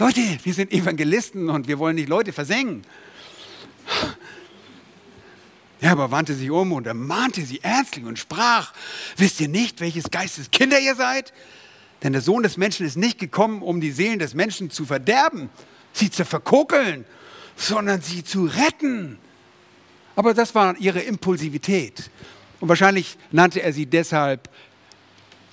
Leute, 0.00 0.38
wir 0.42 0.54
sind 0.54 0.72
Evangelisten 0.72 1.50
und 1.50 1.68
wir 1.68 1.78
wollen 1.78 1.96
nicht 1.96 2.08
Leute 2.08 2.32
versengen. 2.32 2.84
Er 5.82 5.92
aber 5.92 6.10
wandte 6.10 6.32
sich 6.32 6.50
um 6.50 6.72
und 6.72 6.86
ermahnte 6.86 7.42
sie 7.42 7.60
ernstlich 7.62 8.06
und 8.06 8.18
sprach, 8.18 8.72
wisst 9.18 9.42
ihr 9.42 9.48
nicht, 9.48 9.82
welches 9.82 10.10
Geistes 10.10 10.50
Kinder 10.50 10.80
ihr 10.80 10.94
seid? 10.94 11.34
Denn 12.02 12.14
der 12.14 12.22
Sohn 12.22 12.42
des 12.42 12.56
Menschen 12.56 12.86
ist 12.86 12.96
nicht 12.96 13.18
gekommen, 13.18 13.60
um 13.60 13.82
die 13.82 13.90
Seelen 13.90 14.18
des 14.18 14.32
Menschen 14.32 14.70
zu 14.70 14.86
verderben, 14.86 15.50
sie 15.92 16.10
zu 16.10 16.24
verkokeln, 16.24 17.04
sondern 17.54 18.00
sie 18.00 18.24
zu 18.24 18.46
retten. 18.46 19.18
Aber 20.16 20.32
das 20.32 20.54
war 20.54 20.78
ihre 20.78 21.00
Impulsivität. 21.00 22.10
Und 22.60 22.70
wahrscheinlich 22.70 23.18
nannte 23.32 23.62
er 23.62 23.74
sie 23.74 23.84
deshalb 23.84 24.48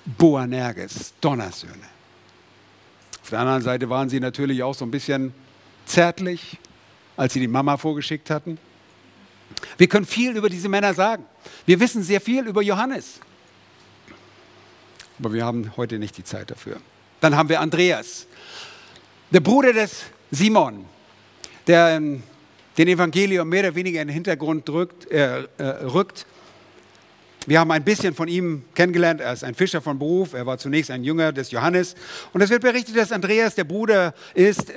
Boanerges, 0.06 1.12
Donnersöhne. 1.20 1.97
Auf 3.28 3.32
der 3.32 3.40
anderen 3.40 3.60
Seite 3.60 3.90
waren 3.90 4.08
sie 4.08 4.20
natürlich 4.20 4.62
auch 4.62 4.74
so 4.74 4.86
ein 4.86 4.90
bisschen 4.90 5.34
zärtlich, 5.84 6.56
als 7.14 7.34
sie 7.34 7.40
die 7.40 7.46
Mama 7.46 7.76
vorgeschickt 7.76 8.30
hatten. 8.30 8.56
Wir 9.76 9.86
können 9.86 10.06
viel 10.06 10.34
über 10.34 10.48
diese 10.48 10.70
Männer 10.70 10.94
sagen. 10.94 11.26
Wir 11.66 11.78
wissen 11.78 12.02
sehr 12.02 12.22
viel 12.22 12.46
über 12.46 12.62
Johannes. 12.62 13.20
Aber 15.18 15.34
wir 15.34 15.44
haben 15.44 15.76
heute 15.76 15.98
nicht 15.98 16.16
die 16.16 16.24
Zeit 16.24 16.50
dafür. 16.50 16.78
Dann 17.20 17.36
haben 17.36 17.50
wir 17.50 17.60
Andreas, 17.60 18.26
der 19.30 19.40
Bruder 19.40 19.74
des 19.74 20.04
Simon, 20.30 20.86
der 21.66 22.00
den 22.00 22.22
Evangelium 22.78 23.46
mehr 23.46 23.64
oder 23.64 23.74
weniger 23.74 24.00
in 24.00 24.08
den 24.08 24.14
Hintergrund 24.14 24.66
drückt, 24.66 25.10
äh, 25.10 25.42
äh, 25.58 25.64
rückt 25.84 26.24
wir 27.48 27.60
haben 27.60 27.70
ein 27.70 27.82
bisschen 27.82 28.14
von 28.14 28.28
ihm 28.28 28.64
kennengelernt. 28.74 29.22
Er 29.22 29.32
ist 29.32 29.42
ein 29.42 29.54
Fischer 29.54 29.80
von 29.80 29.98
Beruf. 29.98 30.34
Er 30.34 30.44
war 30.44 30.58
zunächst 30.58 30.90
ein 30.90 31.02
Jünger 31.02 31.32
des 31.32 31.50
Johannes. 31.50 31.94
Und 32.34 32.42
es 32.42 32.50
wird 32.50 32.60
berichtet, 32.60 32.94
dass 32.94 33.10
Andreas 33.10 33.54
der 33.54 33.64
Bruder 33.64 34.12
ist, 34.34 34.70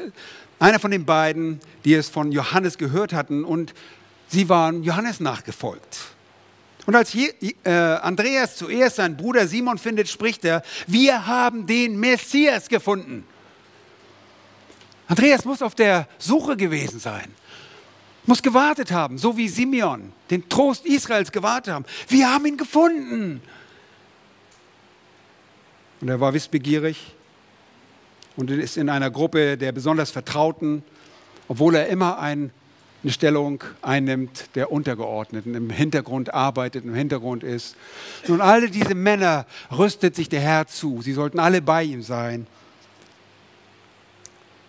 einer 0.57 0.79
von 0.79 0.89
den 0.89 1.05
beiden, 1.05 1.59
die 1.83 1.93
es 1.93 2.07
von 2.07 2.31
Johannes 2.31 2.77
gehört 2.77 3.11
hatten. 3.11 3.43
Und 3.43 3.73
sie 4.29 4.47
waren 4.47 4.83
Johannes 4.83 5.19
nachgefolgt. 5.19 5.99
Und 6.85 6.95
als 6.95 7.13
äh, 7.13 7.69
Andreas 7.69 8.55
zuerst 8.55 8.95
seinen 8.95 9.17
Bruder 9.17 9.47
Simon 9.47 9.77
findet, 9.77 10.07
spricht 10.07 10.45
er, 10.45 10.63
wir 10.87 11.27
haben 11.27 11.67
den 11.67 11.99
Messias 11.99 12.69
gefunden. 12.69 13.25
Andreas 15.07 15.43
muss 15.43 15.61
auf 15.61 15.75
der 15.75 16.07
Suche 16.17 16.55
gewesen 16.55 17.01
sein 17.01 17.35
muss 18.25 18.41
gewartet 18.41 18.91
haben, 18.91 19.17
so 19.17 19.37
wie 19.37 19.47
Simeon 19.47 20.13
den 20.29 20.47
Trost 20.47 20.85
Israels 20.85 21.31
gewartet 21.31 21.73
haben. 21.73 21.85
Wir 22.07 22.31
haben 22.31 22.45
ihn 22.45 22.57
gefunden. 22.57 23.41
Und 26.01 26.09
er 26.09 26.19
war 26.19 26.33
wissbegierig 26.33 27.13
und 28.35 28.49
ist 28.49 28.77
in 28.77 28.89
einer 28.89 29.11
Gruppe 29.11 29.57
der 29.57 29.71
besonders 29.71 30.11
Vertrauten, 30.11 30.83
obwohl 31.47 31.75
er 31.75 31.87
immer 31.87 32.19
ein, 32.19 32.51
eine 33.03 33.11
Stellung 33.11 33.63
einnimmt 33.81 34.55
der 34.55 34.71
Untergeordneten, 34.71 35.53
im 35.53 35.69
Hintergrund 35.69 36.33
arbeitet, 36.33 36.85
im 36.85 36.93
Hintergrund 36.93 37.43
ist. 37.43 37.75
Und 38.27 38.41
alle 38.41 38.69
diese 38.69 38.95
Männer 38.95 39.45
rüstet 39.71 40.15
sich 40.15 40.29
der 40.29 40.41
Herr 40.41 40.67
zu. 40.67 41.01
Sie 41.01 41.13
sollten 41.13 41.39
alle 41.39 41.61
bei 41.61 41.83
ihm 41.83 42.01
sein. 42.01 42.47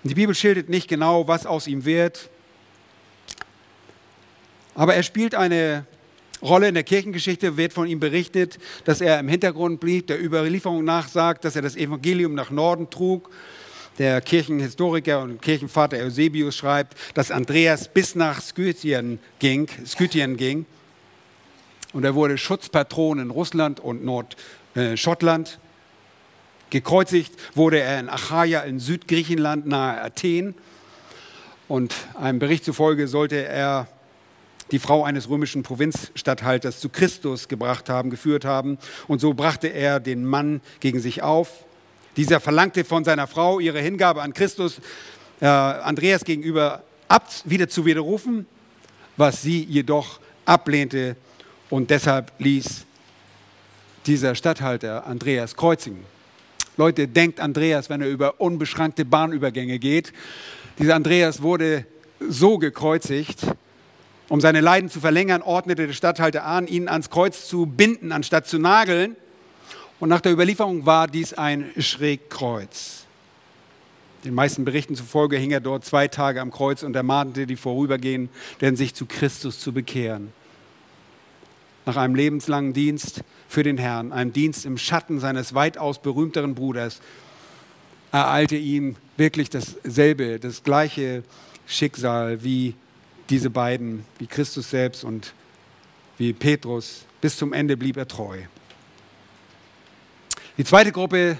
Die 0.05 0.15
Bibel 0.15 0.35
schildert 0.35 0.69
nicht 0.69 0.89
genau, 0.89 1.29
was 1.29 1.47
aus 1.47 1.67
ihm 1.67 1.85
wird. 1.85 2.29
Aber 4.75 4.95
er 4.95 5.03
spielt 5.03 5.35
eine 5.35 5.87
Rolle 6.43 6.69
in 6.69 6.75
der 6.75 6.83
Kirchengeschichte, 6.83 7.57
wird 7.57 7.73
von 7.73 7.87
ihm 7.87 8.01
berichtet, 8.01 8.59
dass 8.85 9.01
er 9.01 9.21
im 9.21 9.29
Hintergrund 9.29 9.81
blieb, 9.81 10.09
der 10.09 10.23
Überlieferung 10.23 10.85
nachsagt, 10.85 11.45
dass 11.45 11.55
er 11.55 11.63
das 11.63 11.77
Evangelium 11.77 12.35
nach 12.35 12.51
Norden 12.51 12.91
trug. 12.91 13.31
Der 13.99 14.21
Kirchenhistoriker 14.21 15.21
und 15.21 15.43
Kirchenvater 15.43 15.99
Eusebius 15.99 16.57
schreibt, 16.57 16.97
dass 17.15 17.31
Andreas 17.31 17.89
bis 17.89 18.15
nach 18.15 18.41
Skythien 18.41 19.21
ging, 19.39 19.69
Skythien 19.87 20.37
ging. 20.37 20.67
Und 21.93 22.05
er 22.05 22.15
wurde 22.15 22.39
Schutzpatron 22.39 23.19
in 23.19 23.31
Russland 23.31 23.79
und 23.79 24.03
Nordschottland. 24.05 25.59
Gekreuzigt 26.71 27.35
wurde 27.55 27.81
er 27.81 28.01
in 28.01 28.09
Achaia 28.09 28.63
in 28.63 28.81
Südgriechenland 28.81 29.67
nahe 29.67 30.01
Athen. 30.01 30.55
Und 31.69 31.95
einem 32.19 32.39
Bericht 32.39 32.65
zufolge 32.65 33.09
sollte 33.09 33.45
er 33.45 33.87
die 34.73 34.79
Frau 34.79 35.05
eines 35.05 35.29
römischen 35.29 35.63
Provinzstatthalters 35.63 36.81
zu 36.81 36.89
Christus 36.89 37.49
gebracht 37.49 37.89
haben, 37.89 38.11
geführt 38.11 38.45
haben. 38.45 38.79
Und 39.07 39.21
so 39.21 39.35
brachte 39.35 39.69
er 39.69 40.01
den 40.01 40.25
Mann 40.25 40.61
gegen 40.81 41.01
sich 41.01 41.23
auf. 41.23 41.65
Dieser 42.17 42.41
verlangte 42.41 42.85
von 42.85 43.05
seiner 43.05 43.27
Frau 43.27 43.61
ihre 43.61 43.81
Hingabe 43.81 44.23
an 44.23 44.33
Christus 44.33 44.81
äh, 45.41 45.47
Andreas 45.47 46.25
gegenüber 46.25 46.83
ab, 47.09 47.29
wieder 47.45 47.69
zu 47.69 47.85
widerrufen, 47.85 48.47
was 49.17 49.43
sie 49.43 49.63
jedoch 49.63 50.21
ablehnte 50.45 51.17
und 51.71 51.91
deshalb 51.91 52.33
ließ 52.39 52.85
dieser 54.07 54.35
Statthalter 54.35 55.07
Andreas 55.07 55.55
kreuzigen. 55.55 56.05
Leute, 56.77 57.07
denkt 57.07 57.39
Andreas, 57.39 57.91
wenn 57.91 58.01
er 58.01 58.09
über 58.09 58.41
unbeschränkte 58.41 59.05
Bahnübergänge 59.05 59.79
geht. 59.79 60.13
Dieser 60.79 60.97
Andreas 60.97 61.43
wurde 61.43 61.87
so 62.21 62.59
gekreuzigt, 62.59 63.47
um 64.33 64.41
seine 64.41 64.63
Leiden 64.63 64.89
zu 64.89 64.99
verlängern, 64.99 65.43
ordnete 65.43 65.87
der 65.87 65.93
Statthalter 65.93 66.47
an, 66.47 66.67
ihn 66.67 66.89
ans 66.89 67.11
Kreuz 67.11 67.47
zu 67.47 67.67
binden, 67.67 68.13
anstatt 68.13 68.47
zu 68.47 68.59
nageln. 68.59 69.15
Und 70.01 70.09
nach 70.09 70.23
der 70.23 70.33
Überlieferung 70.33 70.87
war 70.87 71.07
dies 71.07 71.35
ein 71.35 71.71
Schrägkreuz. 71.77 73.05
Den 74.25 74.33
meisten 74.33 74.65
Berichten 74.65 74.97
zufolge 74.97 75.37
hing 75.37 75.51
er 75.51 75.61
dort 75.61 75.85
zwei 75.85 76.09
Tage 76.09 76.41
am 76.41 76.51
Kreuz 76.51 76.83
und 76.83 76.97
ermahnte 76.97 77.47
die 77.47 77.57
Vorübergehenden, 77.57 78.31
sich 78.75 78.95
zu 78.95 79.05
Christus 79.05 79.61
zu 79.61 79.71
bekehren. 79.75 80.33
Nach 81.85 81.99
einem 81.99 82.15
lebenslangen 82.15 82.73
Dienst 82.73 83.21
für 83.49 83.63
den 83.63 83.77
Herrn, 83.77 84.13
einem 84.13 84.33
Dienst 84.33 84.65
im 84.65 84.79
Schatten 84.79 85.21
seines 85.21 85.53
weitaus 85.53 86.01
berühmteren 86.01 86.55
Bruders, 86.55 87.03
ereilte 88.13 88.57
ihm 88.57 88.97
wirklich 89.19 89.51
dasselbe, 89.51 90.39
das 90.41 90.63
gleiche 90.63 91.23
Schicksal 91.67 92.43
wie 92.43 92.77
diese 93.33 93.49
beiden, 93.49 94.05
wie 94.19 94.27
Christus 94.27 94.69
selbst 94.69 95.05
und 95.05 95.33
wie 96.19 96.35
Petrus. 96.35 97.07
Bis 97.23 97.35
zum 97.35 97.55
Ende 97.55 97.79
blieb 97.79 97.97
er 97.97 98.07
treu. 98.07 98.37
Die 100.59 100.65
zweite 100.65 100.93
Gruppe 100.93 101.39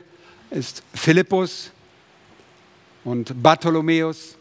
ist 0.51 0.83
Philippus 0.95 1.71
und 3.05 3.43
Bartholomäus. 3.43 4.39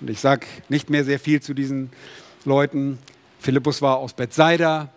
Und 0.00 0.10
ich 0.10 0.18
sage 0.18 0.46
nicht 0.68 0.90
mehr 0.90 1.04
sehr 1.04 1.20
viel 1.20 1.40
zu 1.40 1.54
diesen 1.54 1.90
Leuten. 2.44 2.98
Philippus 3.38 3.80
war 3.80 3.98
aus 3.98 4.12
Bethsaida. 4.12 4.92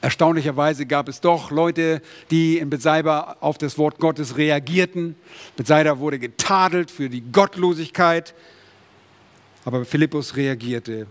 Erstaunlicherweise 0.00 0.86
gab 0.86 1.10
es 1.10 1.20
doch 1.20 1.50
Leute, 1.50 2.00
die 2.30 2.56
in 2.56 2.70
Bethsaida 2.70 3.36
auf 3.40 3.58
das 3.58 3.76
Wort 3.76 3.98
Gottes 3.98 4.38
reagierten. 4.38 5.14
Bethsaida 5.56 5.98
wurde 5.98 6.18
getadelt 6.18 6.90
für 6.90 7.10
die 7.10 7.20
Gottlosigkeit. 7.20 8.34
Aber 9.70 9.84
Philippus 9.84 10.34
reagierte. 10.34 11.06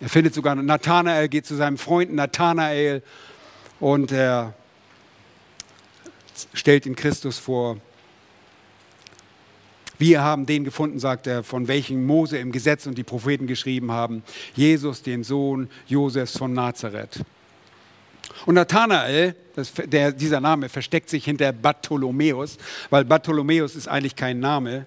Er 0.00 0.08
findet 0.08 0.32
sogar 0.32 0.54
Nathanael, 0.54 1.28
geht 1.28 1.44
zu 1.44 1.56
seinem 1.56 1.76
Freund 1.76 2.14
Nathanael 2.14 3.02
und 3.80 4.12
er 4.12 4.54
stellt 6.54 6.86
ihn 6.86 6.94
Christus 6.94 7.40
vor. 7.40 7.78
Wir 9.98 10.22
haben 10.22 10.46
den 10.46 10.62
gefunden, 10.62 11.00
sagt 11.00 11.26
er, 11.26 11.42
von 11.42 11.66
welchem 11.66 12.06
Mose 12.06 12.38
im 12.38 12.52
Gesetz 12.52 12.86
und 12.86 12.96
die 12.96 13.02
Propheten 13.02 13.48
geschrieben 13.48 13.90
haben, 13.90 14.22
Jesus, 14.54 15.02
den 15.02 15.24
Sohn 15.24 15.68
Josefs 15.88 16.38
von 16.38 16.52
Nazareth. 16.52 17.24
Und 18.46 18.54
Nathanael, 18.54 19.34
das, 19.56 19.72
der, 19.86 20.12
dieser 20.12 20.40
Name 20.40 20.68
versteckt 20.68 21.10
sich 21.10 21.24
hinter 21.24 21.52
Bartholomäus, 21.52 22.56
weil 22.88 23.04
Bartholomäus 23.04 23.74
ist 23.74 23.88
eigentlich 23.88 24.14
kein 24.14 24.38
Name. 24.38 24.86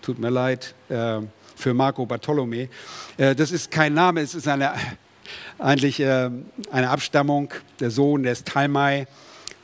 Tut 0.00 0.18
mir 0.18 0.30
leid 0.30 0.74
äh, 0.88 1.20
für 1.60 1.74
Marco 1.74 2.06
Bartolome. 2.06 2.68
Äh, 3.16 3.34
das 3.34 3.52
ist 3.52 3.70
kein 3.70 3.94
Name, 3.94 4.20
es 4.20 4.34
ist 4.34 4.48
eine, 4.48 4.72
eigentlich 5.58 6.00
äh, 6.00 6.30
eine 6.70 6.90
Abstammung, 6.90 7.52
der 7.78 7.90
Sohn 7.90 8.22
des 8.22 8.44
Talmai. 8.44 9.06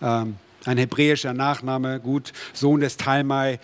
Ähm, 0.03 0.37
ein 0.65 0.79
hebräischer 0.79 1.33
Nachname, 1.33 2.01
gut, 2.01 2.33
Sohn 2.53 2.81
des 2.81 2.97
Talmai. 2.97 3.59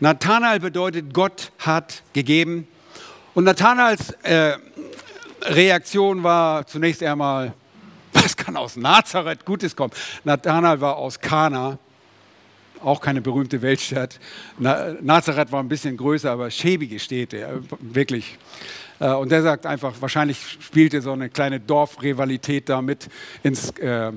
Nathanael 0.00 0.60
bedeutet, 0.60 1.12
Gott 1.12 1.52
hat 1.58 2.02
gegeben. 2.12 2.66
Und 3.34 3.44
Nathanaels 3.44 4.10
äh, 4.22 4.56
Reaktion 5.42 6.22
war 6.22 6.66
zunächst 6.66 7.02
einmal, 7.02 7.54
was 8.12 8.36
kann 8.36 8.56
aus 8.56 8.76
Nazareth 8.76 9.44
Gutes 9.44 9.76
kommen? 9.76 9.92
Nathanael 10.24 10.80
war 10.80 10.96
aus 10.96 11.20
Kana, 11.20 11.78
auch 12.82 13.00
keine 13.00 13.20
berühmte 13.20 13.62
Weltstadt. 13.62 14.18
Na, 14.58 14.94
Nazareth 15.00 15.52
war 15.52 15.62
ein 15.62 15.68
bisschen 15.68 15.96
größer, 15.96 16.30
aber 16.30 16.50
schäbige 16.50 16.98
Städte, 16.98 17.62
wirklich. 17.80 18.38
Äh, 19.00 19.12
und 19.12 19.30
der 19.30 19.42
sagt 19.42 19.66
einfach, 19.66 19.94
wahrscheinlich 20.00 20.58
spielte 20.60 21.00
so 21.00 21.12
eine 21.12 21.28
kleine 21.28 21.60
Dorfrivalität 21.60 22.68
da 22.68 22.82
mit 22.82 23.08
ins 23.42 23.70
äh, 23.78 24.12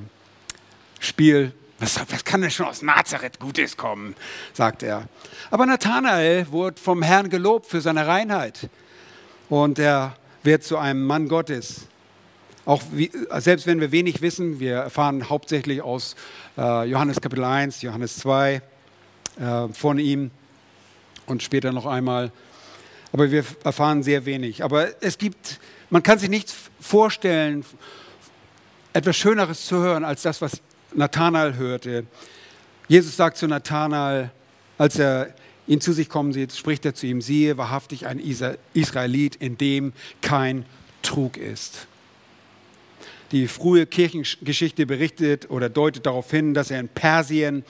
Spiel. 0.99 1.53
Was, 1.79 1.99
was 2.09 2.23
kann 2.23 2.41
denn 2.41 2.51
schon 2.51 2.67
aus 2.67 2.83
Nazareth 2.83 3.39
Gutes 3.39 3.75
kommen, 3.75 4.15
sagt 4.53 4.83
er. 4.83 5.07
Aber 5.49 5.65
Nathanael 5.65 6.45
wurde 6.51 6.79
vom 6.79 7.01
Herrn 7.01 7.29
gelobt 7.29 7.65
für 7.65 7.81
seine 7.81 8.05
Reinheit. 8.05 8.69
Und 9.49 9.79
er 9.79 10.15
wird 10.43 10.63
zu 10.63 10.77
einem 10.77 11.05
Mann 11.05 11.27
Gottes. 11.27 11.87
Auch 12.65 12.83
wie, 12.91 13.11
selbst 13.39 13.65
wenn 13.65 13.81
wir 13.81 13.91
wenig 13.91 14.21
wissen, 14.21 14.59
wir 14.59 14.75
erfahren 14.75 15.29
hauptsächlich 15.29 15.81
aus 15.81 16.13
äh, 16.13 16.40
Johannes 16.57 17.21
Kapitel 17.21 17.43
1, 17.43 17.81
Johannes 17.81 18.17
2 18.17 18.61
äh, 19.39 19.67
von 19.69 19.99
ihm 19.99 20.31
und 21.25 21.41
später 21.43 21.71
noch 21.71 21.85
einmal. 21.85 22.31
Aber 23.13 23.31
wir 23.31 23.45
erfahren 23.63 24.03
sehr 24.03 24.25
wenig. 24.25 24.63
Aber 24.63 24.89
es 25.01 25.17
gibt, 25.17 25.59
man 25.89 26.03
kann 26.03 26.19
sich 26.19 26.29
nichts 26.29 26.55
vorstellen, 26.79 27.65
etwas 28.93 29.15
Schöneres 29.15 29.65
zu 29.65 29.77
hören 29.77 30.03
als 30.03 30.23
das, 30.23 30.41
was 30.41 30.61
Nathanael 30.93 31.55
hörte. 31.55 32.05
Jesus 32.87 33.15
sagt 33.15 33.37
zu 33.37 33.47
Nathanael, 33.47 34.31
als 34.77 34.99
er 34.99 35.33
ihn 35.67 35.79
zu 35.79 35.93
sich 35.93 36.09
kommen 36.09 36.33
sieht, 36.33 36.53
spricht 36.53 36.85
er 36.85 36.93
zu 36.93 37.07
ihm, 37.07 37.21
siehe 37.21 37.57
wahrhaftig 37.57 38.07
ein 38.07 38.19
Israelit, 38.73 39.37
in 39.37 39.57
dem 39.57 39.93
kein 40.21 40.65
Trug 41.01 41.37
ist. 41.37 41.87
Die 43.31 43.47
frühe 43.47 43.85
Kirchengeschichte 43.85 44.85
berichtet 44.85 45.49
oder 45.49 45.69
deutet 45.69 46.05
darauf 46.05 46.29
hin, 46.29 46.53
dass 46.53 46.69
er 46.69 46.79
in 46.79 46.89
Persien 46.89 47.63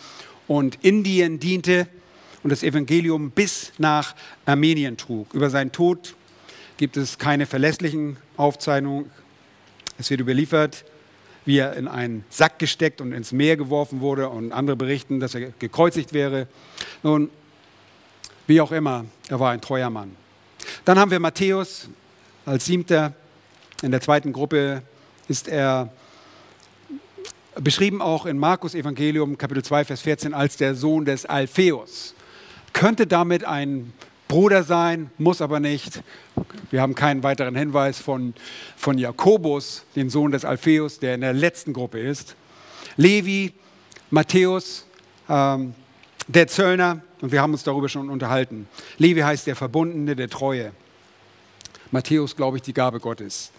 und 0.47 0.79
Indien 0.81 1.39
diente 1.39 1.87
und 2.43 2.49
das 2.49 2.63
Evangelium 2.63 3.31
bis 3.31 3.71
nach 3.77 4.15
Armenien 4.45 4.97
trug. 4.97 5.33
Über 5.33 5.49
seinen 5.49 5.71
Tod 5.71 6.15
gibt 6.77 6.97
es 6.97 7.19
keine 7.19 7.45
verlässlichen 7.45 8.17
Aufzeichnungen. 8.37 9.11
Es 9.99 10.09
wird 10.09 10.19
überliefert, 10.19 10.83
wie 11.45 11.57
er 11.57 11.75
in 11.75 11.87
einen 11.87 12.25
Sack 12.29 12.57
gesteckt 12.57 13.01
und 13.01 13.11
ins 13.11 13.31
Meer 13.31 13.55
geworfen 13.55 14.01
wurde 14.01 14.29
und 14.29 14.51
andere 14.51 14.75
berichten, 14.75 15.19
dass 15.19 15.35
er 15.35 15.51
gekreuzigt 15.59 16.13
wäre. 16.13 16.47
Nun, 17.03 17.29
wie 18.47 18.61
auch 18.61 18.71
immer, 18.71 19.05
er 19.29 19.39
war 19.39 19.51
ein 19.51 19.61
treuer 19.61 19.91
Mann. 19.91 20.15
Dann 20.85 20.97
haben 20.97 21.11
wir 21.11 21.19
Matthäus 21.19 21.87
als 22.45 22.65
siebter. 22.65 23.13
In 23.83 23.91
der 23.91 24.01
zweiten 24.01 24.33
Gruppe 24.33 24.83
ist 25.31 25.47
er 25.47 25.89
beschrieben 27.55 28.01
auch 28.01 28.25
in 28.25 28.37
Markus 28.37 28.75
Evangelium 28.75 29.37
Kapitel 29.37 29.63
2 29.63 29.85
Vers 29.85 30.01
14 30.01 30.33
als 30.33 30.57
der 30.57 30.75
Sohn 30.75 31.05
des 31.05 31.25
Alpheus. 31.25 32.15
Könnte 32.73 33.07
damit 33.07 33.45
ein 33.45 33.93
Bruder 34.27 34.63
sein, 34.63 35.09
muss 35.17 35.41
aber 35.41 35.61
nicht. 35.61 36.03
Wir 36.69 36.81
haben 36.81 36.95
keinen 36.95 37.23
weiteren 37.23 37.55
Hinweis 37.55 37.99
von, 37.99 38.33
von 38.75 38.97
Jakobus, 38.97 39.85
dem 39.95 40.09
Sohn 40.09 40.33
des 40.33 40.43
Alpheus, 40.43 40.99
der 40.99 41.15
in 41.15 41.21
der 41.21 41.31
letzten 41.31 41.71
Gruppe 41.71 42.01
ist. 42.01 42.35
Levi, 42.97 43.53
Matthäus, 44.09 44.85
ähm, 45.29 45.73
der 46.27 46.47
Zöllner, 46.49 47.01
und 47.21 47.31
wir 47.31 47.41
haben 47.41 47.53
uns 47.53 47.63
darüber 47.63 47.87
schon 47.87 48.09
unterhalten. 48.09 48.67
Levi 48.97 49.21
heißt 49.21 49.47
der 49.47 49.55
Verbundene, 49.55 50.17
der 50.17 50.29
Treue. 50.29 50.73
Matthäus, 51.91 52.35
glaube 52.35 52.57
ich, 52.57 52.63
die 52.63 52.73
Gabe 52.73 52.99
Gottes. 52.99 53.51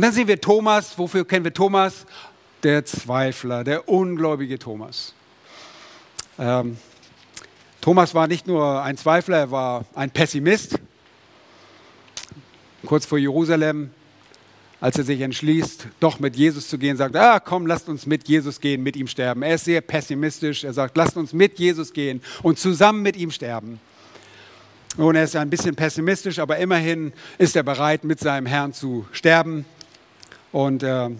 Und 0.00 0.04
dann 0.04 0.14
sehen 0.14 0.28
wir 0.28 0.40
Thomas. 0.40 0.96
Wofür 0.96 1.26
kennen 1.26 1.44
wir 1.44 1.52
Thomas? 1.52 2.06
Der 2.62 2.86
Zweifler, 2.86 3.64
der 3.64 3.86
ungläubige 3.86 4.58
Thomas. 4.58 5.12
Ähm, 6.38 6.78
Thomas 7.82 8.14
war 8.14 8.26
nicht 8.26 8.46
nur 8.46 8.82
ein 8.82 8.96
Zweifler, 8.96 9.36
er 9.36 9.50
war 9.50 9.84
ein 9.94 10.10
Pessimist. 10.10 10.78
Kurz 12.86 13.04
vor 13.04 13.18
Jerusalem, 13.18 13.90
als 14.80 14.96
er 14.96 15.04
sich 15.04 15.20
entschließt, 15.20 15.88
doch 16.00 16.18
mit 16.18 16.34
Jesus 16.34 16.68
zu 16.68 16.78
gehen, 16.78 16.96
sagt, 16.96 17.14
ah, 17.14 17.38
komm, 17.38 17.66
lasst 17.66 17.90
uns 17.90 18.06
mit 18.06 18.26
Jesus 18.26 18.58
gehen, 18.58 18.82
mit 18.82 18.96
ihm 18.96 19.06
sterben. 19.06 19.42
Er 19.42 19.56
ist 19.56 19.66
sehr 19.66 19.82
pessimistisch. 19.82 20.64
Er 20.64 20.72
sagt, 20.72 20.96
lasst 20.96 21.18
uns 21.18 21.34
mit 21.34 21.58
Jesus 21.58 21.92
gehen 21.92 22.22
und 22.42 22.58
zusammen 22.58 23.02
mit 23.02 23.18
ihm 23.18 23.30
sterben. 23.30 23.78
Und 24.96 25.16
er 25.16 25.24
ist 25.24 25.36
ein 25.36 25.50
bisschen 25.50 25.76
pessimistisch, 25.76 26.38
aber 26.38 26.56
immerhin 26.56 27.12
ist 27.36 27.54
er 27.54 27.62
bereit, 27.62 28.02
mit 28.04 28.18
seinem 28.18 28.46
Herrn 28.46 28.72
zu 28.72 29.04
sterben. 29.12 29.66
Und 30.52 30.82
äh, 30.82 31.10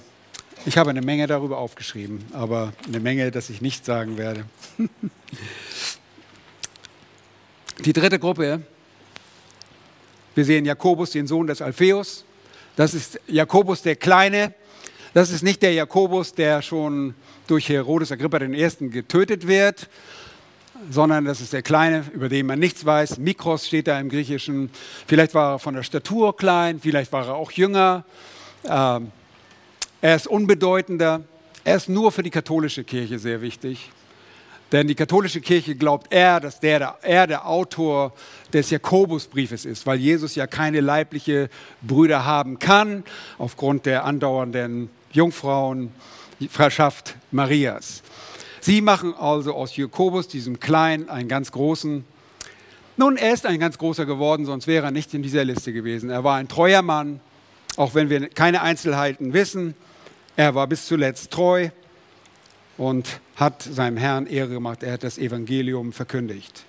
ich 0.66 0.76
habe 0.76 0.91
eine 0.91 1.03
Menge 1.03 1.26
darüber 1.26 1.59
aufgeschrieben, 1.59 2.24
aber 2.33 2.72
eine 2.87 3.01
Menge, 3.01 3.31
das 3.31 3.49
ich 3.49 3.61
nicht 3.61 3.85
sagen 3.85 4.18
werde. 4.18 4.45
Die 7.85 7.93
dritte 7.93 8.18
Gruppe, 8.18 8.62
wir 10.35 10.45
sehen 10.45 10.66
Jakobus, 10.66 11.12
den 11.12 11.26
Sohn 11.26 11.47
des 11.47 11.62
Alpheus. 11.62 12.24
Das 12.76 12.93
ist 12.93 13.18
Jakobus 13.26 13.83
der 13.83 13.97
Kleine. 13.97 14.53
Das 15.14 15.31
ist 15.31 15.43
nicht 15.43 15.62
der 15.62 15.72
Jakobus, 15.72 16.35
der 16.35 16.61
schon 16.62 17.14
durch 17.47 17.68
Herodes 17.68 18.12
Agrippa 18.12 18.41
I. 18.41 18.68
getötet 18.91 19.47
wird, 19.47 19.89
sondern 20.91 21.24
das 21.24 21.41
ist 21.41 21.53
der 21.53 21.62
Kleine, 21.62 22.05
über 22.12 22.28
den 22.28 22.47
man 22.47 22.59
nichts 22.59 22.85
weiß. 22.85 23.18
Mikros 23.18 23.66
steht 23.66 23.87
da 23.87 23.99
im 23.99 24.09
Griechischen. 24.09 24.70
Vielleicht 25.07 25.35
war 25.35 25.55
er 25.55 25.59
von 25.59 25.74
der 25.74 25.83
Statur 25.83 26.37
klein, 26.37 26.81
vielleicht 26.81 27.12
war 27.12 27.26
er 27.26 27.35
auch 27.35 27.51
jünger. 27.51 28.05
Ähm, 28.64 29.11
er 30.01 30.17
ist 30.17 30.27
unbedeutender. 30.27 31.23
Er 31.65 31.77
ist 31.77 31.89
nur 31.89 32.13
für 32.13 32.23
die 32.23 32.31
katholische 32.31 32.85
Kirche 32.85 33.19
sehr 33.19 33.43
wichtig. 33.43 33.91
Denn 34.73 34.87
die 34.87 34.95
katholische 34.95 35.41
Kirche 35.41 35.75
glaubt 35.75 36.07
er, 36.11 36.39
dass 36.39 36.61
der, 36.61 36.97
er 37.03 37.27
der 37.27 37.47
Autor 37.47 38.13
des 38.53 38.71
Jakobusbriefes 38.71 39.65
ist, 39.65 39.85
weil 39.85 39.99
Jesus 39.99 40.37
ja 40.37 40.47
keine 40.47 40.81
leibliche 40.81 41.51
Brüder 41.83 42.25
haben 42.25 42.61
kann, 42.61 43.03
aufgrund 43.39 43.87
der 43.87 44.05
andauernden 44.05 44.89
Jungfrauenschaft 45.13 47.17
Marias. 47.33 48.03
Sie 48.61 48.81
machen 48.81 49.15
also 49.15 49.55
aus 49.55 49.77
Jakobus, 49.77 50.29
diesem 50.29 50.61
Kleinen, 50.61 51.09
einen 51.09 51.29
ganz 51.29 51.51
großen. 51.51 52.05
Nun, 52.97 53.17
er 53.17 53.33
ist 53.33 53.47
ein 53.47 53.59
ganz 53.59 53.77
großer 53.77 54.07
geworden, 54.07 54.47
sonst 54.47 54.69
wäre 54.69 54.87
er 54.87 54.91
nicht 54.93 55.13
in 55.15 55.23
dieser 55.23 55.45
Liste 55.45 55.73
gewesen. 55.73 56.11
Er 56.11 56.23
war 56.23 56.37
ein 56.37 56.47
treuer 56.47 56.83
Mann, 56.83 57.19
auch 57.77 57.95
wenn 57.95 58.09
wir 58.09 58.29
keine 58.29 58.63
Einzelheiten 58.63 59.33
wissen. 59.33 59.75
Er 60.41 60.55
war 60.55 60.66
bis 60.66 60.86
zuletzt 60.86 61.30
treu 61.30 61.68
und 62.78 63.20
hat 63.36 63.62
seinem 63.62 63.99
Herrn 63.99 64.26
Ehre 64.26 64.49
gemacht. 64.49 64.82
Er 64.82 64.95
hat 64.95 65.05
das 65.05 65.18
Evangelium 65.18 65.93
verkündigt. 65.93 66.64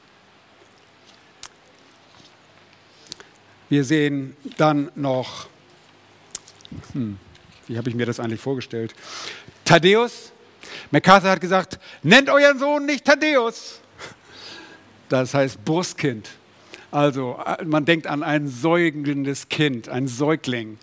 Wir 3.70 3.86
sehen 3.86 4.36
dann 4.58 4.92
noch, 4.96 5.48
hm, 6.92 7.18
wie 7.68 7.78
habe 7.78 7.88
ich 7.88 7.96
mir 7.96 8.06
das 8.06 8.20
eigentlich 8.20 8.42
vorgestellt? 8.42 8.94
Thaddäus. 9.64 10.34
MacArthur 10.92 11.30
hat 11.30 11.40
gesagt, 11.40 11.80
nennt 12.04 12.30
euren 12.30 12.60
Sohn 12.60 12.86
nicht 12.86 13.06
Thaddäus. 13.06 13.80
Das 15.08 15.34
heißt 15.34 15.64
Brustkind. 15.64 16.30
Also 16.92 17.40
man 17.64 17.86
denkt 17.86 18.06
an 18.06 18.22
ein 18.22 18.50
säugendes 18.50 19.48
Kind, 19.48 19.88
ein 19.88 20.10
Säugling. 20.10 20.78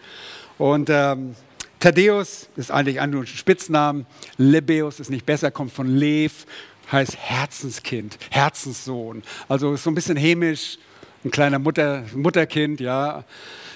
Und 0.57 0.89
ähm, 0.89 1.37
Thaddäus 1.81 2.49
ist 2.57 2.71
eigentlich 2.71 3.01
ein 3.01 3.27
Spitznamen. 3.27 4.07
Lebäus 4.37 5.01
ist 5.01 5.11
nicht 5.11 5.25
besser, 5.25 5.51
kommt 5.51 5.73
von 5.73 5.87
Lev, 5.87 6.47
heißt 6.91 7.17
Herzenskind, 7.17 8.19
Herzenssohn. 8.31 9.23
Also 9.49 9.75
ist 9.75 9.85
so 9.85 9.91
ein 9.91 9.95
bisschen 9.95 10.17
hämisch, 10.17 10.79
ein 11.25 11.31
kleiner 11.31 11.59
Mutter, 11.59 12.05
Mutterkind, 12.15 12.81
ja. 12.81 13.25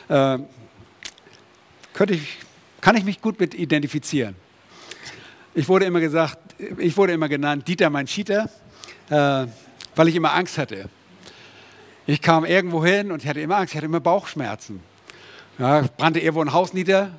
Äh, 0.08 0.38
könnte 1.92 2.14
ich, 2.14 2.38
kann 2.80 2.96
ich 2.96 3.04
mich 3.04 3.20
gut 3.20 3.38
mit 3.38 3.54
identifizieren. 3.54 4.34
Ich 5.54 5.68
wurde 5.68 5.84
immer 5.84 6.00
gesagt, 6.00 6.38
ich 6.78 6.96
wurde 6.96 7.12
immer 7.12 7.28
genannt 7.28 7.68
Dieter 7.68 7.90
mein 7.90 8.06
Cheater, 8.06 8.48
äh, 9.10 9.46
weil 9.94 10.08
ich 10.08 10.16
immer 10.16 10.32
Angst 10.32 10.58
hatte. 10.58 10.88
Ich 12.06 12.20
kam 12.20 12.44
irgendwo 12.44 12.84
hin 12.84 13.12
und 13.12 13.22
ich 13.22 13.28
hatte 13.28 13.40
immer 13.40 13.58
Angst, 13.58 13.74
ich 13.74 13.76
hatte 13.76 13.86
immer 13.86 14.00
Bauchschmerzen. 14.00 14.80
Ja, 15.58 15.82
brannte 15.96 16.18
irgendwo 16.18 16.40
ein 16.40 16.52
Haus 16.52 16.72
nieder, 16.72 17.10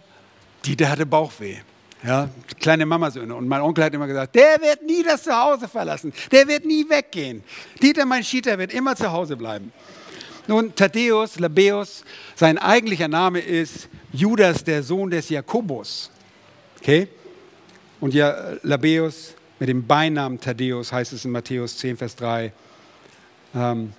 Dieter 0.66 0.89
hatte 0.89 1.05
Bauchweh. 1.05 1.57
Ja, 2.03 2.30
kleine 2.59 2.86
Mamasöhne. 2.86 3.34
Und 3.34 3.47
mein 3.47 3.61
Onkel 3.61 3.86
hat 3.86 3.93
immer 3.93 4.07
gesagt, 4.07 4.36
der 4.36 4.59
wird 4.61 4.84
nie 4.84 5.03
das 5.03 5.24
Zuhause 5.24 5.70
verlassen. 5.70 6.11
Der 6.32 6.47
wird 6.47 6.66
nie 6.66 6.88
weggehen. 6.89 7.43
Dieter, 7.82 8.05
mein 8.05 8.24
Schieter, 8.24 8.57
wird 8.57 8.74
immer 8.74 8.95
zu 8.95 9.09
Hause 9.09 9.38
bleiben. 9.38 9.72
Nun, 10.47 10.76
Thaddäus, 10.76 11.39
Labäus, 11.39 12.03
sein 12.36 12.57
eigentlicher 12.57 13.07
Name 13.07 13.39
ist 13.39 13.88
Judas, 14.11 14.64
der 14.66 14.84
Sohn 14.84 15.09
des 15.09 15.30
Jakobus. 15.30 16.11
Okay? 16.82 17.07
Und 18.01 18.14
ja, 18.14 18.36
Labäus 18.64 19.36
mit 19.59 19.70
dem 19.70 19.88
Beinamen 19.88 20.41
Thaddäus 20.41 20.91
heißt 20.91 21.14
es 21.14 21.24
in 21.24 21.32
Matthäus 21.32 21.78
10, 21.78 21.95
Vers 21.95 22.18
3. 22.18 22.51
Ähm, 23.55 23.93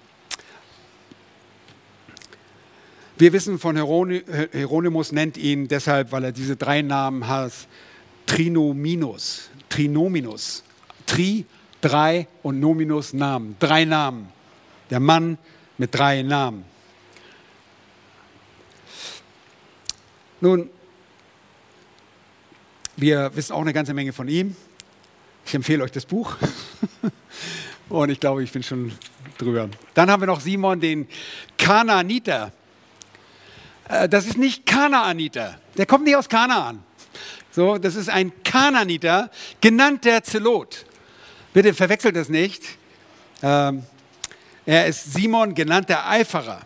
Wir 3.17 3.33
wissen 3.33 3.61
von 3.61 3.77
Hieronymus, 3.77 5.13
nennt 5.13 5.37
ihn 5.37 5.69
deshalb, 5.69 6.11
weil 6.11 6.25
er 6.25 6.33
diese 6.33 6.57
drei 6.57 6.83
Namen 6.83 7.29
hat, 7.29 7.53
Trinominos, 8.27 9.51
Trinominus. 9.69 10.65
Tri, 11.07 11.45
drei 11.81 12.27
und 12.43 12.59
Nominus 12.59 13.13
Namen. 13.13 13.57
Drei 13.61 13.85
Namen. 13.85 14.29
Der 14.91 15.01
Mann 15.01 15.39
mit 15.79 15.95
drei 15.95 16.23
Namen. 16.23 16.65
Nun, 20.41 20.69
wir 22.97 23.35
wissen 23.37 23.53
auch 23.53 23.61
eine 23.61 23.73
ganze 23.73 23.95
Menge 23.95 24.13
von 24.13 24.29
ihm. 24.29 24.57
Ich 25.47 25.55
empfehle 25.55 25.85
euch 25.85 25.93
das 25.93 26.07
Buch. 26.07 26.37
Und 27.89 28.11
ich 28.11 28.19
glaube, 28.19 28.43
ich 28.43 28.51
bin 28.51 28.63
schon 28.63 28.93
drüber. 29.39 29.69
Dann 29.95 30.11
haben 30.11 30.23
wir 30.23 30.27
noch 30.27 30.41
Simon, 30.41 30.81
den 30.81 31.07
Kananiter. 31.59 32.53
Äh, 33.89 34.09
das 34.09 34.27
ist 34.27 34.39
nicht 34.39 34.67
Kanaaniter. 34.67 35.59
Der 35.77 35.87
kommt 35.87 36.05
nicht 36.05 36.17
aus 36.17 36.29
Kanaan. 36.29 36.83
So, 37.51 37.79
das 37.79 37.95
ist 37.95 38.11
ein 38.11 38.33
Kanaaniter, 38.43 39.31
genannt 39.61 40.05
der 40.05 40.25
Zelot. 40.25 40.85
Bitte 41.53 41.73
verwechselt 41.73 42.17
das 42.17 42.29
nicht. 42.29 42.63
Ähm, 43.43 43.85
er 44.67 44.87
ist 44.87 45.13
Simon, 45.13 45.55
genannt 45.55 45.89
der 45.89 46.09
Eiferer. 46.09 46.61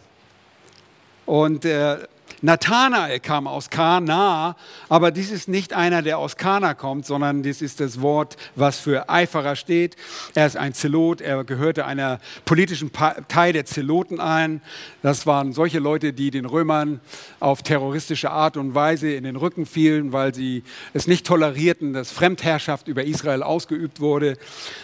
Und 1.26 1.64
äh, 1.64 1.98
Nathanael 2.41 3.18
kam 3.20 3.47
aus 3.47 3.68
Kana, 3.68 4.57
aber 4.89 5.11
dies 5.11 5.30
ist 5.30 5.49
nicht 5.49 5.72
einer, 5.72 6.03
der 6.03 6.18
aus 6.18 6.36
Kana 6.36 6.74
kommt, 6.74 7.05
sondern 7.05 7.43
dies 7.43 7.62
ist 7.62 7.80
das 7.80 8.01
Wort, 8.01 8.36
was 8.55 8.78
für 8.78 9.09
Eiferer 9.09 9.57
steht. 9.57 9.97
Er 10.34 10.47
ist 10.47 10.57
ein 10.57 10.72
Zelot, 10.72 11.20
er 11.20 11.43
gehörte 11.45 11.84
einer 11.84 12.20
politischen 12.45 12.91
Partei 12.91 13.53
der 13.53 13.64
Zeloten 13.66 14.20
ein. 14.20 14.62
Das 15.03 15.26
waren 15.26 15.53
solche 15.53 15.80
Leute, 15.80 16.12
die 16.12 16.30
den 16.30 16.45
Römern 16.45 17.01
auf 17.41 17.62
terroristische 17.62 18.30
Art 18.30 18.57
und 18.57 18.74
Weise 18.74 19.11
in 19.11 19.24
den 19.24 19.36
Rücken 19.36 19.66
fielen, 19.66 20.12
weil 20.12 20.34
sie 20.34 20.62
es 20.95 21.09
nicht 21.09 21.26
tolerierten, 21.26 21.93
dass 21.93 22.12
Fremdherrschaft 22.12 22.86
über 22.86 23.05
Israel 23.05 23.43
ausgeübt 23.43 24.01
wurde. 24.01 24.36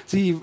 Sie 0.07 0.41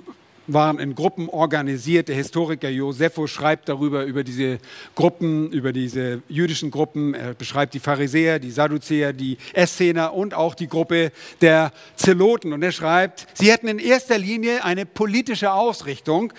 waren 0.53 0.79
in 0.79 0.95
Gruppen 0.95 1.29
organisiert. 1.29 2.07
Der 2.07 2.15
Historiker 2.15 2.69
Josephus 2.69 3.31
schreibt 3.31 3.69
darüber, 3.69 4.05
über 4.05 4.23
diese 4.23 4.59
Gruppen, 4.95 5.51
über 5.51 5.73
diese 5.73 6.21
jüdischen 6.27 6.71
Gruppen. 6.71 7.13
Er 7.13 7.33
beschreibt 7.33 7.73
die 7.73 7.79
Pharisäer, 7.79 8.39
die 8.39 8.51
Sadduzäer, 8.51 9.13
die 9.13 9.37
Essener 9.53 10.13
und 10.13 10.33
auch 10.33 10.55
die 10.55 10.67
Gruppe 10.67 11.11
der 11.41 11.71
Zeloten. 11.95 12.53
Und 12.53 12.63
er 12.63 12.71
schreibt, 12.71 13.27
sie 13.33 13.51
hätten 13.51 13.67
in 13.67 13.79
erster 13.79 14.17
Linie 14.17 14.63
eine 14.63 14.85
politische 14.85 15.51
Ausrichtung, 15.51 16.33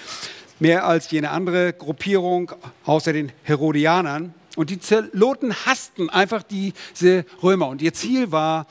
mehr 0.59 0.87
als 0.87 1.11
jene 1.11 1.31
andere 1.31 1.73
Gruppierung 1.73 2.53
außer 2.85 3.13
den 3.13 3.33
Herodianern. 3.43 4.35
Und 4.57 4.71
die 4.71 4.79
Zeloten 4.79 5.55
hassten 5.67 6.11
einfach 6.11 6.43
diese 6.43 7.25
Römer. 7.43 7.69
Und 7.69 7.83
ihr 7.83 7.95
Ziel 7.95 8.33
war 8.33 8.67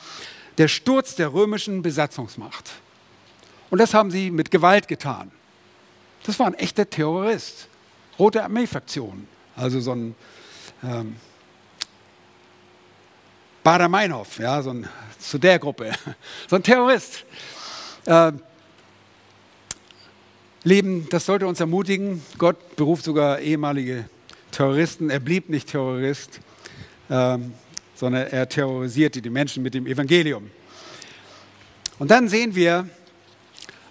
der 0.58 0.68
Sturz 0.68 1.16
der 1.16 1.34
römischen 1.34 1.82
Besatzungsmacht. 1.82 2.81
Und 3.72 3.78
das 3.80 3.94
haben 3.94 4.12
sie 4.12 4.30
mit 4.30 4.52
Gewalt 4.52 4.88
getan. 4.88 5.32
Das 6.26 6.38
war 6.38 6.46
ein 6.46 6.54
echter 6.54 6.88
Terrorist. 6.88 7.68
Rote 8.20 8.44
Armee-Fraktion. 8.44 9.28
Also 9.56 9.80
so 9.80 9.94
ein 9.94 10.16
ähm, 10.84 11.16
Bader-Meinhof, 13.64 14.40
ja, 14.40 14.62
so 14.62 14.72
ein, 14.72 14.88
zu 15.18 15.38
der 15.38 15.58
Gruppe. 15.58 15.92
So 16.50 16.58
ein 16.58 16.64
Terrorist. 16.64 17.24
Äh, 18.06 18.34
Leben, 20.64 21.08
das 21.10 21.26
sollte 21.26 21.48
uns 21.48 21.60
ermutigen. 21.60 22.22
Gott 22.38 22.76
beruft 22.76 23.06
sogar 23.06 23.40
ehemalige 23.40 24.06
Terroristen. 24.52 25.10
Er 25.10 25.20
blieb 25.20 25.50
nicht 25.50 25.70
Terrorist, 25.70 26.42
ähm, 27.10 27.54
sondern 27.96 28.28
er 28.28 28.50
terrorisierte 28.50 29.22
die 29.22 29.30
Menschen 29.30 29.64
mit 29.64 29.74
dem 29.74 29.88
Evangelium. 29.88 30.52
Und 32.00 32.12
dann 32.12 32.28
sehen 32.28 32.54
wir, 32.54 32.90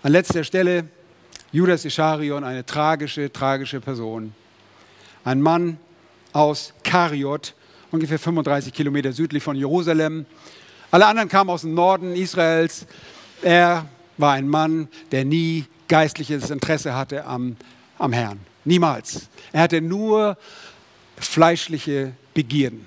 an 0.02 0.12
letzter 0.12 0.44
Stelle 0.44 0.88
Judas 1.52 1.84
Ischarion, 1.84 2.42
eine 2.42 2.64
tragische, 2.64 3.30
tragische 3.30 3.80
Person. 3.80 4.32
Ein 5.24 5.42
Mann 5.42 5.78
aus 6.32 6.72
Kariot, 6.84 7.54
ungefähr 7.90 8.18
35 8.18 8.72
Kilometer 8.72 9.12
südlich 9.12 9.42
von 9.42 9.56
Jerusalem. 9.56 10.24
Alle 10.90 11.06
anderen 11.06 11.28
kamen 11.28 11.50
aus 11.50 11.62
dem 11.62 11.74
Norden 11.74 12.14
Israels. 12.14 12.86
Er 13.42 13.86
war 14.16 14.32
ein 14.32 14.48
Mann, 14.48 14.88
der 15.12 15.24
nie 15.24 15.66
geistliches 15.88 16.50
Interesse 16.50 16.94
hatte 16.94 17.26
am, 17.26 17.56
am 17.98 18.12
Herrn. 18.12 18.40
Niemals. 18.64 19.28
Er 19.52 19.62
hatte 19.62 19.82
nur 19.82 20.38
fleischliche 21.18 22.12
Begierden. 22.32 22.86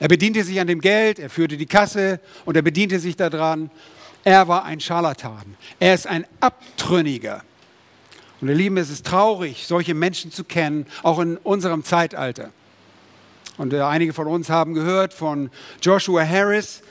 Er 0.00 0.08
bediente 0.08 0.42
sich 0.42 0.58
an 0.58 0.66
dem 0.66 0.80
Geld, 0.80 1.18
er 1.18 1.30
führte 1.30 1.56
die 1.56 1.66
Kasse 1.66 2.20
und 2.44 2.56
er 2.56 2.62
bediente 2.62 2.98
sich 2.98 3.16
daran. 3.16 3.70
Er 4.24 4.48
war 4.48 4.64
ein 4.64 4.80
Scharlatan. 4.80 5.56
Er 5.78 5.94
ist 5.94 6.06
ein 6.06 6.26
Abtrünniger. 6.40 7.42
Und 8.40 8.48
ihr 8.48 8.54
Lieben, 8.54 8.76
es 8.76 8.90
ist 8.90 9.06
traurig, 9.06 9.66
solche 9.66 9.94
Menschen 9.94 10.30
zu 10.30 10.44
kennen, 10.44 10.86
auch 11.02 11.18
in 11.18 11.36
unserem 11.38 11.82
Zeitalter. 11.82 12.50
Und 13.56 13.72
äh, 13.72 13.80
einige 13.80 14.12
von 14.12 14.28
uns 14.28 14.48
haben 14.48 14.74
gehört 14.74 15.12
von 15.12 15.50
Joshua 15.82 16.24
Harris, 16.24 16.82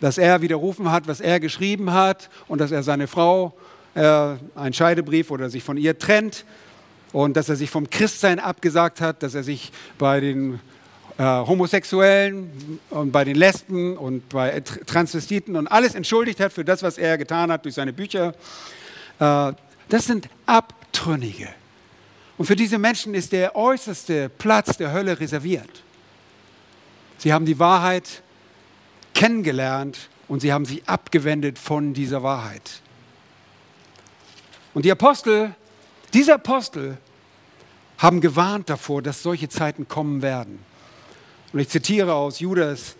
dass 0.00 0.18
er 0.18 0.42
widerrufen 0.42 0.90
hat, 0.90 1.06
was 1.06 1.20
er 1.20 1.38
geschrieben 1.38 1.92
hat 1.92 2.28
und 2.48 2.60
dass 2.60 2.72
er 2.72 2.82
seine 2.82 3.06
Frau 3.06 3.54
äh, 3.94 4.34
einen 4.54 4.72
Scheidebrief 4.72 5.30
oder 5.30 5.50
sich 5.50 5.62
von 5.62 5.76
ihr 5.76 5.98
trennt 5.98 6.44
und 7.12 7.36
dass 7.36 7.48
er 7.48 7.56
sich 7.56 7.70
vom 7.70 7.88
Christsein 7.90 8.40
abgesagt 8.40 9.00
hat, 9.00 9.22
dass 9.22 9.34
er 9.34 9.42
sich 9.42 9.72
bei 9.98 10.20
den 10.20 10.60
äh, 11.20 11.22
Homosexuellen 11.22 12.80
und 12.88 13.12
bei 13.12 13.24
den 13.24 13.36
Lesben 13.36 13.98
und 13.98 14.26
bei 14.30 14.60
Transvestiten 14.60 15.54
und 15.54 15.66
alles 15.66 15.94
entschuldigt 15.94 16.40
hat 16.40 16.50
für 16.50 16.64
das, 16.64 16.82
was 16.82 16.96
er 16.96 17.18
getan 17.18 17.52
hat 17.52 17.66
durch 17.66 17.74
seine 17.74 17.92
Bücher. 17.92 18.34
Äh, 19.18 19.52
das 19.90 20.06
sind 20.06 20.30
Abtrünnige. 20.46 21.50
Und 22.38 22.46
für 22.46 22.56
diese 22.56 22.78
Menschen 22.78 23.14
ist 23.14 23.32
der 23.32 23.54
äußerste 23.54 24.30
Platz 24.30 24.78
der 24.78 24.94
Hölle 24.94 25.20
reserviert. 25.20 25.82
Sie 27.18 27.34
haben 27.34 27.44
die 27.44 27.58
Wahrheit 27.58 28.22
kennengelernt 29.12 30.08
und 30.26 30.40
sie 30.40 30.54
haben 30.54 30.64
sich 30.64 30.88
abgewendet 30.88 31.58
von 31.58 31.92
dieser 31.92 32.22
Wahrheit. 32.22 32.80
Und 34.72 34.86
die 34.86 34.90
Apostel, 34.90 35.54
dieser 36.14 36.36
Apostel 36.36 36.96
haben 37.98 38.22
gewarnt 38.22 38.70
davor, 38.70 39.02
dass 39.02 39.22
solche 39.22 39.50
Zeiten 39.50 39.86
kommen 39.86 40.22
werden. 40.22 40.69
Und 41.52 41.60
ich 41.60 41.68
zitiere 41.68 42.14
aus 42.14 42.40
Judas, 42.40 42.96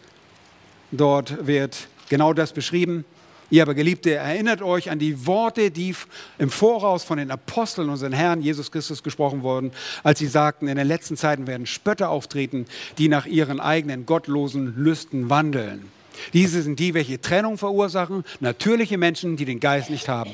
dort 0.90 1.46
wird 1.46 1.88
genau 2.08 2.32
das 2.32 2.52
beschrieben. 2.52 3.04
Ihr 3.52 3.62
aber 3.62 3.74
Geliebte, 3.74 4.14
erinnert 4.14 4.62
euch 4.62 4.90
an 4.90 5.00
die 5.00 5.26
Worte, 5.26 5.72
die 5.72 5.94
im 6.38 6.50
Voraus 6.50 7.02
von 7.02 7.18
den 7.18 7.32
Aposteln 7.32 7.88
unseren 7.88 8.12
Herrn 8.12 8.42
Jesus 8.42 8.70
Christus 8.70 9.02
gesprochen 9.02 9.42
wurden, 9.42 9.72
als 10.04 10.20
sie 10.20 10.28
sagten, 10.28 10.68
in 10.68 10.76
den 10.76 10.86
letzten 10.86 11.16
Zeiten 11.16 11.48
werden 11.48 11.66
Spötter 11.66 12.10
auftreten, 12.10 12.66
die 12.98 13.08
nach 13.08 13.26
ihren 13.26 13.58
eigenen 13.58 14.06
gottlosen 14.06 14.76
Lüsten 14.76 15.30
wandeln. 15.30 15.90
Diese 16.32 16.62
sind 16.62 16.78
die, 16.78 16.94
welche 16.94 17.20
Trennung 17.20 17.58
verursachen, 17.58 18.24
natürliche 18.38 18.98
Menschen, 18.98 19.36
die 19.36 19.44
den 19.44 19.58
Geist 19.58 19.90
nicht 19.90 20.08
haben. 20.08 20.32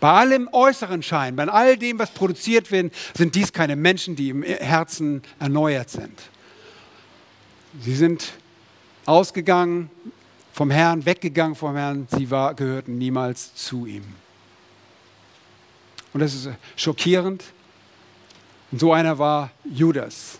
Bei 0.00 0.10
allem 0.10 0.48
äußeren 0.50 1.02
Schein, 1.02 1.36
bei 1.36 1.46
all 1.46 1.76
dem, 1.76 1.98
was 1.98 2.10
produziert 2.10 2.72
wird, 2.72 2.92
sind 3.14 3.34
dies 3.34 3.52
keine 3.52 3.76
Menschen, 3.76 4.16
die 4.16 4.30
im 4.30 4.42
Herzen 4.42 5.22
erneuert 5.38 5.90
sind. 5.90 6.18
Sie 7.80 7.94
sind 7.94 8.32
ausgegangen 9.06 9.90
vom 10.52 10.70
Herrn, 10.70 11.06
weggegangen 11.06 11.54
vom 11.54 11.74
Herrn, 11.74 12.06
sie 12.10 12.30
war, 12.30 12.54
gehörten 12.54 12.98
niemals 12.98 13.54
zu 13.54 13.86
ihm. 13.86 14.04
Und 16.12 16.20
das 16.20 16.34
ist 16.34 16.50
schockierend. 16.76 17.42
Und 18.70 18.78
so 18.78 18.92
einer 18.92 19.18
war 19.18 19.50
Judas. 19.64 20.38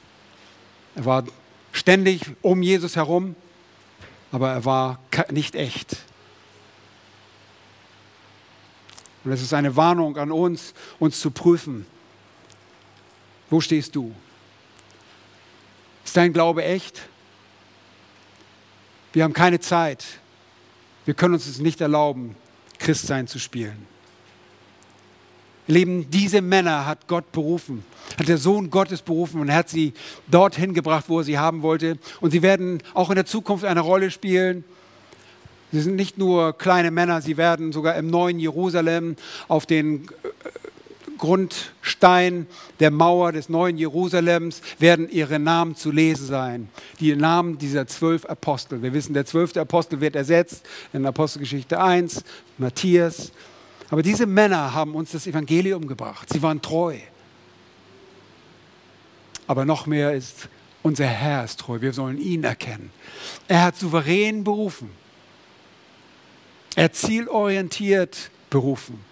Er 0.95 1.05
war 1.07 1.25
ständig 1.73 2.23
um 2.43 2.63
Jesus 2.63 2.97
herum, 2.97 3.35
aber 4.31 4.53
er 4.53 4.65
war 4.65 4.99
nicht 5.31 5.55
echt. 5.55 5.97
Und 9.25 9.33
es 9.33 9.41
ist 9.41 9.55
eine 9.55 9.75
Warnung 9.77 10.17
an 10.19 10.31
uns, 10.31 10.75
uns 10.99 11.21
zu 11.21 11.31
prüfen. 11.31 11.87
Wo 13.49 13.61
stehst 13.61 13.95
du? 13.97 14.15
Ist 16.05 16.17
dein 16.17 16.33
Glaube 16.33 16.65
echt? 16.65 17.09
Wir 19.13 19.25
haben 19.25 19.35
keine 19.35 19.61
Zeit. 19.61 20.05
Wir 21.05 21.15
können 21.15 21.35
uns 21.35 21.47
es 21.47 21.59
nicht 21.59 21.81
erlauben, 21.81 22.35
Christsein 22.79 23.27
zu 23.27 23.39
spielen. 23.39 23.87
Lieben, 25.67 26.11
diese 26.11 26.41
Männer 26.41 26.87
hat 26.87 27.07
Gott 27.07 27.31
berufen, 27.31 27.85
hat 28.19 28.29
der 28.29 28.39
Sohn 28.39 28.71
Gottes 28.71 29.03
berufen 29.03 29.41
und 29.41 29.53
hat 29.53 29.69
sie 29.69 29.93
dorthin 30.29 30.75
gebracht, 30.75 31.05
wo 31.09 31.19
er 31.19 31.25
sie 31.25 31.39
haben 31.39 31.63
wollte. 31.63 31.99
Und 32.21 32.33
sie 32.33 32.43
werden 32.43 32.83
auch 32.95 33.11
in 33.11 33.17
der 33.17 33.27
Zukunft 33.27 33.65
eine 33.65 33.81
Rolle 33.81 34.11
spielen. 34.11 34.65
Sie 35.71 35.81
sind 35.81 35.97
nicht 35.97 36.19
nur 36.19 36.57
kleine 36.59 36.91
Männer, 36.91 37.23
sie 37.23 37.37
werden 37.37 37.73
sogar 37.73 37.97
im 37.97 38.09
neuen 38.09 38.39
Jerusalem 38.39 39.17
auf 39.49 39.65
den 39.65 40.09
Grundstein 41.19 42.47
der 42.81 42.91
Mauer 42.91 43.33
des 43.33 43.49
neuen 43.49 43.79
Jerusalems 43.79 44.63
werden 44.79 45.09
ihre 45.09 45.39
Namen 45.39 45.77
zu 45.77 45.91
lesen 45.91 46.27
sein. 46.27 46.69
Die 47.01 47.15
Namen 47.15 47.59
dieser 47.59 47.87
zwölf 47.87 48.25
Apostel. 48.27 48.83
Wir 48.83 48.93
wissen, 48.93 49.15
der 49.15 49.27
zwölfte 49.27 49.61
Apostel 49.61 50.01
wird 50.01 50.17
ersetzt 50.17 50.67
in 50.93 51.07
Apostelgeschichte 51.07 51.81
1, 51.81 52.25
Matthias. 52.59 53.33
Aber 53.91 54.03
diese 54.03 54.27
Männer 54.27 54.75
haben 54.75 54.95
uns 54.95 55.13
das 55.13 55.27
Evangelium 55.27 55.87
gebracht. 55.87 56.29
Sie 56.33 56.43
waren 56.43 56.63
treu. 56.63 56.97
Aber 59.47 59.65
noch 59.65 59.87
mehr 59.87 60.15
ist, 60.15 60.49
unser 60.83 61.07
Herr 61.07 61.45
ist 61.45 61.61
treu. 61.61 61.81
Wir 61.81 61.93
sollen 61.93 62.19
ihn 62.19 62.45
erkennen. 62.45 62.91
Er 63.49 63.63
hat 63.63 63.77
souverän 63.77 64.45
berufen. 64.45 64.91
Er 66.75 66.93
zielorientiert 66.93 68.31
berufen 68.49 69.12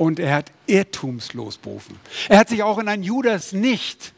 und 0.00 0.18
er 0.18 0.34
hat 0.34 0.50
irrtumslos 0.66 1.58
berufen. 1.58 1.94
Er 2.30 2.38
hat 2.38 2.48
sich 2.48 2.62
auch 2.62 2.78
in 2.78 2.88
einen 2.88 3.02
Judas 3.02 3.52
nicht 3.52 4.14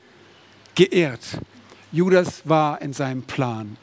geirrt. 0.76 1.40
Judas 1.90 2.42
war 2.44 2.80
in 2.80 2.92
seinem 2.92 3.24
Plan. 3.24 3.76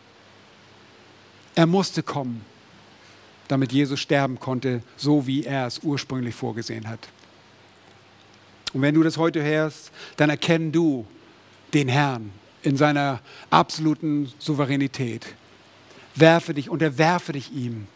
Er 1.55 1.65
musste 1.65 2.01
kommen, 2.01 2.45
damit 3.49 3.73
Jesus 3.73 3.99
sterben 3.99 4.39
konnte, 4.39 4.81
so 4.95 5.27
wie 5.27 5.43
er 5.43 5.67
es 5.67 5.79
ursprünglich 5.79 6.35
vorgesehen 6.35 6.87
hat. 6.87 7.09
Und 8.71 8.81
wenn 8.81 8.95
du 8.95 9.03
das 9.03 9.17
heute 9.17 9.43
hörst, 9.43 9.91
dann 10.15 10.29
erkenn 10.29 10.71
du 10.71 11.05
den 11.73 11.89
Herrn 11.89 12.31
in 12.63 12.77
seiner 12.77 13.19
absoluten 13.49 14.31
Souveränität. 14.39 15.35
Werfe 16.15 16.53
dich, 16.53 16.69
unterwerfe 16.69 17.33
dich 17.33 17.51
ihm. 17.51 17.87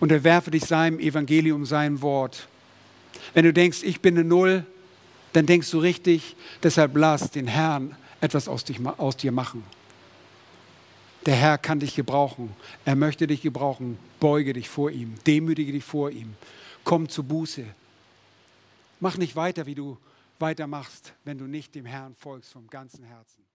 Unterwerfe 0.00 0.50
dich 0.50 0.64
seinem 0.64 0.98
Evangelium, 0.98 1.64
seinem 1.64 2.02
Wort. 2.02 2.48
Wenn 3.34 3.44
du 3.44 3.52
denkst, 3.52 3.82
ich 3.82 4.00
bin 4.00 4.16
eine 4.16 4.24
Null, 4.28 4.66
dann 5.32 5.46
denkst 5.46 5.70
du 5.70 5.78
richtig. 5.78 6.36
Deshalb 6.62 6.96
lass 6.96 7.30
den 7.30 7.46
Herrn 7.46 7.96
etwas 8.20 8.48
aus, 8.48 8.64
dich, 8.64 8.78
aus 8.98 9.16
dir 9.16 9.32
machen. 9.32 9.64
Der 11.26 11.34
Herr 11.34 11.58
kann 11.58 11.80
dich 11.80 11.94
gebrauchen. 11.94 12.54
Er 12.84 12.96
möchte 12.96 13.26
dich 13.26 13.42
gebrauchen. 13.42 13.98
Beuge 14.20 14.52
dich 14.52 14.68
vor 14.68 14.90
ihm. 14.90 15.14
Demütige 15.26 15.72
dich 15.72 15.84
vor 15.84 16.10
ihm. 16.10 16.34
Komm 16.84 17.08
zu 17.08 17.22
Buße. 17.22 17.64
Mach 19.00 19.16
nicht 19.16 19.36
weiter, 19.36 19.66
wie 19.66 19.74
du 19.74 19.98
weitermachst, 20.38 21.12
wenn 21.24 21.38
du 21.38 21.44
nicht 21.44 21.74
dem 21.74 21.84
Herrn 21.84 22.14
folgst 22.14 22.52
vom 22.52 22.66
ganzen 22.68 23.04
Herzen. 23.04 23.47